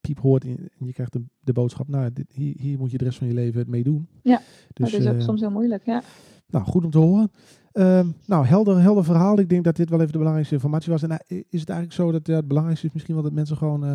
piep 0.00 0.18
hoort 0.20 0.44
en 0.44 0.70
je 0.78 0.92
krijgt 0.92 1.12
de, 1.12 1.22
de 1.40 1.52
boodschap. 1.52 1.88
Nou, 1.88 2.12
dit, 2.12 2.32
hier, 2.32 2.54
hier 2.58 2.78
moet 2.78 2.90
je 2.90 2.98
de 2.98 3.04
rest 3.04 3.18
van 3.18 3.26
je 3.26 3.34
leven 3.34 3.58
het 3.58 3.68
mee 3.68 3.82
doen. 3.82 4.08
Ja, 4.22 4.40
Dus, 4.72 4.90
dat 4.92 5.00
is 5.00 5.06
ook 5.06 5.14
eh, 5.14 5.20
soms 5.20 5.40
heel 5.40 5.50
moeilijk. 5.50 5.84
Ja. 5.86 6.02
Nou, 6.46 6.64
goed 6.64 6.84
om 6.84 6.90
te 6.90 6.98
horen. 6.98 7.30
Ehm, 7.72 8.06
nou, 8.26 8.46
helder, 8.46 8.80
helder 8.80 9.04
verhaal. 9.04 9.38
Ik 9.38 9.48
denk 9.48 9.64
dat 9.64 9.76
dit 9.76 9.88
wel 9.90 9.98
even 9.98 10.12
de 10.12 10.16
belangrijkste 10.18 10.54
informatie 10.54 10.92
was. 10.92 11.02
En 11.02 11.10
i- 11.30 11.44
is 11.48 11.60
het 11.60 11.68
eigenlijk 11.68 11.92
zo 12.00 12.12
dat 12.12 12.26
het 12.26 12.48
belangrijkste 12.48 12.86
is 12.86 12.92
misschien 12.92 13.14
wel 13.14 13.22
dat 13.24 13.32
mensen 13.32 13.56
gewoon 13.56 13.84
eh, 13.84 13.92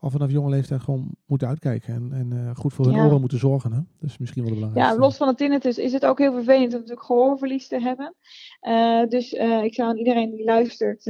al 0.00 0.10
vanaf 0.10 0.30
jonge 0.30 0.50
leeftijd 0.50 0.80
gewoon 0.80 1.16
moeten 1.26 1.48
uitkijken. 1.48 1.94
En, 1.94 2.12
en 2.12 2.32
eh, 2.32 2.56
goed 2.56 2.72
voor 2.72 2.84
hun 2.84 2.94
Ja. 2.94 3.06
oren 3.06 3.20
moeten 3.20 3.38
zorgen. 3.38 3.72
Hè? 3.72 3.78
Dat 4.00 4.10
is 4.10 4.18
misschien 4.18 4.42
wel 4.42 4.52
de 4.52 4.58
belangrijkste. 4.58 4.96
ja, 4.96 5.06
los 5.06 5.16
van 5.16 5.28
het 5.28 5.36
tinnitus 5.36 5.78
is 5.78 5.92
het 5.92 6.06
ook 6.06 6.18
heel 6.18 6.32
vervelend 6.32 6.72
om 6.72 6.78
natuurlijk 6.78 7.06
gehoorverlies 7.06 7.68
te 7.68 7.80
hebben. 7.80 8.14
Eh, 8.60 9.06
dus 9.06 9.32
eh, 9.32 9.62
ik 9.62 9.74
zou 9.74 9.88
aan 9.88 9.96
iedereen 9.96 10.30
die 10.30 10.44
luistert 10.44 11.06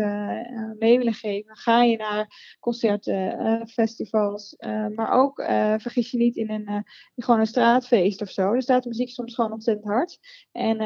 mee 0.78 0.98
willen 0.98 1.14
geven. 1.14 1.56
Ga 1.56 1.82
je 1.82 1.96
naar 1.96 2.56
concerten, 2.60 3.68
festivals. 3.68 4.56
maar 4.94 5.10
ook 5.10 5.42
vergis 5.76 6.10
je 6.10 6.18
niet 6.18 6.36
in 6.36 6.50
een, 6.50 6.84
gewoon 7.16 7.40
een 7.40 7.46
straatfeest 7.46 8.20
of 8.20 8.30
zo. 8.30 8.52
Er 8.52 8.62
staat 8.62 8.82
de 8.82 8.88
muziek 8.88 9.10
soms 9.10 9.34
gewoon 9.34 9.52
ontzettend 9.52 9.86
hard. 9.86 10.18
En 10.52 10.76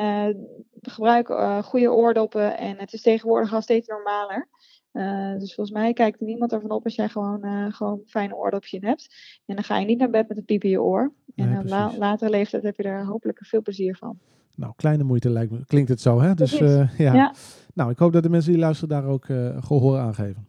gebruik 0.80 1.26
goede 1.64 1.92
oordoppen. 1.92 2.58
En 2.58 2.78
het 2.78 2.92
is 2.92 3.02
tegenwoordig 3.02 3.52
al 3.54 3.62
steeds 3.62 3.88
normaler. 3.88 4.48
Eh, 4.92 5.32
dus 5.38 5.54
volgens 5.54 5.76
mij 5.76 5.92
kijkt 5.92 6.20
er 6.20 6.26
niemand 6.26 6.52
ervan 6.52 6.70
op 6.70 6.84
als 6.84 6.94
jij 6.94 7.08
gewoon, 7.08 7.42
eh 7.42 7.66
gewoon 7.72 7.92
een 7.92 8.06
fijne 8.08 8.36
oordopje 8.36 8.76
in 8.76 8.84
hebt. 8.88 9.14
En 9.46 9.54
dan 9.54 9.64
ga 9.64 9.78
je 9.78 9.86
niet 9.86 9.98
naar 9.98 10.10
bed 10.10 10.28
met 10.28 10.36
een 10.36 10.44
piep 10.44 10.64
in 10.64 10.70
je 10.70 10.82
oor. 10.82 11.12
En 11.34 11.48
Nee, 11.48 11.58
op 11.58 11.68
la- 11.68 11.82
precies. 11.82 11.98
latere 11.98 12.30
leeftijd 12.30 12.62
heb 12.62 12.76
je 12.76 12.82
er 12.82 13.04
hopelijk 13.06 13.38
veel 13.46 13.62
plezier 13.62 13.96
van. 13.96 14.18
Nou, 14.54 14.72
kleine 14.76 15.02
moeite 15.02 15.30
lijkt 15.30 15.52
me. 15.52 15.64
Klinkt 15.66 15.88
het 15.88 16.00
zo, 16.00 16.20
hè? 16.20 16.34
Dus 16.34 16.52
eh, 16.60 16.98
ja. 16.98 17.14
Ja. 17.14 17.34
Nou, 17.74 17.90
ik 17.90 17.98
hoop 17.98 18.12
dat 18.12 18.22
de 18.22 18.28
mensen 18.28 18.52
die 18.52 18.60
luisteren 18.60 18.88
daar 19.02 19.04
ook 19.10 19.24
eh, 19.28 19.62
gehoor 19.62 19.98
aan 19.98 20.14
geven. 20.14 20.46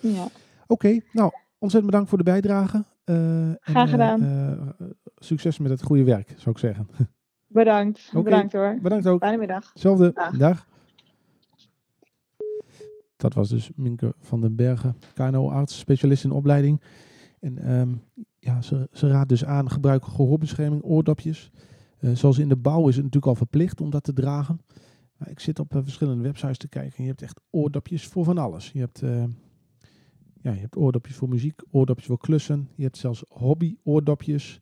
Ja. 0.00 0.26
Oké, 0.66 1.00
nou, 1.12 1.30
ontzettend 1.58 1.84
bedankt 1.92 2.08
voor 2.08 2.18
de 2.18 2.24
bijdrage. 2.24 2.84
Eh, 3.04 3.50
Graag 3.60 3.84
eh, 3.84 3.90
gedaan. 3.90 4.22
eh, 4.22 4.86
succes 5.16 5.58
met 5.58 5.70
het 5.70 5.82
goede 5.82 6.04
werk, 6.04 6.28
zou 6.36 6.50
ik 6.50 6.58
zeggen. 6.58 6.88
Bedankt. 7.46 8.10
Bedankt 8.12 8.52
hoor. 8.52 8.78
Bedankt 8.82 9.06
ook. 9.06 9.20
Fijne 9.20 9.36
middag. 9.38 9.70
Hetzelfde. 9.72 10.10
Dag. 10.14 10.36
Dag. 10.36 10.66
Dat 13.22 13.34
was 13.34 13.48
dus 13.48 13.70
Minke 13.74 14.14
van 14.20 14.40
den 14.40 14.56
Bergen, 14.56 14.96
KNO-arts, 15.14 15.78
specialist 15.78 16.24
in 16.24 16.30
opleiding. 16.30 16.80
En 17.40 17.58
ehm, 17.58 17.94
ja, 18.38 18.62
ze, 18.62 18.88
ze 18.92 19.08
raadt 19.08 19.28
dus 19.28 19.44
aan, 19.44 19.70
gebruik 19.70 20.04
gehoorbescherming, 20.04 20.82
oordopjes. 20.84 21.50
Eh, 21.98 22.10
zoals 22.14 22.38
in 22.38 22.48
de 22.48 22.56
bouw 22.56 22.88
is 22.88 22.94
het 22.94 23.04
natuurlijk 23.04 23.26
al 23.26 23.34
verplicht 23.34 23.80
om 23.80 23.90
dat 23.90 24.04
te 24.04 24.12
dragen. 24.12 24.60
Maar 25.16 25.30
ik 25.30 25.40
zit 25.40 25.58
op 25.58 25.74
eh, 25.74 25.82
verschillende 25.82 26.22
websites 26.22 26.58
te 26.58 26.68
kijken 26.68 26.96
en 26.96 27.02
je 27.02 27.08
hebt 27.08 27.22
echt 27.22 27.40
oordopjes 27.50 28.06
voor 28.06 28.24
van 28.24 28.38
alles. 28.38 28.70
Je 28.72 28.78
hebt, 28.78 29.02
eh, 29.02 29.24
ja, 30.40 30.52
je 30.52 30.60
hebt 30.60 30.76
oordopjes 30.76 31.16
voor 31.16 31.28
muziek, 31.28 31.62
oordopjes 31.70 32.06
voor 32.06 32.18
klussen. 32.18 32.68
Je 32.74 32.82
hebt 32.82 32.96
zelfs 32.96 33.24
hobby-oordopjes. 33.28 34.60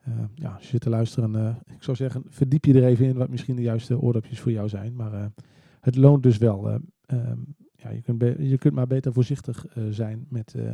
Eh, 0.00 0.12
ja, 0.34 0.56
je 0.60 0.66
zit 0.66 0.80
te 0.80 0.90
luisteren, 0.90 1.36
eh, 1.36 1.74
ik 1.74 1.82
zou 1.82 1.96
zeggen, 1.96 2.22
verdiep 2.28 2.64
je 2.64 2.74
er 2.74 2.84
even 2.84 3.06
in 3.06 3.16
wat 3.16 3.28
misschien 3.28 3.56
de 3.56 3.62
juiste 3.62 4.00
oordopjes 4.00 4.40
voor 4.40 4.52
jou 4.52 4.68
zijn. 4.68 4.96
Maar 4.96 5.32
het 5.80 5.96
loont 5.96 6.22
dus 6.22 6.38
wel. 6.38 6.80
ehm, 7.06 7.38
ja, 7.82 7.90
je, 7.90 8.00
kunt 8.02 8.22
je 8.38 8.58
kunt 8.58 8.74
maar 8.74 8.86
beter 8.86 9.12
voorzichtig 9.12 9.66
eh, 9.66 9.84
zijn 9.90 10.26
met, 10.28 10.54
eh, 10.54 10.72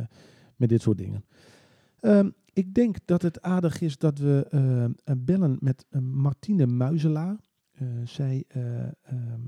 met 0.55 0.69
dit 0.69 0.81
soort 0.81 0.97
dingen. 0.97 1.25
Ehm, 1.99 2.29
ik 2.53 2.73
denk 2.73 2.97
dat 3.05 3.21
het 3.21 3.41
aardig 3.41 3.81
is 3.81 3.97
dat 3.97 4.17
we 4.17 4.47
eh, 5.03 5.15
bellen 5.17 5.57
met 5.59 5.85
Martine 5.99 6.65
Muizelaar. 6.65 7.37
Zij 8.03 8.43
eh, 8.47 8.83
ehm, 8.83 9.41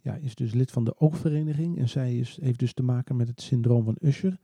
ja, 0.00 0.14
is 0.14 0.34
dus 0.34 0.54
lid 0.54 0.70
van 0.70 0.84
de 0.84 0.98
oogvereniging 0.98 1.78
en 1.78 1.88
zij 1.88 2.18
is, 2.18 2.38
heeft 2.40 2.58
dus 2.58 2.74
te 2.74 2.82
maken 2.82 3.16
met 3.16 3.28
het 3.28 3.40
syndroom 3.40 3.84
van 3.84 3.96
Usher. 4.00 4.38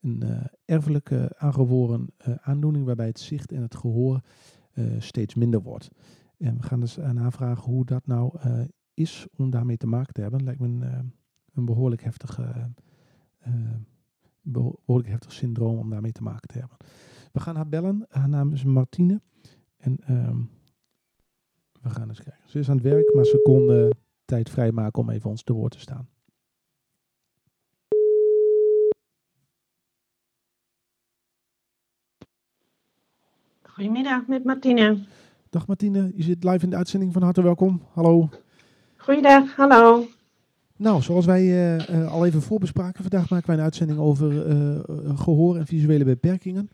Een 0.00 0.22
eh, 0.22 0.44
erfelijke 0.64 1.32
aangeboren 1.36 2.06
aandoening 2.42 2.86
waarbij 2.86 3.06
het 3.06 3.20
zicht 3.20 3.52
en 3.52 3.62
het 3.62 3.74
gehoor 3.74 4.20
eh, 4.72 4.84
steeds 4.98 5.34
minder 5.34 5.62
wordt. 5.62 5.88
En 6.38 6.56
we 6.56 6.62
gaan 6.62 6.80
dus 6.80 7.00
aan 7.00 7.16
haar 7.16 7.32
vragen 7.32 7.72
hoe 7.72 7.84
dat 7.84 8.06
nou 8.06 8.38
is 8.94 9.26
om 9.36 9.50
daarmee 9.50 9.76
te 9.76 9.86
maken 9.86 10.14
te 10.14 10.20
hebben. 10.20 10.44
Lijkt 10.44 10.60
me 10.60 10.66
een, 10.66 11.12
een 11.54 11.64
behoorlijk 11.64 12.02
heftig, 12.02 12.38
eh, 12.38 12.64
eh, 13.38 13.52
beho- 14.40 14.78
behoorlijk 14.84 15.10
heftig 15.12 15.32
syndroom 15.32 15.78
om 15.78 15.90
daarmee 15.90 16.12
te 16.12 16.22
maken 16.22 16.48
te 16.48 16.58
hebben. 16.58 16.76
We 17.32 17.40
gaan 17.40 17.56
haar 17.56 17.68
bellen. 17.68 18.06
Haar 18.08 18.28
naam 18.28 18.52
is 18.52 18.64
Martine. 18.64 19.20
En 19.76 19.98
ehm, 20.04 20.36
we 21.82 21.90
gaan 21.90 22.08
eens 22.08 22.22
kijken. 22.22 22.42
Ze 22.50 22.58
is 22.58 22.68
aan 22.68 22.76
het 22.76 22.84
werk, 22.84 23.14
maar 23.14 23.24
ze 23.24 23.40
kon 23.42 23.70
eh, 23.70 23.90
tijd 24.24 24.50
vrijmaken 24.50 25.02
om 25.02 25.10
even 25.10 25.30
ons 25.30 25.42
te 25.42 25.52
woord 25.52 25.72
te 25.72 25.80
staan. 25.80 26.08
Goedemiddag 33.62 34.26
met 34.26 34.44
Martine. 34.44 35.04
Dag 35.50 35.66
Martine, 35.66 36.12
je 36.14 36.22
zit 36.22 36.44
live 36.44 36.64
in 36.64 36.70
de 36.70 36.76
uitzending. 36.76 37.12
Van 37.12 37.22
harte 37.22 37.42
welkom. 37.42 37.82
Hallo. 37.92 38.28
Goeiedag, 38.96 39.56
hallo. 39.56 40.06
Nou, 40.82 41.02
zoals 41.02 41.26
wij 41.26 41.42
eh, 41.42 41.88
eh, 42.02 42.12
al 42.12 42.26
even 42.26 42.42
voorbespraken, 42.42 43.02
vandaag 43.02 43.30
maken 43.30 43.46
wij 43.46 43.56
een 43.56 43.62
uitzending 43.62 43.98
over 43.98 44.46
eh, 44.46 44.74
eh, 44.76 44.82
gehoor 45.18 45.56
en 45.56 45.66
visuele 45.66 46.04
beperkingen. 46.04 46.70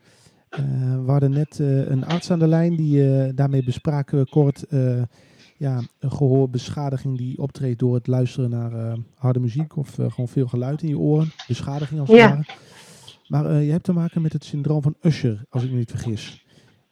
Eh, 0.48 0.60
we 1.04 1.10
hadden 1.10 1.30
net 1.30 1.58
een 1.58 2.04
arts 2.04 2.30
aan 2.30 2.38
de 2.38 2.46
lijn, 2.48 2.76
die 2.76 3.34
daarmee 3.34 3.64
bespraken 3.64 4.18
we 4.18 4.28
kort 4.28 4.64
ja, 5.56 5.80
een 5.98 6.10
gehoorbeschadiging 6.12 7.18
die 7.18 7.38
optreedt 7.38 7.78
door 7.78 7.94
het 7.94 8.06
luisteren 8.06 8.50
naar 8.50 8.96
harde 9.14 9.38
muziek 9.40 9.76
of 9.76 9.94
gewoon 9.94 10.28
veel 10.28 10.46
geluid 10.46 10.82
in 10.82 10.88
je 10.88 10.98
oren. 10.98 11.30
Beschadiging 11.48 12.00
als 12.00 12.08
het 12.08 12.18
Ja. 12.18 12.28
ware. 12.28 12.46
Maar 13.28 13.62
je 13.62 13.70
hebt 13.70 13.84
te 13.84 13.92
maken 13.92 14.22
met 14.22 14.32
het 14.32 14.44
syndroom 14.44 14.82
van 14.82 14.94
Usher, 15.02 15.44
als 15.50 15.64
ik 15.64 15.70
me 15.70 15.76
niet 15.76 15.90
vergis. 15.90 16.46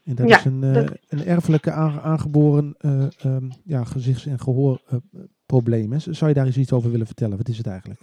En 0.05 0.15
dat 0.15 0.29
Ja, 0.29 0.39
is 0.39 0.45
een, 0.45 0.61
dat- 0.61 0.93
een 1.09 1.25
erfelijke 1.25 1.71
aange- 1.73 2.01
aangeboren 2.01 2.75
eh, 2.79 3.07
ehm, 3.19 3.51
ja, 3.65 3.85
gezichts- 3.85 4.27
en 4.27 4.39
gehoorprobleem. 5.47 5.93
hè. 5.93 5.99
Zou 5.99 6.29
je 6.29 6.37
daar 6.37 6.47
eens 6.47 6.57
iets 6.57 6.73
over 6.73 6.91
willen 6.91 7.07
vertellen? 7.07 7.37
Wat 7.37 7.49
is 7.49 7.59
het 7.59 7.67
eigenlijk? 7.67 8.01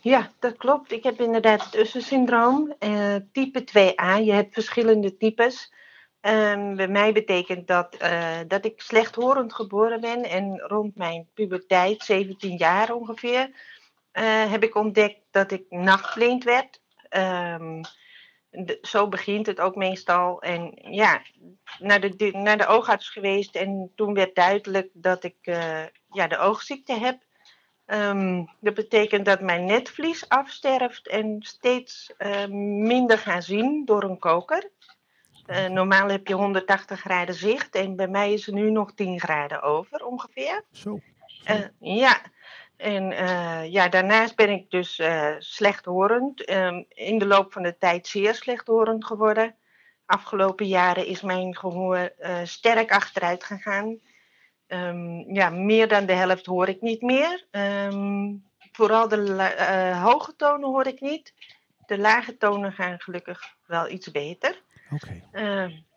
Ja, 0.00 0.30
dat 0.38 0.56
klopt. 0.56 0.92
Ik 0.92 1.02
heb 1.02 1.20
inderdaad 1.20 1.64
het 1.64 1.76
Usher-syndroom, 1.76 2.74
eh, 2.78 3.14
type 3.32 3.64
2a. 3.64 4.16
Je 4.16 4.32
hebt 4.32 4.54
verschillende 4.54 5.16
types. 5.16 5.72
Ehm, 6.20 6.74
bij 6.74 6.88
mij 6.88 7.12
betekent 7.12 7.66
dat 7.66 7.94
eh, 7.94 8.38
dat 8.48 8.64
ik 8.64 8.80
slechthorend 8.80 9.54
geboren 9.54 10.00
ben 10.00 10.22
en 10.22 10.58
rond 10.58 10.96
mijn 10.96 11.28
puberteit, 11.34 12.02
17 12.02 12.56
jaar 12.56 12.94
ongeveer, 12.94 13.50
eh, 14.12 14.50
heb 14.50 14.62
ik 14.62 14.74
ontdekt 14.74 15.20
dat 15.30 15.52
ik 15.52 15.64
nachtblind 15.68 16.44
werd. 16.44 16.80
Ehm, 17.08 17.82
de- 18.54 18.78
zo 18.82 19.08
begint 19.08 19.46
het 19.46 19.60
ook 19.60 19.74
meestal. 19.74 20.42
En 20.42 20.78
ja, 20.90 21.22
naar 21.78 22.00
de, 22.00 22.30
naar 22.32 22.56
de 22.58 22.66
oogarts 22.66 23.08
geweest 23.08 23.56
en 23.56 23.92
toen 23.94 24.14
werd 24.14 24.34
duidelijk 24.34 24.90
dat 24.92 25.24
ik 25.24 25.36
eh, 25.42 25.82
ja, 26.10 26.26
de 26.26 26.38
oogziekte 26.38 26.92
heb. 26.92 27.18
Ehm, 27.86 28.44
dat 28.60 28.74
betekent 28.74 29.24
dat 29.24 29.40
mijn 29.40 29.64
netvlies 29.64 30.28
afsterft 30.28 31.08
en 31.08 31.36
steeds 31.40 32.14
eh, 32.16 32.46
minder 32.86 33.18
gaan 33.18 33.42
zien 33.42 33.84
door 33.84 34.02
een 34.02 34.18
koker. 34.18 34.70
Eh, 35.46 35.66
normaal 35.66 36.08
heb 36.08 36.26
je 36.26 36.34
180 36.34 37.00
graden 37.00 37.34
zicht 37.34 37.74
en 37.74 37.96
bij 37.96 38.08
mij 38.08 38.32
is 38.32 38.46
er 38.46 38.52
nu 38.52 38.70
nog 38.70 38.94
10 38.94 39.20
graden 39.20 39.62
over 39.62 40.04
ongeveer. 40.04 40.64
Zo. 40.72 41.00
Ja, 41.80 42.20
en 42.76 43.12
eh, 43.12 43.72
ja, 43.72 43.88
daarnaast 43.88 44.36
ben 44.36 44.50
ik 44.50 44.70
dus 44.70 44.98
eh, 44.98 45.34
slechthorend. 45.38 46.44
Ehm, 46.44 46.82
in 46.88 47.18
de 47.18 47.26
loop 47.26 47.52
van 47.52 47.62
de 47.62 47.78
tijd 47.78 48.06
zeer 48.06 48.34
slechthorend 48.34 49.04
geworden. 49.04 49.54
Afgelopen 50.06 50.66
jaren 50.66 51.06
is 51.06 51.22
mijn 51.22 51.56
gehoor 51.56 51.96
eh, 51.96 52.36
sterk 52.44 52.92
achteruit 52.92 53.44
gegaan. 53.44 53.98
Ehm, 54.66 55.34
ja, 55.34 55.50
meer 55.50 55.88
dan 55.88 56.06
de 56.06 56.12
helft 56.12 56.46
hoor 56.46 56.68
ik 56.68 56.80
niet 56.80 57.02
meer. 57.02 57.46
Ehm, 57.50 58.32
vooral 58.72 59.08
de 59.08 59.96
hoge 60.02 60.36
tonen 60.36 60.68
hoor 60.68 60.86
ik 60.86 61.00
niet. 61.00 61.34
De 61.86 61.98
lage 61.98 62.36
tonen 62.36 62.72
gaan 62.72 63.00
gelukkig 63.00 63.54
wel 63.66 63.88
iets 63.88 64.10
beter. 64.10 64.62
Oké. 64.90 65.22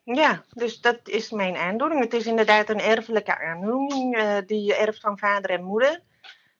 Ja, 0.03 0.43
dus 0.49 0.81
dat 0.81 0.99
is 1.03 1.31
mijn 1.31 1.55
aandoening. 1.55 2.01
Het 2.01 2.13
is 2.13 2.25
inderdaad 2.25 2.69
een 2.69 2.79
erfelijke 2.79 3.39
aandoening 3.39 4.17
die 4.45 4.63
je 4.63 4.75
erft 4.75 4.99
van 4.99 5.17
vader 5.17 5.49
en 5.49 5.63
moeder. 5.63 6.01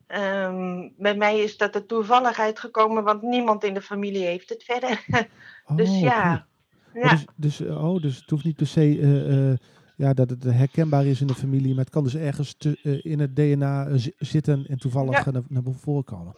Ehm, 0.07 0.89
bij 0.97 1.15
mij 1.15 1.39
is 1.39 1.57
dat 1.57 1.75
er 1.75 1.85
toevallig 1.85 2.39
uitgekomen, 2.39 3.03
want 3.03 3.21
niemand 3.21 3.63
in 3.63 3.73
de 3.73 3.81
familie 3.81 4.25
heeft 4.25 4.49
het 4.49 4.63
verder. 4.63 5.05
dus 5.75 5.89
Oh, 5.89 5.99
ja. 5.99 6.47
ja. 6.93 7.01
Oh, 7.03 7.09
dus, 7.11 7.25
dus, 7.35 7.61
oh, 7.61 8.01
dus 8.01 8.15
het 8.17 8.29
hoeft 8.29 8.43
niet 8.43 8.55
per 8.55 8.67
se 8.67 8.81
eh, 9.01 9.49
eh, 9.51 9.57
ja, 9.95 10.13
dat 10.13 10.29
het 10.29 10.43
herkenbaar 10.43 11.05
is 11.05 11.21
in 11.21 11.27
de 11.27 11.35
familie, 11.35 11.69
maar 11.75 11.83
het 11.83 11.93
kan 11.93 12.03
dus 12.03 12.15
ergens 12.15 12.53
te- 12.57 12.79
eh, 12.83 13.11
in 13.11 13.19
het 13.19 13.35
DNA 13.35 13.97
zi- 13.97 14.13
zitten 14.17 14.65
en 14.69 14.77
toevallig 14.77 15.25
Ja. 15.25 15.31
naar, 15.31 15.43
naar 15.47 15.63
voren 15.79 16.03
komen. 16.03 16.35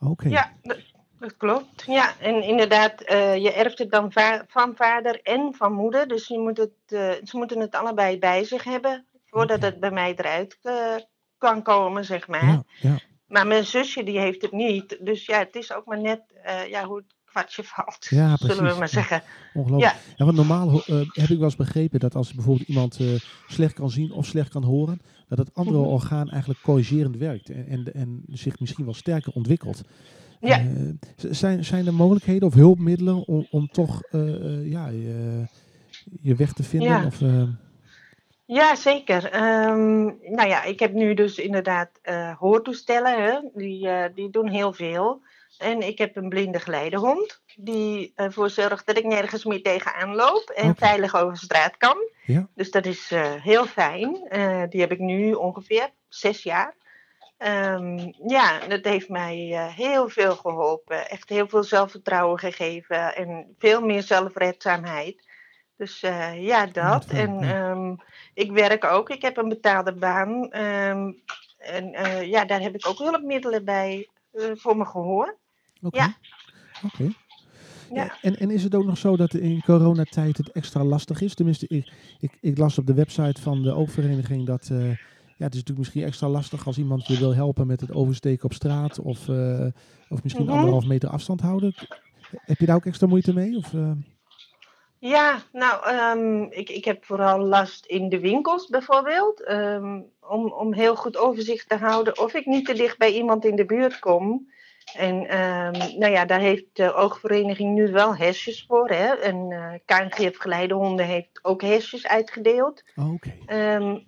Oké. 0.00 0.28
Ja, 0.28 0.52
dat, 0.62 0.78
dat 1.18 1.36
klopt. 1.36 1.82
Ja, 1.86 2.18
en 2.20 2.42
inderdaad, 2.42 3.00
je 3.40 3.52
erft 3.54 3.78
het 3.78 3.90
dan 3.90 4.12
va- 4.12 4.44
van 4.48 4.72
vader 4.76 5.20
en 5.22 5.54
van 5.54 5.72
moeder. 5.72 6.08
Dus 6.08 6.28
je 6.28 6.38
moet 6.38 6.56
het, 6.58 6.72
ze 7.28 7.36
moeten 7.36 7.60
het 7.60 7.74
allebei 7.74 8.18
bij 8.18 8.44
zich 8.44 8.64
hebben 8.64 9.06
voordat 9.24 9.62
het 9.62 9.80
bij 9.80 9.90
mij 9.90 10.14
eruit 10.16 10.58
kan 11.44 11.62
komen, 11.62 12.04
zeg 12.04 12.28
maar. 12.28 12.44
Ja, 12.46 12.64
ja. 12.80 12.98
Maar 13.26 13.46
mijn 13.46 13.64
zusje 13.64 14.04
die 14.04 14.18
heeft 14.18 14.42
het 14.42 14.52
niet. 14.52 14.98
Dus 15.00 15.26
ja, 15.26 15.38
het 15.38 15.54
is 15.54 15.72
ook 15.72 15.86
maar 15.86 16.00
net 16.00 16.20
eh, 16.44 16.68
ja, 16.68 16.84
hoe 16.86 16.96
het 16.96 17.14
kwartje 17.24 17.64
valt. 17.74 18.06
Ja, 18.10 18.36
Zullen 18.36 18.72
we 18.72 18.78
maar 18.78 18.88
zeggen. 18.88 19.22
Ongelooflijk. 19.54 19.94
Ja. 20.16 20.24
want 20.24 20.36
normaal 20.36 20.68
eh, 20.68 20.96
heb 20.96 21.28
ik 21.28 21.36
wel 21.36 21.44
eens 21.44 21.56
begrepen 21.56 22.00
dat 22.00 22.14
als 22.14 22.34
bijvoorbeeld 22.34 22.68
iemand 22.68 23.00
eh, 23.00 23.06
slecht 23.46 23.74
kan 23.74 23.90
zien 23.90 24.12
of 24.12 24.26
slecht 24.26 24.50
kan 24.50 24.62
horen, 24.62 25.00
dat 25.28 25.38
het 25.38 25.54
andere 25.54 25.78
Mhm. 25.78 25.86
orgaan 25.86 26.30
eigenlijk 26.30 26.60
corrigerend 26.62 27.16
werkt 27.16 27.50
en, 27.50 27.66
en, 27.68 27.94
en 27.94 28.22
zich 28.26 28.60
misschien 28.60 28.84
wel 28.84 28.94
sterker 28.94 29.32
ontwikkelt. 29.32 29.82
Ja. 30.40 30.62
Zijn, 31.16 31.64
zijn 31.64 31.86
er 31.86 31.94
mogelijkheden 31.94 32.48
of 32.48 32.54
hulpmiddelen 32.54 33.26
om, 33.26 33.46
om 33.50 33.68
toch 33.68 34.02
ja, 34.64 34.88
je, 34.88 35.44
je 36.20 36.34
weg 36.34 36.52
te 36.52 36.62
vinden? 36.62 36.88
Ja. 36.88 37.06
Of, 37.06 37.20
Ja, 38.46 38.74
zeker. 38.74 39.30
Ehm, 39.30 40.04
nou 40.04 40.48
ja, 40.48 40.62
ik 40.62 40.80
heb 40.80 40.92
nu 40.92 41.14
dus 41.14 41.38
inderdaad 41.38 41.90
eh, 42.02 42.36
hoortoestellen. 42.38 43.22
Hè? 43.22 43.38
Die, 43.54 43.88
eh, 43.88 44.14
die 44.14 44.30
doen 44.30 44.48
heel 44.48 44.72
veel. 44.72 45.22
En 45.58 45.80
ik 45.80 45.98
heb 45.98 46.16
een 46.16 46.28
blinde 46.28 46.60
geleidehond. 46.60 47.42
Die 47.56 48.12
ervoor 48.14 48.50
zorgt 48.50 48.86
dat 48.86 48.98
ik 48.98 49.04
nergens 49.04 49.44
meer 49.44 49.62
tegenaan 49.62 50.14
loop. 50.14 50.52
En 50.54 50.76
veilig 50.76 51.14
over 51.14 51.36
straat 51.36 51.76
kan. 51.76 51.96
Ja. 52.24 52.48
Dus 52.54 52.70
dat 52.70 52.86
is 52.86 53.10
eh, 53.10 53.32
heel 53.32 53.66
fijn. 53.66 54.28
Eh, 54.28 54.62
die 54.68 54.80
heb 54.80 54.92
ik 54.92 54.98
nu 54.98 55.32
ongeveer 55.32 55.90
zes 56.08 56.42
jaar. 56.42 56.74
Ehm, 57.38 58.12
ja, 58.26 58.58
dat 58.58 58.84
heeft 58.84 59.08
mij 59.08 59.50
eh, 59.52 59.74
heel 59.74 60.08
veel 60.08 60.36
geholpen. 60.36 61.08
Echt 61.08 61.28
heel 61.28 61.48
veel 61.48 61.62
zelfvertrouwen 61.62 62.38
gegeven. 62.38 63.14
En 63.14 63.54
veel 63.58 63.80
meer 63.80 64.02
zelfredzaamheid. 64.02 65.22
Dus 65.76 66.02
eh, 66.02 66.44
ja, 66.46 66.66
dat. 66.66 67.06
En 67.06 67.38
ja. 67.38 67.70
ehm, 67.70 67.94
ik 68.34 68.52
werk 68.52 68.84
ook. 68.84 69.10
Ik 69.10 69.22
heb 69.22 69.36
een 69.36 69.48
betaalde 69.48 69.94
baan. 69.94 70.50
Ehm, 70.50 71.12
en 71.58 71.92
eh, 71.92 72.22
ja, 72.30 72.44
daar 72.44 72.60
heb 72.60 72.74
ik 72.74 72.86
ook 72.86 72.98
hulpmiddelen 72.98 73.64
bij 73.64 74.08
eh, 74.32 74.44
voor 74.54 74.76
mijn 74.76 74.88
gehoor. 74.88 75.36
Oké. 75.82 75.98
Ja. 75.98 76.16
Oké. 76.84 77.12
Ja. 77.92 78.16
En, 78.22 78.36
en 78.38 78.50
is 78.50 78.62
het 78.62 78.74
ook 78.74 78.84
nog 78.84 78.98
zo 78.98 79.16
dat 79.16 79.34
in 79.34 79.62
coronatijd 79.62 80.36
het 80.36 80.52
extra 80.52 80.84
lastig 80.84 81.20
is? 81.20 81.34
Tenminste, 81.34 81.66
ik, 81.68 81.92
ik, 82.20 82.38
ik 82.40 82.58
las 82.58 82.78
op 82.78 82.86
de 82.86 82.94
website 82.94 83.42
van 83.42 83.62
de 83.62 83.72
oogvereniging 83.72 84.46
dat 84.46 84.66
ja, 85.36 85.44
het 85.44 85.54
is 85.54 85.60
natuurlijk 85.60 85.78
misschien 85.78 86.02
extra 86.02 86.28
lastig 86.28 86.66
als 86.66 86.78
iemand 86.78 87.06
je 87.06 87.18
wil 87.18 87.34
helpen 87.34 87.66
met 87.66 87.80
het 87.80 87.92
oversteken 87.92 88.44
op 88.44 88.52
straat 88.52 88.98
of, 88.98 89.28
of 90.08 90.22
misschien 90.22 90.44
Mhm. 90.44 90.54
anderhalf 90.54 90.86
meter 90.86 91.08
afstand 91.08 91.40
houden. 91.40 91.74
Heb 92.30 92.58
je 92.58 92.66
daar 92.66 92.76
ook 92.76 92.86
extra 92.86 93.06
moeite 93.06 93.34
mee? 93.34 93.56
Of, 93.56 93.74
Ja, 95.06 95.42
nou, 95.52 95.86
ehm, 95.86 96.42
ik, 96.42 96.70
ik 96.70 96.84
heb 96.84 97.04
vooral 97.04 97.38
last 97.38 97.86
in 97.86 98.08
de 98.08 98.20
winkels 98.20 98.66
bijvoorbeeld. 98.66 99.42
ehm, 99.42 100.00
om, 100.20 100.52
om 100.52 100.72
heel 100.74 100.96
goed 100.96 101.16
overzicht 101.16 101.68
te 101.68 101.76
houden 101.76 102.18
of 102.18 102.34
ik 102.34 102.46
niet 102.46 102.66
te 102.66 102.72
dicht 102.72 102.98
bij 102.98 103.12
iemand 103.12 103.44
in 103.44 103.56
de 103.56 103.64
buurt 103.64 103.98
kom. 103.98 104.52
En 104.96 105.26
ehm, 105.28 105.98
nou 105.98 106.12
ja, 106.12 106.24
daar 106.24 106.40
heeft 106.40 106.64
de 106.72 106.94
oogvereniging 106.94 107.74
nu 107.74 107.92
wel 107.92 108.16
hesjes 108.16 108.64
voor. 108.68 108.88
Hè? 108.88 109.14
En 109.14 109.52
eh 109.52 109.72
KNGF 109.84 110.38
Geleidehonden 110.38 111.06
heeft 111.06 111.38
ook 111.42 111.62
hesjes 111.62 112.06
uitgedeeld. 112.06 112.82
oh, 112.96 113.12
Oké. 113.12 113.34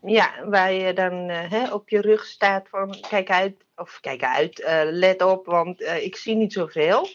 Ja, 0.00 0.44
waar 0.44 0.72
je 0.72 0.92
dan 0.92 1.28
eh, 1.28 1.50
hè, 1.50 1.72
op 1.72 1.88
je 1.88 2.00
rug 2.00 2.24
staat 2.24 2.68
van 2.68 2.94
kijk 3.08 3.30
uit, 3.30 3.64
of 3.74 3.98
kijk 4.00 4.22
uit, 4.22 4.60
eh, 4.60 4.80
let 4.84 5.22
op, 5.22 5.46
want 5.46 5.80
ik 5.80 6.16
zie 6.16 6.34
niet 6.34 6.52
zoveel. 6.52 7.08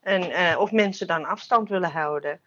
En, 0.00 0.58
of 0.58 0.72
mensen 0.72 1.06
dan 1.06 1.24
afstand 1.24 1.68
willen 1.68 1.90
houden. 1.90 2.40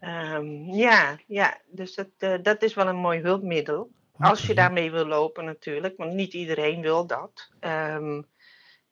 Ja. 0.00 0.34
Ehm, 0.34 0.70
ja, 0.74 1.18
ja, 1.26 1.58
dus 1.66 1.94
dat, 1.94 2.08
eh, 2.18 2.34
dat 2.42 2.62
is 2.62 2.74
wel 2.74 2.88
een 2.88 2.96
mooi 2.96 3.20
hulpmiddel. 3.20 3.90
Als 4.18 4.46
je 4.46 4.54
daarmee 4.54 4.90
wil 4.90 5.06
lopen 5.06 5.44
natuurlijk, 5.44 5.96
want 5.96 6.12
niet 6.12 6.32
iedereen 6.32 6.80
wil 6.80 7.06
dat. 7.06 7.50
Ehm, 7.60 8.22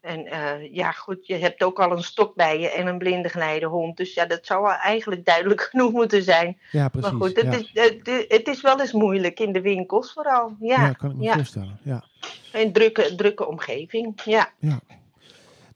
en 0.00 0.26
eh, 0.26 0.74
ja, 0.74 0.92
goed, 0.92 1.26
je 1.26 1.34
hebt 1.34 1.62
ook 1.62 1.80
al 1.80 1.92
een 1.92 2.02
stok 2.02 2.34
bij 2.34 2.60
je 2.60 2.70
en 2.70 2.86
een 2.86 2.98
blinde 2.98 3.28
geleidehond. 3.28 3.96
Dus 3.96 4.14
ja, 4.14 4.26
dat 4.26 4.46
zou 4.46 4.62
wel 4.62 4.72
eigenlijk 4.72 5.24
duidelijk 5.24 5.60
genoeg 5.70 5.92
moeten 5.92 6.22
zijn. 6.22 6.58
Ja, 6.70 6.88
precies. 6.88 7.10
Maar 7.10 7.20
goed, 7.20 7.36
het, 7.36 7.44
ja. 7.44 7.52
is, 7.52 7.70
het, 7.72 8.28
het 8.28 8.48
is 8.48 8.60
wel 8.60 8.80
eens 8.80 8.92
moeilijk 8.92 9.40
in 9.40 9.52
de 9.52 9.60
winkels 9.60 10.12
vooral. 10.12 10.56
Ja, 10.60 10.86
ja, 10.86 10.92
kan 10.92 11.10
ik 11.10 11.16
me 11.16 11.22
ja. 11.22 11.34
voorstellen. 11.34 11.80
Ja. 11.82 12.04
een 12.52 12.72
drukke, 12.72 13.14
drukke 13.14 13.46
omgeving. 13.46 14.20
Ja, 14.24 14.52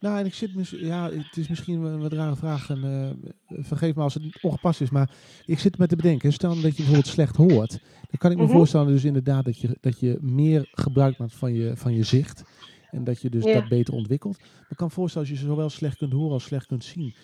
Nou, 0.03 0.18
en 0.18 0.26
ik 0.26 0.34
zit 0.34 0.55
mis, 0.55 0.70
ja, 0.70 1.11
het 1.11 1.36
is 1.36 1.48
misschien 1.48 1.82
een 1.82 2.00
wat 2.00 2.12
rare 2.12 2.36
vraag. 2.36 2.70
En, 2.70 2.84
eh, 2.84 3.59
vergeef 3.64 3.94
me 3.94 4.03
als 4.03 4.14
het 4.14 4.38
ongepast 4.42 4.80
is, 4.80 4.90
maar 4.90 5.11
ik 5.46 5.59
zit 5.59 5.78
me 5.78 5.86
te 5.86 5.96
bedenken. 5.96 6.32
Stel 6.32 6.55
dat 6.55 6.62
je 6.62 6.70
bijvoorbeeld 6.76 7.07
slecht 7.07 7.36
hoort, 7.36 7.70
dan 7.92 8.18
kan 8.18 8.30
ik 8.30 8.36
me 8.36 8.42
Mhm. 8.42 8.53
voorstellen 8.53 8.86
dus 8.86 9.05
inderdaad 9.05 9.44
dat 9.44 9.59
je, 9.59 9.76
dat 9.80 10.00
je 10.00 10.18
meer 10.20 10.68
gebruik 10.72 11.18
maakt 11.18 11.34
van 11.34 11.55
je, 11.55 11.76
van 11.76 11.94
je 11.94 12.03
zicht. 12.03 12.42
En 12.90 13.05
dat 13.05 13.20
je 13.20 13.30
dus 13.30 13.44
Ja. 13.44 13.53
dat 13.53 13.68
beter 13.68 13.94
ontwikkelt. 13.94 14.38
Maar 14.38 14.66
ik 14.68 14.76
kan 14.76 14.86
me 14.86 14.92
voorstellen 14.92 15.28
als 15.28 15.38
je 15.38 15.44
zowel 15.46 15.70
slecht 15.70 15.96
kunt 15.96 16.12
horen 16.12 16.32
als 16.32 16.44
slecht 16.44 16.66
kunt 16.66 16.84
zien. 16.84 17.14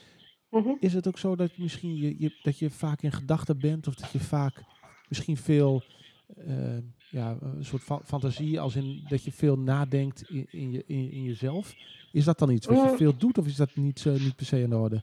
Mhm. 0.50 0.68
Is 0.80 0.92
het 0.92 1.08
ook 1.08 1.18
zo 1.18 1.36
dat 1.36 1.50
misschien 1.58 1.96
je, 1.96 2.14
je, 2.18 2.38
dat 2.42 2.58
je 2.58 2.70
vaak 2.70 3.02
in 3.02 3.12
gedachten 3.12 3.58
bent 3.58 3.86
of 3.86 3.94
dat 3.94 4.10
je 4.10 4.20
vaak 4.20 4.62
misschien 5.08 5.36
veel 5.36 5.82
eh, 6.36 6.54
ja, 7.11 7.36
een 7.40 7.64
soort 7.64 7.82
fa- 7.82 8.00
fantasie, 8.04 8.61
als 8.61 8.76
in 8.76 9.04
dat 9.09 9.24
je 9.24 9.32
veel 9.32 9.59
nadenkt 9.59 10.24
in, 10.30 10.46
in, 10.50 10.70
je, 10.72 10.84
in, 10.86 11.11
in 11.12 11.22
jezelf. 11.22 11.74
Is 12.12 12.24
dat 12.24 12.38
dan 12.38 12.50
iets 12.50 12.66
wat 12.66 12.76
je 12.76 12.82
Mm. 12.90 12.96
veel 12.96 13.16
doet 13.16 13.38
of 13.38 13.46
is 13.46 13.56
dat 13.56 13.70
niet, 13.74 14.00
zo 14.00 14.11
niet 14.11 14.36
per 14.36 14.46
se 14.46 14.61
in 14.61 14.74
orde? 14.74 15.02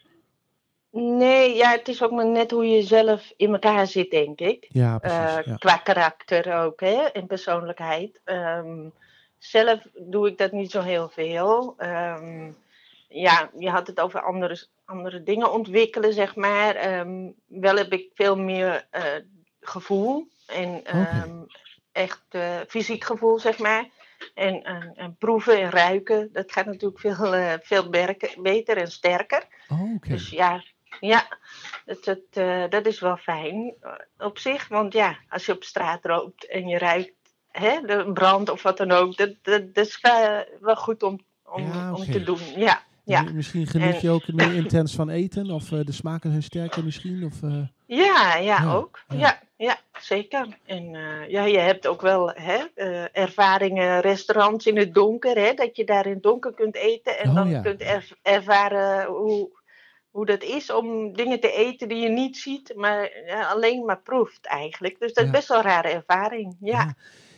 Nee, 0.91 1.55
ja, 1.55 1.71
het 1.71 1.87
is 1.87 2.03
ook 2.03 2.11
maar 2.11 2.25
net 2.27 2.51
hoe 2.51 2.65
je 2.67 2.81
zelf 2.83 3.33
in 3.37 3.51
elkaar 3.53 3.87
zit, 3.87 4.11
denk 4.11 4.39
ik. 4.39 4.65
Ja, 4.69 4.97
precies. 4.97 5.17
Eh, 5.35 5.45
ja. 5.45 5.55
Qua 5.55 5.77
karakter 5.77 6.63
ook, 6.63 6.79
hè, 6.79 7.01
en 7.01 7.27
persoonlijkheid. 7.27 8.21
Ehm, 8.23 8.87
zelf 9.37 9.87
doe 9.93 10.27
ik 10.27 10.37
dat 10.37 10.51
niet 10.51 10.71
zo 10.71 10.81
heel 10.81 11.09
veel. 11.09 11.73
Ehm, 11.77 12.51
ja, 13.09 13.49
je 13.57 13.69
had 13.69 13.87
het 13.87 13.99
over 13.99 14.21
andere, 14.21 14.65
andere 14.85 15.23
dingen 15.23 15.53
ontwikkelen, 15.53 16.13
zeg 16.13 16.35
maar. 16.35 16.75
Ehm, 16.75 17.29
wel 17.45 17.75
heb 17.75 17.93
ik 17.93 18.09
veel 18.13 18.37
meer 18.37 18.87
eh, 18.91 19.03
gevoel 19.61 20.27
en 20.45 20.81
echt 21.95 22.21
eh, 22.29 22.57
fysiek 22.67 23.03
gevoel, 23.03 23.39
zeg 23.39 23.57
maar. 23.59 23.89
En, 24.33 24.63
en, 24.63 24.91
en 24.95 25.15
proeven 25.19 25.61
en 25.61 25.69
ruiken, 25.69 26.29
dat 26.33 26.51
gaat 26.51 26.65
natuurlijk 26.65 26.99
veel, 26.99 27.35
eh, 27.35 27.53
veel 27.61 27.89
berken- 27.89 28.41
beter 28.43 28.77
en 28.77 28.91
sterker. 28.91 29.43
Oh. 29.67 30.01
Dus 30.01 30.29
ja, 30.29 30.63
ja 30.99 31.27
dat, 31.85 32.03
dat, 32.03 32.19
eh, 32.31 32.63
dat 32.69 32.85
is 32.85 32.99
wel 32.99 33.17
fijn 33.17 33.73
op 34.17 34.37
zich. 34.37 34.67
Want 34.67 34.93
ja, 34.93 35.17
als 35.29 35.45
je 35.45 35.51
op 35.51 35.63
straat 35.63 36.03
loopt 36.03 36.47
en 36.47 36.67
je 36.67 36.77
ruikt 36.77 37.13
hè, 37.51 37.79
de 37.85 38.11
brand 38.13 38.49
of 38.49 38.63
wat 38.63 38.77
dan 38.77 38.91
ook, 38.91 39.17
dat, 39.17 39.33
dat, 39.41 39.73
dat 39.75 39.85
is 39.85 39.99
wel, 40.59 40.75
goed 40.75 41.03
om, 41.03 41.19
om, 41.45 41.63
Ja, 41.63 41.93
om 41.93 42.03
te 42.03 42.23
doen. 42.23 42.39
Ja, 42.55 42.81
ja. 43.03 43.25
En 43.25 43.35
Misschien 43.35 43.67
geniet 43.67 43.93
En- 43.95 44.01
je 44.01 44.09
ook 44.09 44.27
meer 44.27 44.53
intens 44.53 44.95
van 44.95 45.09
eten 45.09 45.49
of 45.51 45.63
de 45.67 45.91
smaken 45.91 46.29
zijn 46.29 46.43
sterker 46.43 46.83
misschien? 46.83 47.23
Of, 47.25 47.39
ja, 47.85 48.35
ja, 48.35 48.37
Ja, 48.37 48.73
ook. 48.73 48.99
ja. 49.07 49.43
Ja. 49.57 49.77
Zeker. 49.99 50.47
En 50.65 50.95
eh, 50.95 51.29
ja, 51.29 51.43
je 51.45 51.57
hebt 51.57 51.87
ook 51.87 52.01
wel 52.01 52.31
hè, 52.33 52.57
eh, 52.75 53.17
ervaringen, 53.17 53.99
restaurants 54.01 54.65
in 54.65 54.77
het 54.77 54.93
donker, 54.93 55.35
hè, 55.37 55.53
dat 55.53 55.75
je 55.75 55.85
daar 55.85 56.05
in 56.05 56.13
het 56.13 56.23
donker 56.23 56.53
kunt 56.53 56.75
eten 56.75 57.17
en 57.19 57.29
Oh, 57.29 57.35
dan 57.35 57.49
ja. 57.49 57.61
kunt 57.61 57.81
er- 57.81 58.09
ervaren 58.21 59.05
hoe, 59.05 59.49
hoe 60.09 60.25
dat 60.25 60.43
is 60.43 60.71
om 60.71 61.13
dingen 61.13 61.39
te 61.39 61.51
eten 61.51 61.87
die 61.87 61.97
je 61.97 62.09
niet 62.09 62.37
ziet, 62.37 62.73
maar 62.75 63.11
ja, 63.25 63.47
alleen 63.49 63.85
maar 63.85 64.01
proeft 64.01 64.45
eigenlijk. 64.45 64.99
Dus 64.99 65.13
dat 65.13 65.23
is 65.23 65.29
Ja. 65.31 65.35
best 65.37 65.47
wel 65.47 65.57
een 65.57 65.63
rare 65.63 65.87
ervaring. 65.87 66.55
Ja, 66.59 66.95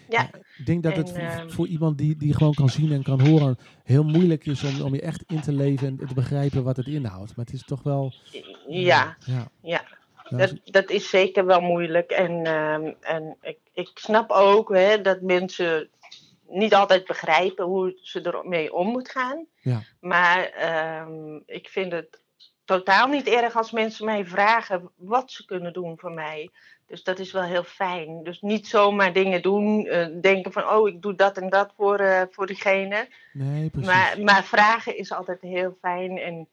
ja. 0.09 0.29
Ik 0.57 0.65
denk 0.65 0.83
dat 0.83 0.95
het 0.95 1.09
voor- 1.09 1.19
ehm, 1.19 1.49
voor 1.49 1.67
iemand 1.67 1.97
die, 1.97 2.15
die 2.17 2.33
gewoon 2.33 2.53
kan 2.53 2.69
zien 2.69 2.91
en 2.91 3.03
kan 3.03 3.21
horen 3.27 3.57
heel 3.83 4.03
moeilijk 4.03 4.45
is 4.45 4.63
om, 4.63 4.81
om 4.81 4.93
je 4.93 5.01
echt 5.01 5.23
in 5.27 5.41
te 5.41 5.51
leven 5.53 5.87
en 5.87 6.07
te 6.07 6.13
begrijpen 6.13 6.63
wat 6.63 6.77
het 6.77 6.87
inhoudt. 6.87 7.35
Maar 7.35 7.45
het 7.45 7.53
is 7.53 7.63
toch 7.63 7.83
wel... 7.83 8.13
ja. 8.67 9.17
ja. 9.61 9.83
Dat, 10.29 10.53
dat 10.63 10.89
is 10.89 11.09
zeker 11.09 11.45
wel 11.45 11.61
moeilijk. 11.61 12.11
En, 12.11 12.45
ehm, 12.45 12.93
en 13.01 13.37
ik, 13.41 13.57
ik 13.73 13.89
snap 13.93 14.31
ook 14.31 14.73
hè, 14.73 15.01
dat 15.01 15.21
mensen 15.21 15.89
niet 16.49 16.73
altijd 16.73 17.05
begrijpen 17.05 17.65
hoe 17.65 17.97
ze 18.01 18.21
ermee 18.21 18.73
om 18.73 18.87
moeten 18.87 19.13
gaan. 19.13 19.45
Ja. 19.61 19.81
Maar 19.99 20.43
ehm, 20.43 21.39
ik 21.45 21.69
vind 21.69 21.91
het 21.91 22.21
totaal 22.65 23.07
niet 23.07 23.27
erg 23.27 23.55
als 23.55 23.71
mensen 23.71 24.05
mij 24.05 24.25
vragen 24.25 24.91
wat 24.95 25.31
ze 25.31 25.45
kunnen 25.45 25.73
doen 25.73 25.99
voor 25.99 26.11
mij. 26.11 26.49
Dus 26.87 27.03
dat 27.03 27.19
is 27.19 27.31
wel 27.31 27.43
heel 27.43 27.63
fijn. 27.63 28.23
Dus 28.23 28.41
niet 28.41 28.67
zomaar 28.67 29.13
dingen 29.13 29.41
doen, 29.41 29.85
eh, 29.85 30.07
denken 30.21 30.51
van 30.51 30.69
oh 30.69 30.87
ik 30.87 31.01
doe 31.01 31.15
dat 31.15 31.37
en 31.37 31.49
dat 31.49 31.73
voor, 31.75 31.99
eh, 31.99 32.21
voor 32.31 32.47
diegene. 32.47 33.07
Nee, 33.33 33.69
precies. 33.69 33.89
Maar, 33.89 34.21
maar 34.21 34.43
vragen 34.43 34.97
is 34.97 35.11
altijd 35.11 35.41
heel 35.41 35.77
fijn 35.81 36.17
en 36.17 36.47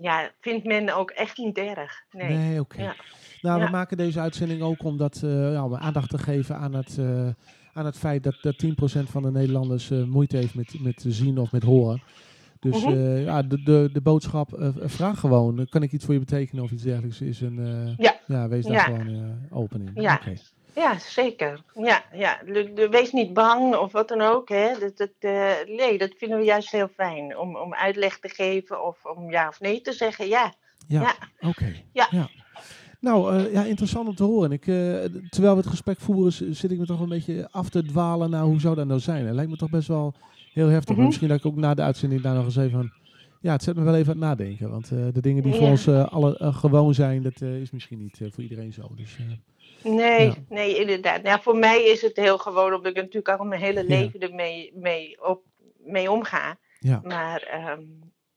ja, 0.00 0.30
vindt 0.40 0.64
men 0.66 0.96
ook 0.96 1.10
echt 1.10 1.38
niet 1.38 1.58
erg. 1.58 2.02
Nee. 2.10 2.36
Nee, 2.36 2.60
oké. 2.60 2.82
Ja. 2.82 2.94
Nou, 3.40 3.58
we 3.58 3.64
Ja. 3.64 3.70
maken 3.70 3.96
deze 3.96 4.20
uitzending 4.20 4.62
ook 4.62 4.82
om 4.84 4.96
dat, 4.96 5.20
eh, 5.24 5.52
ja, 5.52 5.64
om 5.64 5.74
aandacht 5.74 6.10
te 6.10 6.18
geven 6.18 6.56
aan 6.56 6.74
het, 6.74 6.98
eh, 6.98 7.28
aan 7.72 7.84
het 7.84 7.98
feit 7.98 8.22
dat, 8.22 8.38
dat 8.40 8.58
10% 8.58 9.10
van 9.10 9.22
de 9.22 9.30
Nederlanders 9.30 9.90
eh, 9.90 10.02
moeite 10.04 10.36
heeft 10.36 10.54
met, 10.54 10.80
met 10.80 11.04
zien 11.08 11.38
of 11.38 11.52
met 11.52 11.62
horen. 11.62 12.02
Dus 12.60 12.84
Mhm. 12.84 13.16
ja, 13.16 13.42
de, 13.42 13.62
de, 13.62 13.88
de 13.92 14.00
boodschap, 14.00 14.72
vraag 14.80 15.20
gewoon, 15.20 15.66
kan 15.68 15.82
ik 15.82 15.92
iets 15.92 16.04
voor 16.04 16.14
je 16.14 16.20
betekenen 16.20 16.64
of 16.64 16.70
iets 16.70 16.82
dergelijks, 16.82 17.20
is 17.20 17.40
een, 17.40 17.94
Ja. 18.26 18.48
wees 18.48 18.66
daar 18.66 18.80
gewoon 18.80 19.38
open 19.50 19.80
in. 19.94 20.02
Ja. 20.02 20.14
Oké. 20.14 20.34
Ja, 20.74 20.98
zeker. 20.98 21.60
Ja, 21.74 22.04
ja. 22.12 22.40
Wees 22.90 23.12
niet 23.12 23.32
bang 23.32 23.76
of 23.76 23.92
wat 23.92 24.08
dan 24.08 24.20
ook. 24.20 24.48
Hè. 24.48 24.78
Dat, 24.78 24.96
dat, 24.96 25.10
eh, 25.18 25.50
nee, 25.66 25.98
dat 25.98 26.14
vinden 26.16 26.38
we 26.38 26.44
juist 26.44 26.70
heel 26.70 26.88
fijn. 26.88 27.38
Om, 27.38 27.56
om 27.56 27.74
uitleg 27.74 28.18
te 28.18 28.28
geven 28.28 28.84
of 28.84 29.04
om 29.04 29.30
ja 29.30 29.48
of 29.48 29.60
nee 29.60 29.80
te 29.80 29.92
zeggen. 29.92 30.28
Ja, 30.28 30.52
Ja, 30.88 31.00
Ja. 31.00 31.14
oké. 31.48 31.72
Ja. 31.92 32.28
Nou, 33.00 33.36
eh, 33.36 33.52
ja, 33.52 33.64
interessant 33.64 34.08
om 34.08 34.14
te 34.14 34.22
horen. 34.24 34.52
Ik, 34.52 34.66
eh, 34.66 34.74
terwijl 35.28 35.54
we 35.54 35.60
het 35.60 35.66
gesprek 35.66 36.00
voeren, 36.00 36.32
zit 36.56 36.70
ik 36.70 36.78
me 36.78 36.86
toch 36.86 37.00
een 37.00 37.08
beetje 37.08 37.48
af 37.50 37.68
te 37.68 37.84
dwalen 37.84 38.30
naar 38.30 38.42
hoe 38.42 38.60
zou 38.60 38.74
dat 38.74 38.86
nou 38.86 39.00
zijn. 39.00 39.26
Het 39.26 39.34
lijkt 39.34 39.50
me 39.50 39.56
toch 39.56 39.70
best 39.70 39.88
wel 39.88 40.14
heel 40.52 40.68
heftig. 40.68 40.96
Mhm. 40.96 41.06
misschien 41.06 41.28
dat 41.28 41.38
ik 41.38 41.46
ook 41.46 41.56
na 41.56 41.74
de 41.74 41.82
uitzending 41.82 42.20
daar 42.22 42.34
nog 42.34 42.44
eens 42.44 42.56
even 42.56 42.70
van... 42.70 42.92
Ja, 43.40 43.52
het 43.52 43.62
zet 43.62 43.76
me 43.76 43.82
wel 43.82 43.94
even 43.94 44.14
aan 44.14 44.18
het 44.20 44.28
nadenken. 44.28 44.70
Want 44.70 44.88
de 44.88 45.20
dingen 45.20 45.42
die 45.42 45.54
voor 45.54 45.68
ons 45.68 45.88
alle 45.88 46.36
gewoon 46.38 46.94
zijn, 46.94 47.22
dat 47.22 47.40
is 47.40 47.70
misschien 47.70 47.98
niet 47.98 48.20
voor 48.30 48.42
iedereen 48.42 48.72
zo. 48.72 48.90
Dus, 48.96 49.18
nee, 49.84 50.26
Ja. 50.26 50.34
nee, 50.48 50.78
inderdaad. 50.78 51.22
Nou, 51.22 51.42
voor 51.42 51.56
mij 51.56 51.84
is 51.84 52.02
het 52.02 52.16
heel 52.16 52.38
gewoon, 52.38 52.74
omdat 52.74 52.90
ik 52.90 52.96
natuurlijk 52.96 53.38
al 53.38 53.44
mijn 53.44 53.60
hele 53.60 53.80
Ja. 53.80 53.86
leven 54.00 54.20
ermee 54.20 54.72
mee, 54.74 55.24
op, 55.28 55.42
mee 55.76 56.10
omga. 56.10 56.58
Ja. 56.78 57.00
Maar, 57.04 57.42
ehm, 57.42 57.80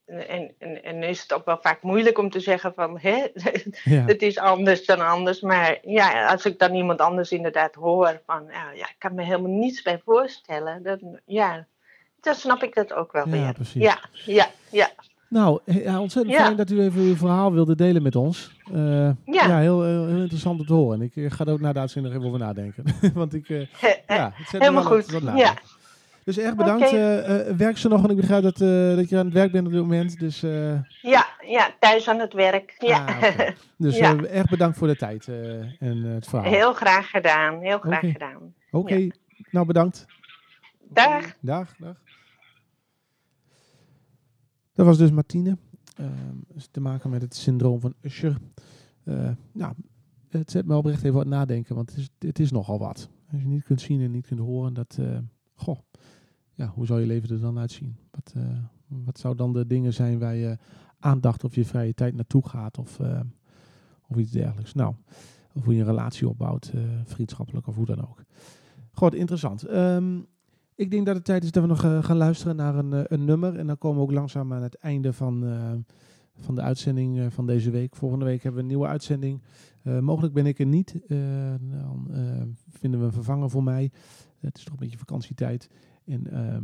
en, 0.05 0.53
en, 0.59 0.83
en 0.83 1.03
is 1.03 1.21
het 1.21 1.33
ook 1.33 1.45
wel 1.45 1.57
vaak 1.61 1.81
moeilijk 1.81 2.17
om 2.17 2.29
te 2.29 2.39
zeggen 2.39 2.73
van, 2.73 2.99
hè, 2.99 3.25
ja. 3.83 4.05
het 4.05 4.21
is 4.21 4.37
anders 4.37 4.85
dan 4.85 4.99
anders. 4.99 5.39
Maar 5.41 5.77
ja, 5.81 6.27
als 6.31 6.45
ik 6.45 6.59
dan 6.59 6.73
iemand 6.75 6.99
anders 7.01 7.31
inderdaad 7.31 7.75
hoor 7.75 8.21
van, 8.25 8.45
nou, 8.45 8.75
ja, 8.75 8.85
ik 8.89 8.95
kan 8.97 9.15
me 9.15 9.23
helemaal 9.23 9.51
niets 9.51 9.81
bij 9.81 9.99
voorstellen. 10.05 10.83
Dan, 10.83 11.19
ja, 11.25 11.67
dan 12.21 12.35
snap 12.35 12.63
ik 12.63 12.75
dat 12.75 12.93
ook 12.93 13.11
wel 13.11 13.25
Ja, 13.27 13.31
weer. 13.31 13.53
precies. 13.53 13.81
Ja, 13.83 13.99
ja, 14.25 14.47
ja. 14.69 14.89
Nou, 15.35 15.59
ja, 15.65 15.99
ontzettend 16.01 16.35
fijn 16.35 16.55
dat 16.55 16.69
u 16.71 16.81
even 16.81 17.01
uw 17.01 17.15
verhaal 17.15 17.53
wilde 17.53 17.75
delen 17.75 18.03
met 18.03 18.15
ons. 18.15 18.51
Eh, 18.73 19.09
ja, 19.25 19.59
heel, 19.59 19.83
heel, 19.83 20.05
heel 20.07 20.17
interessant 20.21 20.59
om 20.59 20.65
te 20.65 20.73
horen. 20.73 20.99
En 20.99 21.05
ik 21.05 21.15
eh, 21.15 21.31
ga 21.31 21.45
er 21.45 21.51
ook 21.51 21.59
na 21.59 21.73
de 21.73 21.79
uitzending 21.79 22.13
nog 22.13 22.23
even 22.23 22.33
over 22.35 22.45
nadenken. 22.45 22.83
Want 23.13 23.33
ik... 23.33 23.49
eh, 23.49 23.59
Ja, 24.07 24.31
het 24.35 24.47
zet 24.49 24.61
Helemaal 24.61 24.83
wat- 24.83 24.91
goed, 25.11 25.21
wat 25.23 25.37
ja. 25.37 25.53
Dus 26.23 26.37
erg 26.37 26.55
bedankt. 26.55 26.91
Eh, 26.91 27.47
eh, 27.49 27.55
werk 27.57 27.77
ze 27.77 27.87
nog, 27.87 27.99
want 27.99 28.11
ik 28.11 28.17
begrijp 28.19 28.43
dat, 28.43 28.61
eh, 28.61 28.95
dat 28.95 29.09
je 29.09 29.17
aan 29.17 29.25
het 29.25 29.33
werk 29.33 29.51
bent 29.51 29.65
op 29.65 29.71
dit 29.71 29.81
moment. 29.81 30.19
Dus, 30.19 30.43
eh, 30.43 30.71
Ja, 31.01 31.25
ja, 31.47 31.69
thuis 31.79 32.07
aan 32.09 32.19
het 32.19 32.33
werk. 32.33 32.75
Ja. 32.77 33.05
ah, 33.05 33.39
dus 33.77 33.97
Ja. 33.97 34.15
eh, 34.15 34.37
erg 34.37 34.49
bedankt 34.49 34.77
voor 34.77 34.87
de 34.87 34.95
tijd 34.95 35.27
eh, 35.27 35.35
en 35.59 36.03
eh, 36.05 36.13
het 36.13 36.27
verhaal. 36.27 36.51
Heel 36.51 36.73
graag 36.73 37.09
gedaan, 37.09 37.59
heel 37.59 37.77
graag 37.79 37.99
gedaan. 37.99 38.53
Oké, 38.71 39.07
nou 39.51 39.65
bedankt. 39.65 40.05
Dag. 40.89 41.25
Dag, 41.39 41.73
dag. 41.77 41.95
Dat 44.75 44.85
was 44.85 44.97
dus 44.97 45.11
Martine. 45.11 45.57
Is 46.53 46.67
te 46.71 46.79
maken 46.79 47.09
met 47.09 47.21
het 47.21 47.35
syndroom 47.35 47.79
van 47.79 47.93
Usher. 48.01 48.37
Eh, 49.03 49.29
nou, 49.51 49.73
het 50.29 50.51
zet 50.51 50.65
me 50.65 50.75
oprecht 50.75 51.03
even 51.03 51.13
wat 51.13 51.27
nadenken, 51.27 51.75
want 51.75 51.89
het 51.89 51.99
is, 51.99 52.09
het 52.19 52.39
is 52.39 52.51
nogal 52.51 52.79
wat. 52.79 53.09
Als 53.31 53.41
je 53.41 53.47
niet 53.47 53.63
kunt 53.63 53.81
zien 53.81 54.01
en 54.01 54.11
niet 54.11 54.25
kunt 54.25 54.39
horen, 54.39 54.73
dat, 54.73 54.97
eh, 54.99 55.17
goh, 55.53 55.79
ja, 56.53 56.67
hoe 56.67 56.85
zou 56.85 56.99
je 56.99 57.05
leven 57.05 57.29
er 57.29 57.39
dan 57.39 57.59
uitzien? 57.59 57.95
Wat, 58.11 58.33
eh, 58.35 58.57
wat 58.87 59.19
zou 59.19 59.35
dan 59.35 59.53
de 59.53 59.67
dingen 59.67 59.93
zijn 59.93 60.19
waar 60.19 60.35
je 60.35 60.57
aandacht 60.99 61.43
of 61.43 61.55
je 61.55 61.65
vrije 61.65 61.93
tijd 61.93 62.15
naartoe 62.15 62.47
gaat 62.47 62.77
of, 62.77 62.99
of 64.07 64.17
iets 64.17 64.31
dergelijks? 64.31 64.73
Nou, 64.73 64.95
of 65.53 65.63
hoe 65.63 65.73
je 65.73 65.79
een 65.79 65.85
relatie 65.85 66.29
opbouwt, 66.29 66.73
vriendschappelijk 67.03 67.67
of 67.67 67.75
hoe 67.75 67.85
dan 67.85 68.01
ook. 68.01 68.23
Goed, 68.91 69.13
interessant. 69.13 69.63
Ehm, 69.63 70.19
ik 70.75 70.91
denk 70.91 71.05
dat 71.05 71.15
het 71.15 71.25
tijd 71.25 71.43
is 71.43 71.51
dat 71.51 71.63
we 71.63 71.69
nog 71.69 71.83
eh, 71.83 72.03
gaan 72.03 72.17
luisteren 72.17 72.55
naar 72.55 72.75
een, 72.75 72.93
eh, 72.93 73.03
een 73.03 73.25
nummer. 73.25 73.55
En 73.55 73.67
dan 73.67 73.77
komen 73.77 73.97
we 73.97 74.03
ook 74.03 74.11
langzaam 74.11 74.53
aan 74.53 74.63
het 74.63 74.75
einde 74.75 75.13
van, 75.13 75.45
eh, 75.45 75.71
van 76.35 76.55
de 76.55 76.61
uitzending 76.61 77.33
van 77.33 77.45
deze 77.45 77.71
week. 77.71 77.95
Volgende 77.95 78.25
week 78.25 78.43
hebben 78.43 78.53
we 78.53 78.61
een 78.61 78.67
nieuwe 78.67 78.87
uitzending. 78.87 79.41
Mogelijk 80.01 80.33
ben 80.33 80.45
ik 80.45 80.59
er 80.59 80.65
niet. 80.65 80.95
Dan 81.07 82.07
vinden 82.69 82.99
we 82.99 83.05
een 83.05 83.11
vervanger 83.11 83.49
voor 83.49 83.63
mij. 83.63 83.91
Het 84.39 84.57
is 84.57 84.63
toch 84.63 84.73
een 84.73 84.79
beetje 84.79 84.97
vakantietijd. 84.97 85.69
En 86.05 86.31
ehm, 86.31 86.63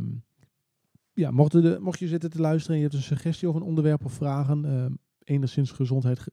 ja, 1.12 1.30
mocht, 1.30 1.52
de, 1.52 1.78
mocht 1.80 1.98
je 1.98 2.08
zitten 2.08 2.30
te 2.30 2.40
luisteren 2.40 2.76
en 2.76 2.82
je 2.82 2.88
hebt 2.88 2.96
een 2.96 3.06
suggestie 3.06 3.48
of 3.48 3.54
een 3.54 3.62
onderwerp 3.62 4.04
of 4.04 4.12
vragen, 4.12 4.98
enigszins 5.24 5.70
gezondheid 5.70 6.18
ge- 6.18 6.32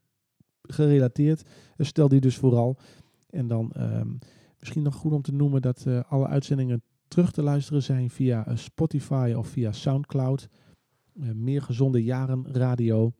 gerelateerd, 0.61 1.49
stel 1.77 2.07
die 2.07 2.19
dus 2.19 2.38
vooral. 2.38 2.77
En 3.30 3.47
dan 3.47 3.71
ehm, 3.71 4.13
misschien 4.59 4.84
nog 4.84 4.95
goed 4.95 5.13
om 5.13 5.21
te 5.21 5.34
noemen 5.34 5.61
dat 5.61 5.86
alle 6.07 6.27
uitzendingen 6.27 6.82
terug 7.10 7.32
te 7.32 7.41
luisteren 7.41 7.84
zijn 7.84 8.10
via 8.10 8.45
eh, 8.45 8.55
Spotify 8.55 9.34
of 9.38 9.47
via 9.47 9.72
Soundcloud. 9.72 10.49
Eh, 11.22 11.32
meer 11.32 11.62
gezonde 11.62 12.03
jaren 12.03 12.45
radio. 12.51 13.12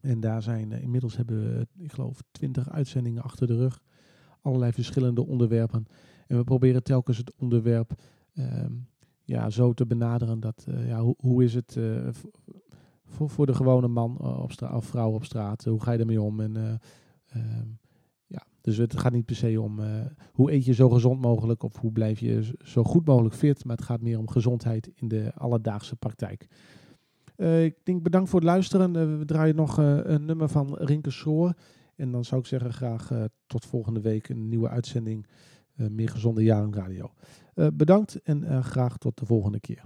En 0.00 0.20
daar 0.20 0.42
zijn 0.42 0.72
eh, 0.72 0.82
inmiddels 0.82 1.16
hebben 1.16 1.42
we, 1.42 1.66
ik 1.78 1.92
geloof, 1.92 2.22
20 2.30 2.70
uitzendingen 2.70 3.22
achter 3.22 3.46
de 3.46 3.56
rug. 3.56 3.80
Allerlei 4.42 4.72
verschillende 4.72 5.26
onderwerpen. 5.26 5.86
En 6.26 6.36
we 6.36 6.44
proberen 6.44 6.82
telkens 6.82 7.16
het 7.16 7.32
onderwerp 7.36 7.92
ehm, 8.34 8.72
ja, 9.24 9.50
zo 9.50 9.72
te 9.72 9.86
benaderen 9.86 10.40
dat, 10.40 10.66
ja, 10.86 11.00
hoe, 11.00 11.14
hoe 11.18 11.44
is 11.44 11.54
het 11.54 11.78
voor, 13.10 13.30
voor 13.30 13.46
de 13.46 13.54
gewone 13.54 13.88
man 13.88 14.18
op 14.18 14.52
straat 14.52 14.74
of 14.74 14.84
vrouw 14.84 15.10
op 15.10 15.24
straat? 15.24 15.64
hoe 15.64 15.82
ga 15.82 15.92
je 15.92 15.98
ermee 15.98 16.20
om? 16.20 16.40
En 16.40 16.56
eh, 16.56 16.74
ehm, 17.26 17.66
Dus 18.60 18.76
het 18.76 18.98
gaat 18.98 19.12
niet 19.12 19.24
per 19.24 19.36
se 19.36 19.60
om 19.60 19.80
eh, 19.80 19.86
hoe 20.32 20.52
eet 20.52 20.64
je 20.64 20.74
zo 20.74 20.88
gezond 20.88 21.20
mogelijk 21.20 21.62
of 21.62 21.76
hoe 21.76 21.92
blijf 21.92 22.20
je 22.20 22.56
zo 22.64 22.84
goed 22.84 23.06
mogelijk 23.06 23.34
fit. 23.34 23.64
Maar 23.64 23.76
het 23.76 23.84
gaat 23.84 24.00
meer 24.00 24.18
om 24.18 24.28
gezondheid 24.28 24.90
in 24.94 25.08
de 25.08 25.32
alledaagse 25.34 25.96
praktijk. 25.96 26.46
Eh, 27.36 27.64
ik 27.64 27.76
denk 27.82 28.02
bedankt 28.02 28.30
voor 28.30 28.40
het 28.40 28.48
luisteren. 28.48 28.96
Eh, 28.96 29.18
we 29.18 29.24
draaien 29.24 29.56
nog 29.56 29.76
een 29.76 30.24
nummer 30.24 30.48
van 30.48 30.74
Rinke 30.74 31.10
Soor. 31.10 31.54
En 31.96 32.10
dan 32.10 32.24
zou 32.24 32.40
ik 32.40 32.46
zeggen 32.46 32.72
graag 32.72 33.10
tot 33.46 33.66
volgende 33.66 34.00
week 34.00 34.28
een 34.28 34.48
nieuwe 34.48 34.68
uitzending. 34.68 35.26
meer 35.90 36.08
gezonde 36.08 36.42
jaren 36.42 36.74
radio. 36.74 37.12
Bedankt 37.72 38.22
en 38.22 38.64
graag 38.64 38.98
tot 38.98 39.18
de 39.18 39.26
volgende 39.26 39.60
keer. 39.60 39.84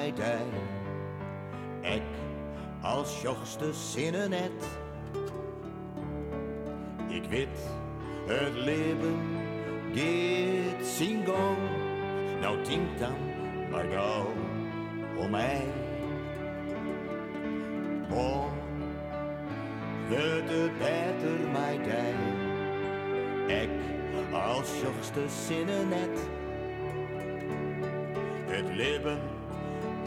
Mij 0.00 0.12
dij. 0.12 0.46
Ik 1.94 2.02
als 2.82 3.20
jongste 3.22 3.72
zinnen 3.72 4.30
net. 4.30 4.68
Ik 7.08 7.24
weet, 7.24 7.58
het 8.26 8.54
leven 8.54 9.18
zijn 10.82 11.26
gang. 11.26 11.56
Nou 12.40 12.64
denk 12.64 12.98
dan 12.98 13.16
maar 13.70 13.84
gauw 13.84 14.32
om 15.18 15.30
mij. 15.30 15.66
Morgen 18.08 18.58
wordt 20.08 20.50
het 20.50 20.78
beter 20.78 21.48
mij 21.52 21.78
dij. 21.78 22.14
Ik 23.62 23.70
als 24.32 24.80
jongste 24.82 25.28
zinnen 25.28 25.88
net. 25.88 26.28
Het 28.46 28.74
leven 28.74 29.29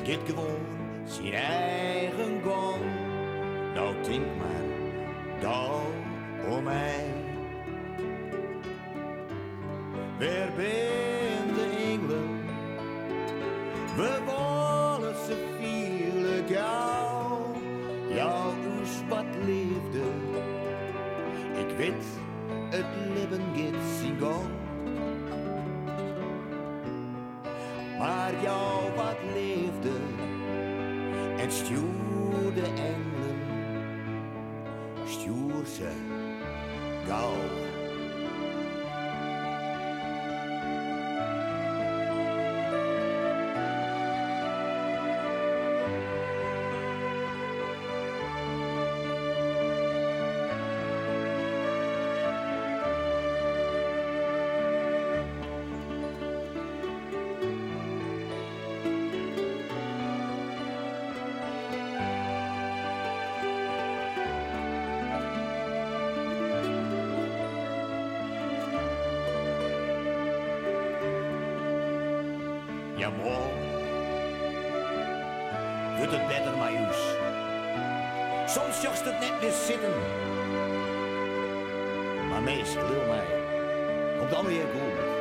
gaat 0.04 0.20
gewoon 0.26 0.60
zijn 1.06 1.34
eigen 1.34 2.42
gang. 2.44 2.82
Nou 3.74 3.96
denk 4.04 4.26
maar 4.38 4.64
gauw 5.42 5.83
Ja, 73.04 73.10
morgen 73.10 73.52
wordt 75.98 76.12
het 76.12 76.28
beter 76.28 76.58
maar 76.58 76.72
juist. 76.72 77.18
Soms 78.46 78.82
jocht 78.82 79.06
het 79.06 79.20
net 79.20 79.40
weer 79.40 79.52
zitten. 79.52 79.94
Maar 82.30 82.42
meestal, 82.42 82.88
wil 82.88 83.06
mij, 83.08 83.26
komt 84.20 84.48
weer 84.48 84.66
goed. 84.74 85.13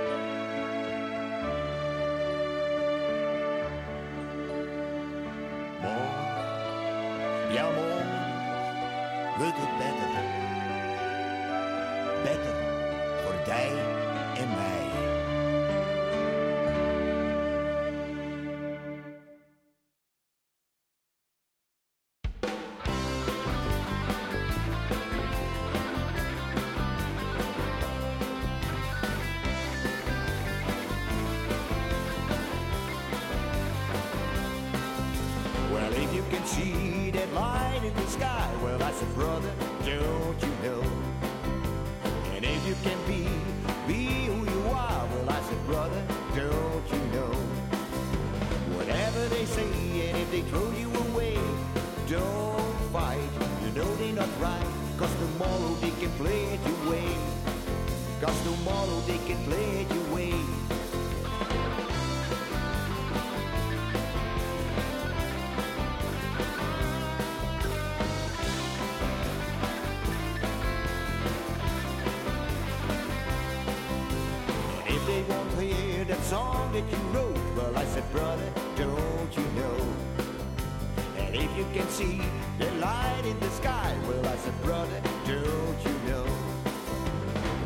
The 83.42 83.50
sky, 83.50 83.96
well, 84.06 84.26
I 84.26 84.36
said, 84.36 84.62
brother, 84.62 85.00
don't 85.26 85.78
you 85.86 85.96
know? 86.08 86.24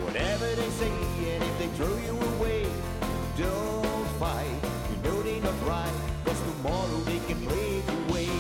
Whatever 0.04 0.46
they 0.54 0.70
say, 0.70 0.88
and 0.88 1.42
if 1.44 1.58
they 1.58 1.68
throw 1.76 1.94
you 2.08 2.16
away, 2.34 2.66
don't 3.36 4.06
fight. 4.18 4.60
You 4.90 4.96
know 5.04 5.22
they're 5.22 5.42
not 5.42 5.66
right, 5.66 5.92
cause 6.24 6.40
tomorrow 6.40 6.98
they 7.04 7.20
can 7.28 7.38
play 7.46 7.68
it 7.78 7.84
your 7.92 8.14
way. 8.14 8.30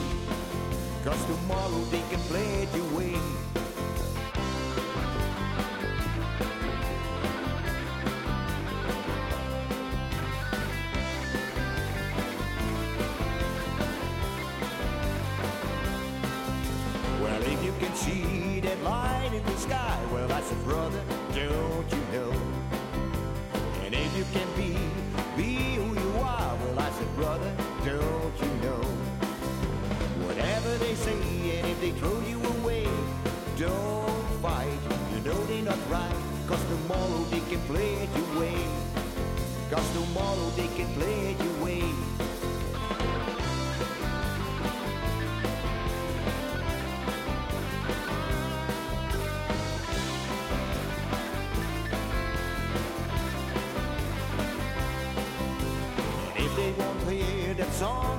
Cause 1.04 1.22
tomorrow 1.26 1.82
they 1.90 2.02
can 2.10 2.20
play 2.30 2.62
it 2.62 2.74
your 2.74 2.85
a 20.50 20.54
brother, 20.56 21.02
don't 21.34 21.90
you 21.90 22.02
know? 22.12 22.32
And 23.84 23.94
if 23.94 24.16
you 24.16 24.24
can 24.32 24.46
be, 24.56 24.76
be 25.36 25.74
who 25.74 25.94
you 25.94 26.10
are, 26.18 26.56
well, 26.56 26.74
that's 26.76 27.00
a 27.00 27.04
brother, 27.16 27.52
don't 27.84 28.36
you 28.40 28.52
know? 28.62 28.82
Whatever 30.26 30.76
they 30.78 30.94
say, 30.94 31.58
and 31.58 31.66
if 31.66 31.80
they 31.80 31.90
throw 31.92 32.20
you 32.20 32.40
away, 32.60 32.86
don't 33.58 34.24
fight. 34.40 34.78
You 35.12 35.20
know 35.22 35.44
they're 35.46 35.62
not 35.62 35.78
right, 35.90 36.16
cause 36.46 36.62
tomorrow 36.66 37.24
they 37.30 37.40
can 37.40 37.60
play 37.66 37.94
it 37.94 38.08
your 38.16 38.40
way. 38.40 38.58
Cause 39.70 39.92
tomorrow 39.94 40.50
they 40.56 40.68
can 40.76 40.86
play 40.94 41.30
it 41.30 41.38
your 41.38 41.45
way. 41.45 41.45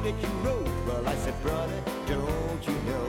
That 0.07 0.21
you 0.21 0.29
wrote, 0.39 0.65
well, 0.87 1.05
I 1.05 1.15
said, 1.15 1.35
brother, 1.41 1.83
don't 2.07 2.61
you 2.65 2.77
know? 2.89 3.07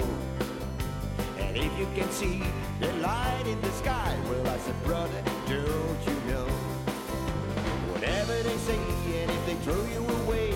And 1.39 1.57
if 1.57 1.79
you 1.79 1.87
can 1.95 2.11
see 2.11 2.43
the 2.81 2.93
light 2.95 3.45
in 3.47 3.61
the 3.61 3.71
sky, 3.71 4.17
well, 4.29 4.49
I 4.49 4.59
said, 4.59 4.83
brother, 4.83 5.23
don't 5.47 6.01
you 6.09 6.17
know? 6.33 6.49
Whatever 7.93 8.35
they 8.43 8.57
say, 8.57 8.79
and 9.23 9.31
if 9.31 9.47
they 9.47 9.55
throw 9.65 9.85
you 9.95 10.05
away, 10.25 10.55